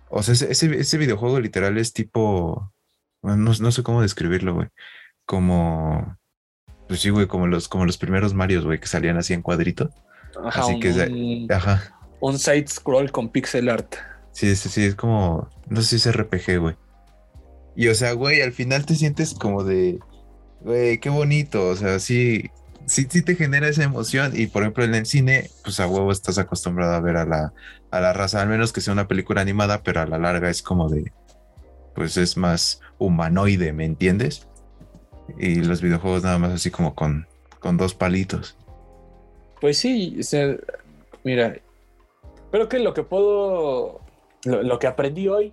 [0.09, 2.73] O sea, ese, ese, videojuego literal es tipo.
[3.23, 4.69] No, sé cómo describirlo, güey.
[5.27, 6.17] Como.
[6.87, 9.91] Pues sí, güey, como los, como los primeros Marios, güey, que salían así en cuadrito.
[10.45, 11.99] Ajá, así un, que ajá.
[12.21, 13.97] Un side scroll con pixel art.
[14.31, 15.51] Sí, sí, sí, es como.
[15.69, 16.77] No sé si es RPG, güey.
[17.75, 19.99] Y o sea, güey, al final te sientes como de.
[20.61, 21.69] Güey, qué bonito.
[21.69, 22.49] O sea, sí
[22.89, 24.33] sí, sí te genera esa emoción.
[24.35, 27.53] Y por ejemplo, en el cine, pues a huevo estás acostumbrado a ver a la,
[27.91, 30.63] a la raza, al menos que sea una película animada, pero a la larga es
[30.63, 31.13] como de,
[31.95, 34.47] pues es más humanoide, ¿me entiendes?
[35.39, 37.27] Y los videojuegos nada más así como con,
[37.61, 38.57] con dos palitos.
[39.61, 40.57] Pues sí, o sea,
[41.25, 41.57] mira,
[42.51, 44.01] creo que lo que puedo,
[44.45, 45.53] lo, que aprendí hoy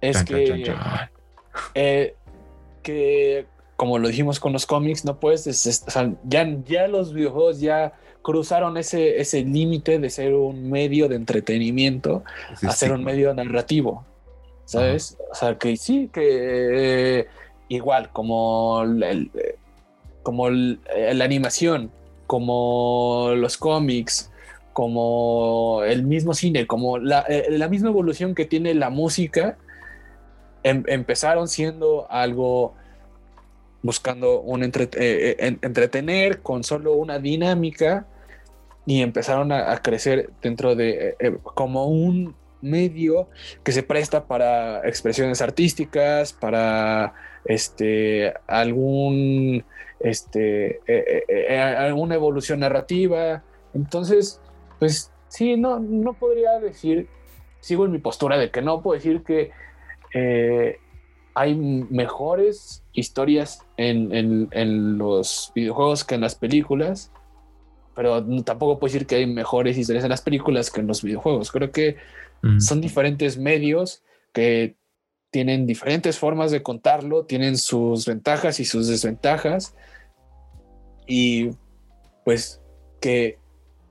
[0.00, 0.74] es que,
[1.74, 2.14] eh,
[2.82, 3.46] que
[3.80, 7.94] como lo dijimos con los cómics, no puedes, o sea, ya, ya los videojuegos ya
[8.20, 12.22] cruzaron ese, ese límite de ser un medio de entretenimiento
[12.62, 14.04] a ser un medio narrativo,
[14.66, 15.16] ¿sabes?
[15.32, 17.26] O sea, que sí, que
[17.70, 19.30] igual, como, el,
[20.22, 21.90] como la animación,
[22.26, 24.30] como los cómics,
[24.74, 29.56] como el mismo cine, como la, eh, la misma evolución que tiene la música,
[30.64, 32.74] em, empezaron siendo algo
[33.82, 38.06] buscando un eh, eh, entretener con solo una dinámica
[38.86, 43.28] y empezaron a, crecer dentro de eh, como un medio
[43.62, 49.64] que se presta para expresiones artísticas, para este algún
[49.98, 50.80] este
[51.48, 53.42] alguna evolución narrativa.
[53.72, 54.40] Entonces,
[54.78, 57.08] pues sí, no, no podría decir,
[57.60, 59.52] sigo en mi postura de que no puedo decir que
[61.34, 67.12] hay mejores historias en, los videojuegos que en las películas,
[67.94, 71.50] pero tampoco puedo decir que hay mejores historias en las películas que en los videojuegos.
[71.50, 71.96] Creo que
[72.42, 72.60] mm.
[72.60, 74.02] son diferentes medios
[74.32, 74.76] que
[75.30, 79.74] tienen diferentes formas de contarlo, tienen sus ventajas y sus desventajas.
[81.06, 81.50] Y
[82.24, 82.60] pues
[83.00, 83.38] que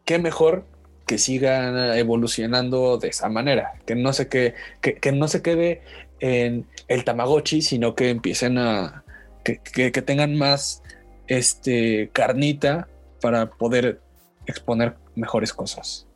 [0.05, 0.65] qué mejor
[1.05, 5.81] que sigan evolucionando de esa manera, que no se, que, que no se quede
[6.19, 9.03] en el Tamagotchi, sino que empiecen a
[9.43, 10.83] que, tengan más
[11.27, 12.87] este carnita
[13.21, 14.01] para poder
[14.45, 16.07] exponer mejores cosas.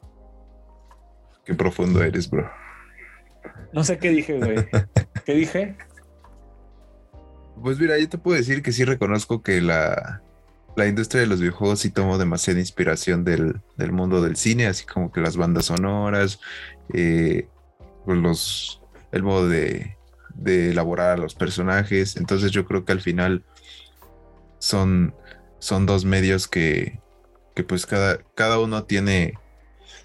[1.46, 2.50] Qué profundo eres, bro.
[3.74, 4.56] No sé qué dije, güey.
[5.26, 5.76] ¿Qué dije?
[7.62, 10.22] Pues mira, yo te puedo decir que sí reconozco que la,
[10.76, 13.62] la industria de los videojuegos sí tomó demasiada inspiración del,
[13.92, 16.40] mundo del cine, así como que las bandas sonoras,
[16.94, 17.48] eh,
[18.06, 18.83] pues los,
[19.14, 19.96] el modo de,
[20.46, 22.18] elaborar a los personajes.
[22.18, 23.46] Entonces yo creo que al final
[24.60, 25.16] son,
[25.60, 27.00] son dos medios que,
[27.56, 29.36] que pues cada, cada uno tiene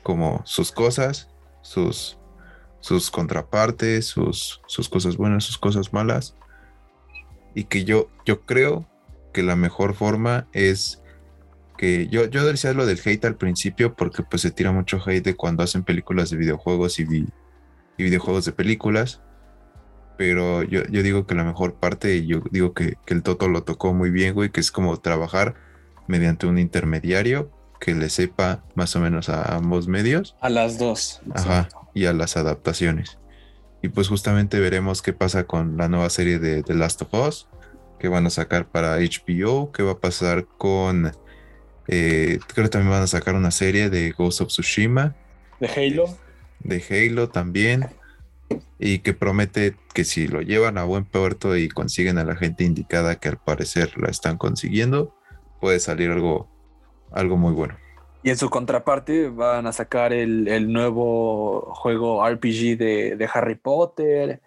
[0.02, 1.30] como sus cosas,
[1.62, 2.18] sus,
[2.80, 6.36] sus contrapartes, sus, sus cosas buenas, sus cosas malas.
[7.54, 8.86] Y que yo, yo creo
[9.32, 11.02] que la mejor forma es
[11.78, 15.24] que yo, yo decía lo del hate al principio porque pues se tira mucho hate
[15.24, 17.06] de cuando hacen películas de videojuegos y,
[17.98, 19.20] y videojuegos de películas
[20.18, 24.10] pero yo, digo que la mejor parte, yo digo que, el Toto lo tocó muy
[24.10, 25.54] bien, güey, que es como trabajar
[26.08, 30.34] mediante un intermediario que le sepa más o menos a ambos medios.
[30.40, 31.22] A las dos.
[31.32, 33.18] Ajá, y a las adaptaciones.
[33.80, 37.46] Y pues justamente veremos qué pasa con la nueva serie de The Last of Us,
[38.00, 41.12] que van a sacar para HBO, qué va a pasar con...
[41.86, 45.14] Eh, creo que también van a sacar una serie de Ghost of Tsushima.
[45.60, 46.06] De Halo.
[46.60, 47.86] De Halo también
[48.78, 52.64] y que promete que si lo llevan a buen puerto y consiguen a la gente
[52.64, 55.14] indicada que al parecer la están consiguiendo,
[55.60, 56.48] puede salir algo,
[57.10, 57.76] algo muy bueno.
[58.22, 64.40] Y en su contraparte van a sacar el, nuevo juego RPG de, Harry Potter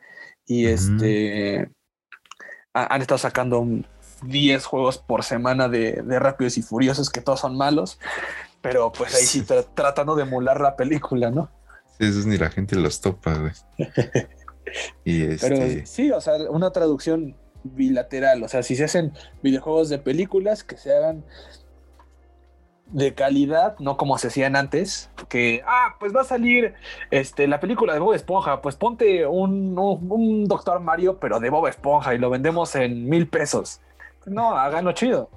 [0.46, 1.70] y este
[2.74, 3.66] han estado sacando
[4.24, 8.00] 10 juegos por semana de, Rápidos y Furiosos que todos son malos,
[8.62, 11.50] pero pues ahí sí tratando de emular la película, ¿no?
[12.02, 13.54] Esos ni la gente los topa, güey.
[15.06, 18.42] y Pero este sí, o sea, una traducción bilateral.
[18.42, 19.14] O sea, si se hacen
[19.44, 21.24] videojuegos de películas, que se hagan
[22.88, 26.74] de calidad, no como se hacían antes, que, ah, pues va a salir
[27.12, 31.68] este, la película de Bob Esponja, pues ponte un, un, Doctor Mario, pero de Bob
[31.68, 33.80] Esponja y lo vendemos en mil pesos.
[34.26, 35.30] No, háganlo chido.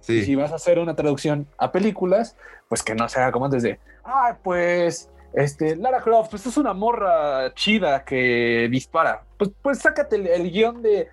[0.00, 0.24] Sí.
[0.24, 2.36] si vas a hacer una traducción a películas,
[2.68, 6.56] pues que no se haga como antes de, ah, pues este, Lara Croft, pues es
[6.56, 9.24] una morra chida que dispara.
[9.36, 11.08] Pues, pues sácate el, guion de,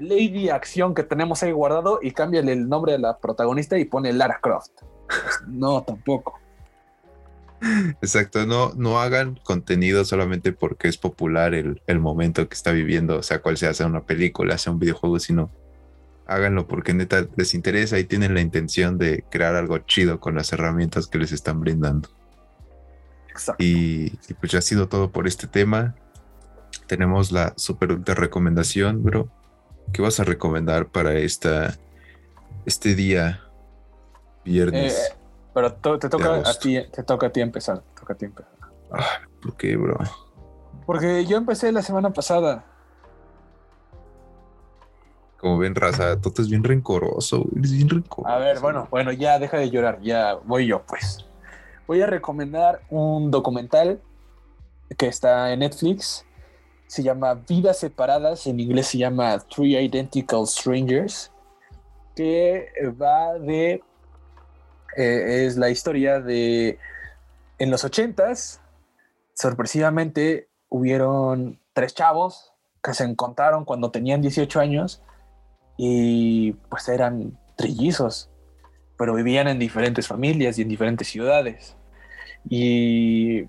[0.00, 4.12] Lady Acción que tenemos ahí guardado y cámbiale el nombre de la protagonista y pone
[4.12, 4.72] Lara Croft.
[5.46, 6.38] No, tampoco.
[8.00, 13.22] Exacto, no, no hagan contenido solamente porque es popular el, momento que está viviendo, o
[13.22, 15.50] sea cual sea, sea una película, sea un videojuego, sino
[16.26, 20.52] háganlo porque neta les interesa y tienen la intención de crear algo chido con las
[20.52, 22.08] herramientas que les están brindando.
[23.58, 25.94] Y, pues ya ha sido todo por este tema.
[26.86, 29.28] Tenemos la super recomendación, bro.
[29.92, 31.76] ¿Qué vas a recomendar para esta,
[32.66, 33.40] este día
[34.44, 35.10] viernes?
[35.10, 35.16] Eh,
[35.54, 37.82] pero te toca a ti, te toca a ti empezar.
[37.98, 38.52] Toca a ti empezar.
[38.90, 39.98] Ah, ¿Por qué, bro?
[40.86, 42.64] Porque yo empecé la semana pasada.
[45.38, 48.32] Como ven, raza, todo es bien rencoroso, eres bien rencoroso.
[48.32, 51.26] A ver, bueno, bueno, ya deja de llorar, ya voy yo, pues
[51.86, 54.00] voy a recomendar un documental
[54.96, 56.24] que está en Netflix.
[56.86, 61.30] Se llama Vidas Separadas, en inglés se llama Three Identical Strangers,
[62.14, 62.68] que
[63.00, 63.82] va de...
[64.96, 66.78] Eh, es la historia de...
[67.58, 68.60] En los ochentas,
[69.34, 72.52] sorpresivamente, hubieron tres chavos
[72.82, 75.02] que se encontraron cuando tenían 18 años
[75.76, 78.30] y pues eran trillizos,
[79.02, 81.74] pero vivían en diferentes familias y en diferentes ciudades.
[82.48, 83.46] Y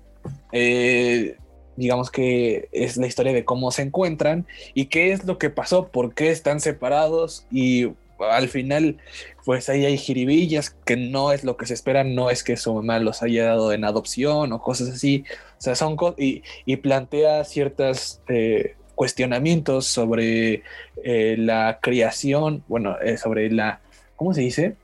[0.50, 1.36] eh,
[1.76, 5.86] digamos que es la historia de cómo se encuentran y qué es lo que pasó,
[5.92, 8.96] por qué están separados y al final
[9.44, 12.74] pues ahí hay jiribillas que no es lo que se espera, no es que su
[12.74, 15.22] mamá los haya dado en adopción o cosas así,
[15.56, 20.64] o sea, son cosas y, y, plantea ciertos eh, cuestionamientos sobre
[21.04, 23.82] eh, la creación, bueno, eh, sobre la,
[24.16, 24.74] ¿cómo se dice?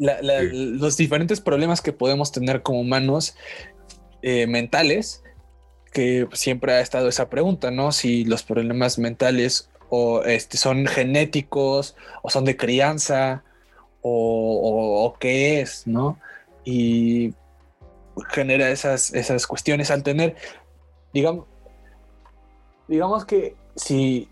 [0.00, 0.48] La, la, sí.
[0.52, 3.36] Los diferentes problemas que podemos tener como humanos
[4.22, 5.22] mentales,
[5.92, 7.92] que siempre ha estado esa pregunta, ¿no?
[7.92, 13.42] Si los problemas mentales o este, son genéticos o son de crianza
[14.02, 16.18] o, o, o, qué es, ¿no?
[16.64, 17.34] Y
[18.30, 20.36] genera esas, esas cuestiones al tener,
[21.12, 21.46] digamos,
[22.86, 24.28] digamos que si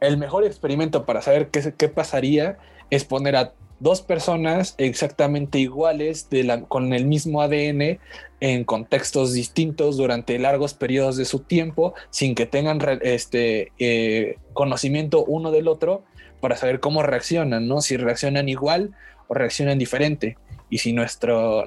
[0.00, 2.58] el mejor experimento para saber qué, qué pasaría
[2.90, 3.52] es poner a
[3.82, 7.98] dos personas exactamente iguales de la, con el mismo ADN
[8.38, 15.24] en contextos distintos durante largos periodos de su tiempo sin que tengan este, eh, conocimiento
[15.24, 16.04] uno del otro
[16.40, 17.80] para saber cómo reaccionan, ¿no?
[17.80, 18.94] Si reaccionan igual
[19.26, 20.38] o reaccionan diferente
[20.70, 21.64] y si nuestro,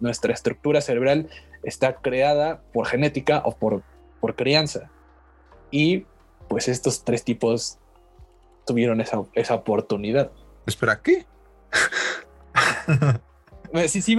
[0.00, 1.28] nuestra estructura cerebral
[1.62, 3.82] está creada por genética o por,
[4.20, 4.90] por crianza.
[5.70, 6.04] Y
[6.48, 7.78] pues estos tres tipos
[8.66, 10.30] tuvieron esa, esa oportunidad.
[10.66, 11.26] Espera, ¿qué?
[13.88, 14.16] sí, sí,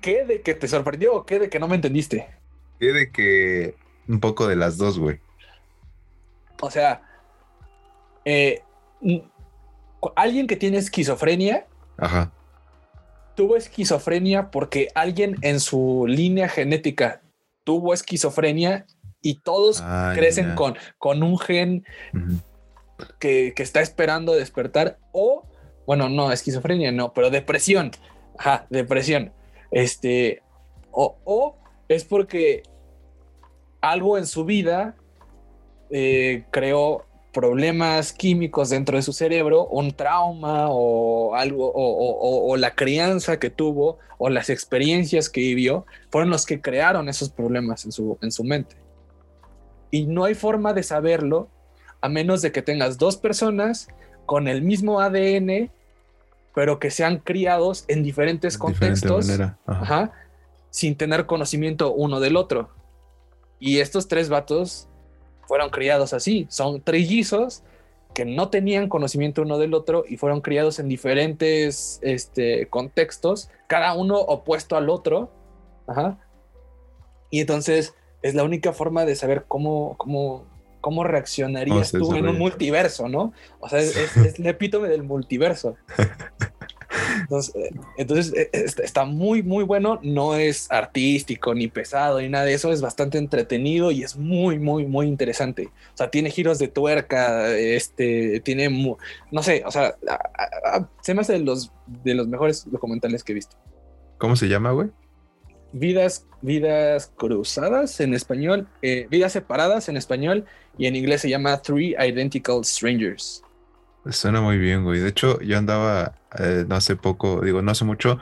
[0.00, 2.28] ¿Qué de que te sorprendió o qué de que no me entendiste?
[2.78, 3.74] ¿Qué de que
[4.08, 5.20] un poco de las dos, güey?
[6.60, 7.02] O sea,
[8.24, 8.62] eh,
[10.16, 11.66] alguien que tiene esquizofrenia
[11.96, 12.32] Ajá.
[13.34, 17.20] tuvo esquizofrenia porque alguien en su línea genética
[17.64, 18.86] tuvo esquizofrenia
[19.20, 22.42] y todos ah, crecen con, con un gen uh -huh.
[23.18, 25.44] que, que está esperando despertar o
[25.86, 27.90] bueno, no, esquizofrenia no, pero depresión.
[28.38, 29.32] Ajá, depresión.
[29.70, 30.42] Este,
[30.90, 31.56] o, o
[31.88, 32.62] es porque
[33.80, 34.96] algo en su vida
[35.90, 42.74] eh, creó problemas químicos dentro de su cerebro, un trauma o algo, o, o, la
[42.74, 47.92] crianza que tuvo, o las experiencias que vivió, fueron los que crearon esos problemas en
[47.92, 48.76] su, en su mente.
[49.90, 51.48] Y no hay forma de saberlo
[52.00, 53.88] a menos de que tengas dos personas
[54.26, 55.70] con el mismo ADN,
[56.54, 59.58] pero que sean criados en diferentes contextos, Ajá.
[59.66, 60.12] Ajá,
[60.70, 62.70] sin tener conocimiento uno del otro.
[63.58, 64.88] Y estos tres vatos
[65.46, 67.62] fueron criados así, son trillizos
[68.14, 73.94] que no tenían conocimiento uno del otro y fueron criados en diferentes este, contextos, cada
[73.94, 75.30] uno opuesto al otro.
[75.86, 76.18] Ajá.
[77.30, 80.46] Y entonces es la única forma de saber cómo, cómo,
[80.84, 83.32] cómo reaccionarías tú en un multiverso, ¿no?
[83.58, 85.76] O sea, es, es, es el epítome del multiverso.
[87.18, 88.48] Entonces, eh, entonces,
[88.82, 89.98] está muy, muy bueno.
[90.02, 92.70] No es artístico ni pesado ni nada de eso.
[92.70, 95.70] Es bastante entretenido y es muy, muy, muy interesante.
[95.94, 97.50] O sea, tiene giros de tuerca.
[97.56, 98.68] Este tiene,
[99.30, 101.72] no sé, o sea, a, a, se me hace de los,
[102.04, 103.56] de los mejores documentales que he visto.
[104.18, 104.90] ¿Cómo se llama, güey?
[105.76, 110.44] Vidas, vidas cruzadas en español, eh, vidas separadas en español
[110.78, 113.42] y en inglés se llama Three Identical Strangers.
[114.10, 115.00] Suena muy bien, güey.
[115.00, 118.18] De hecho, yo andaba eh, no hace poco, digo, no hace mucho,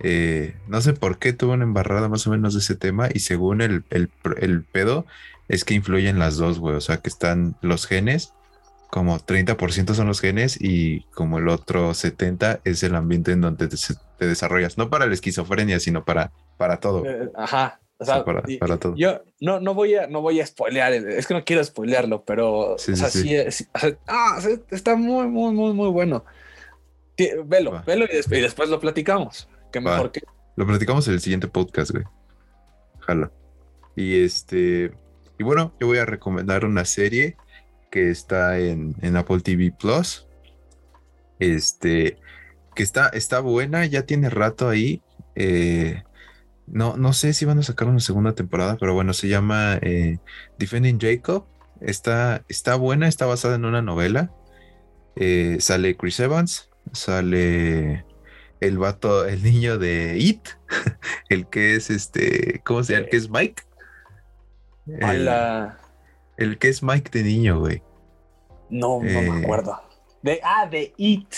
[0.00, 3.20] eh, no sé por qué tuve una embarrada más o menos de ese tema y
[3.20, 4.10] según el, el,
[4.40, 5.06] el pedo
[5.48, 6.76] es que influyen las dos, güey.
[6.76, 8.32] O sea, que están los genes,
[8.90, 13.68] como 30% son los genes y como el otro 70% es el ambiente en donde
[13.68, 13.76] te,
[14.18, 14.78] te desarrollas.
[14.78, 17.06] No para la esquizofrenia, sino para, para todo.
[17.06, 17.80] Eh, ajá.
[18.00, 18.94] O sea, para, para, todo.
[18.94, 22.76] Yo no, no, voy a, no voy a spoilear, es que no quiero spoilearlo, pero
[22.78, 23.66] sí, o sea, sí, sí.
[23.74, 24.38] o sea, ah,
[24.70, 26.24] está muy, muy, muy, muy bueno.
[27.46, 27.82] Velo, Va.
[27.82, 29.48] velo y después, y después, lo platicamos.
[29.72, 30.22] Que mejor que.
[30.54, 32.04] Lo platicamos en el siguiente podcast, güey.
[32.98, 33.32] Ojalá.
[33.96, 34.92] Y este.
[35.36, 37.36] Y bueno, yo voy a recomendar una serie
[37.90, 40.28] que está en, en Apple TV Plus.
[41.40, 42.18] Este.
[42.76, 45.02] Que está, está buena, ya tiene rato ahí.
[45.34, 46.04] Eh,
[46.72, 50.18] no, no sé si van a sacar una segunda temporada, pero bueno, se llama eh,
[50.58, 51.46] Defending Jacob.
[51.80, 54.32] Está, está buena, está basada en una novela.
[55.16, 58.04] Eh, sale Chris Evans, sale
[58.60, 60.48] el vato, el niño de It,
[61.28, 63.04] el que es este, ¿cómo se llama?
[63.04, 63.62] El que es Mike.
[64.86, 65.28] El,
[66.36, 67.82] el que es Mike de niño, güey.
[68.70, 69.80] No, no eh, me acuerdo.
[70.22, 71.34] De, ah, de It.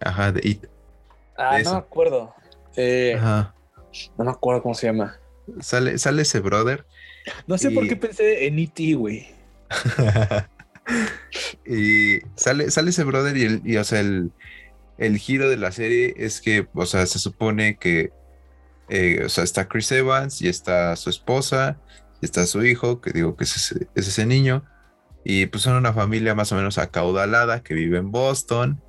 [0.00, 0.66] Ajá, de It.
[1.36, 2.34] Ah, de no me acuerdo.
[2.76, 3.53] Eh, Ajá.
[4.18, 5.18] No me acuerdo cómo se llama.
[5.60, 6.86] Sale, sale ese brother.
[7.46, 7.74] No sé y...
[7.74, 9.28] por qué pensé en E.T., güey.
[11.66, 14.32] y sale, sale ese brother y, el, y o sea, el,
[14.98, 18.10] el, giro de la serie es que, o sea, se supone que,
[18.88, 21.78] eh, o sea, está Chris Evans y está su esposa
[22.24, 24.64] está su hijo, que digo que es ese, es ese niño,
[25.24, 28.82] y pues son una familia más o menos acaudalada que vive en Boston.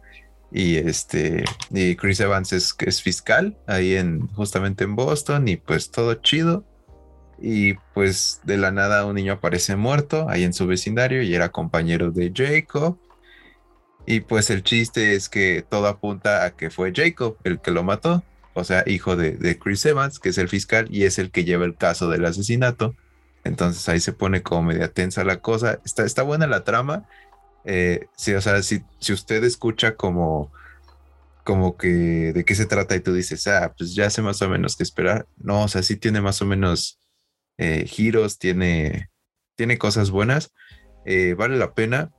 [0.51, 6.13] Y este, y Chris Evans es, fiscal ahí en, justamente en Boston, y pues todo
[6.15, 6.65] chido.
[7.41, 11.51] Y pues de la nada un niño aparece muerto ahí en su vecindario y era
[11.51, 12.97] compañero de Jacob.
[14.05, 17.84] Y pues el chiste es que todo apunta a que fue Jacob el que lo
[17.84, 18.23] mató,
[18.53, 21.43] o sea, hijo de, de Chris Evans, que es el fiscal y es el que
[21.43, 22.95] lleva el caso del asesinato.
[23.45, 25.80] Entonces ahí se pone como media tensa la cosa.
[25.85, 27.05] Está, está buena la trama.
[27.65, 30.51] Eh, sí, o sea, si, si usted escucha como,
[31.43, 31.87] como que
[32.33, 34.83] de qué se trata y tú dices, ah, pues ya sé más o menos qué
[34.83, 35.27] esperar.
[35.37, 36.99] No, o sea, sí tiene más o menos
[37.57, 39.09] eh, giros, tiene,
[39.55, 40.51] tiene cosas buenas.
[41.05, 42.11] Eh, vale la pena.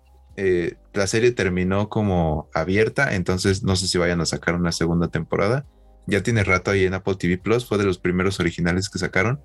[0.92, 5.66] la serie terminó como abierta, entonces no sé si vayan a sacar una segunda temporada.
[6.06, 9.40] Ya tiene rato ahí en Apple TV Plus, fue de los primeros originales que sacaron.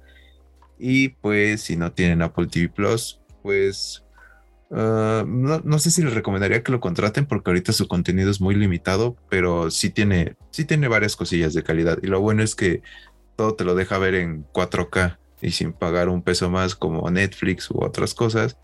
[0.78, 4.04] Y pues si no tienen Apple TV Plus, pues
[4.72, 8.56] ah, no, sé si les recomendaría que lo contraten porque ahorita su contenido es muy
[8.56, 12.00] limitado, pero sí tiene, sí tiene varias cosillas de calidad.
[12.02, 12.82] Y lo bueno es que
[13.36, 17.72] todo te lo deja ver en 4K y sin pagar un peso más como Netflix
[17.72, 18.58] u otras cosas.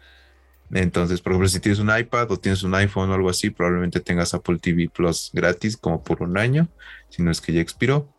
[0.71, 4.01] Entonces, por ejemplo, si tienes un iPad o tienes un iPhone o algo así, probablemente
[4.01, 6.67] tengas Apple TV Plus gratis como por un año,
[7.09, 8.13] si no es que ya expiró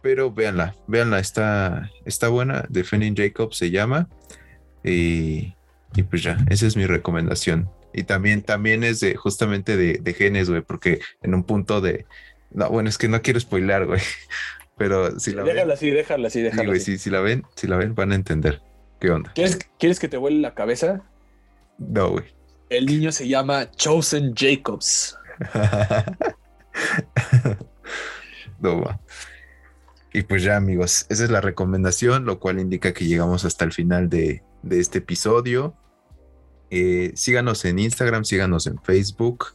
[0.00, 2.64] pero véanla, véanla, está, está buena.
[2.68, 4.08] Defending Jacob se llama.
[4.84, 5.54] Y,
[6.02, 7.70] pues ya, esa es mi recomendación.
[7.92, 12.06] Y también, también es de justamente de, de genes, güey, porque en un punto de.
[12.50, 14.00] No, bueno, es que no quiero spoilar, güey.
[14.76, 15.72] Pero si la déjala ven.
[15.72, 16.98] así, déjala así, déjala así.
[16.98, 18.62] Si, la ven, si la ven, van a entender.
[19.00, 19.32] ¿Qué onda?
[19.34, 21.02] ¿Quieres, ¿Quieres que te vuele la cabeza?
[21.78, 22.24] No, güey.
[22.70, 25.18] El niño se llama Chosen Jacobs.
[28.60, 29.00] no, va.
[30.12, 33.72] Y pues ya amigos, esa es la recomendación, lo cual indica que llegamos hasta el
[33.72, 34.08] final
[34.62, 35.74] de, este episodio.
[36.70, 39.54] Eh, síganos en Instagram, síganos en Facebook.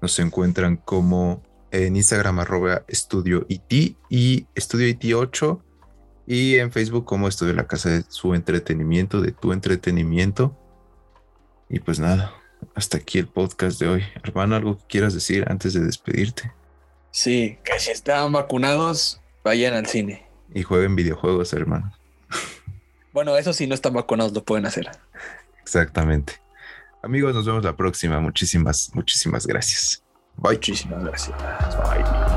[0.00, 5.64] Nos encuentran como en Instagram arroba estudio IT y estudio IT 8
[6.26, 10.56] y en Facebook como estudio la casa de su entretenimiento, de tu entretenimiento.
[11.68, 12.34] Y pues nada,
[12.74, 14.02] hasta aquí el podcast de hoy.
[14.22, 16.52] Hermano, ¿algo que quieras decir antes de despedirte?
[17.10, 20.24] Sí, que si están vacunados, Vayan al cine.
[20.54, 21.92] Y jueguen videojuegos, hermano.
[23.12, 24.90] Bueno, eso sí no están vacunados, lo pueden hacer.
[25.60, 26.40] Exactamente.
[27.02, 28.20] Amigos, nos vemos la próxima.
[28.20, 30.02] Muchísimas, muchísimas gracias.
[30.36, 30.54] Bye.
[30.54, 31.36] Muchísimas gracias.
[31.38, 32.31] Bye.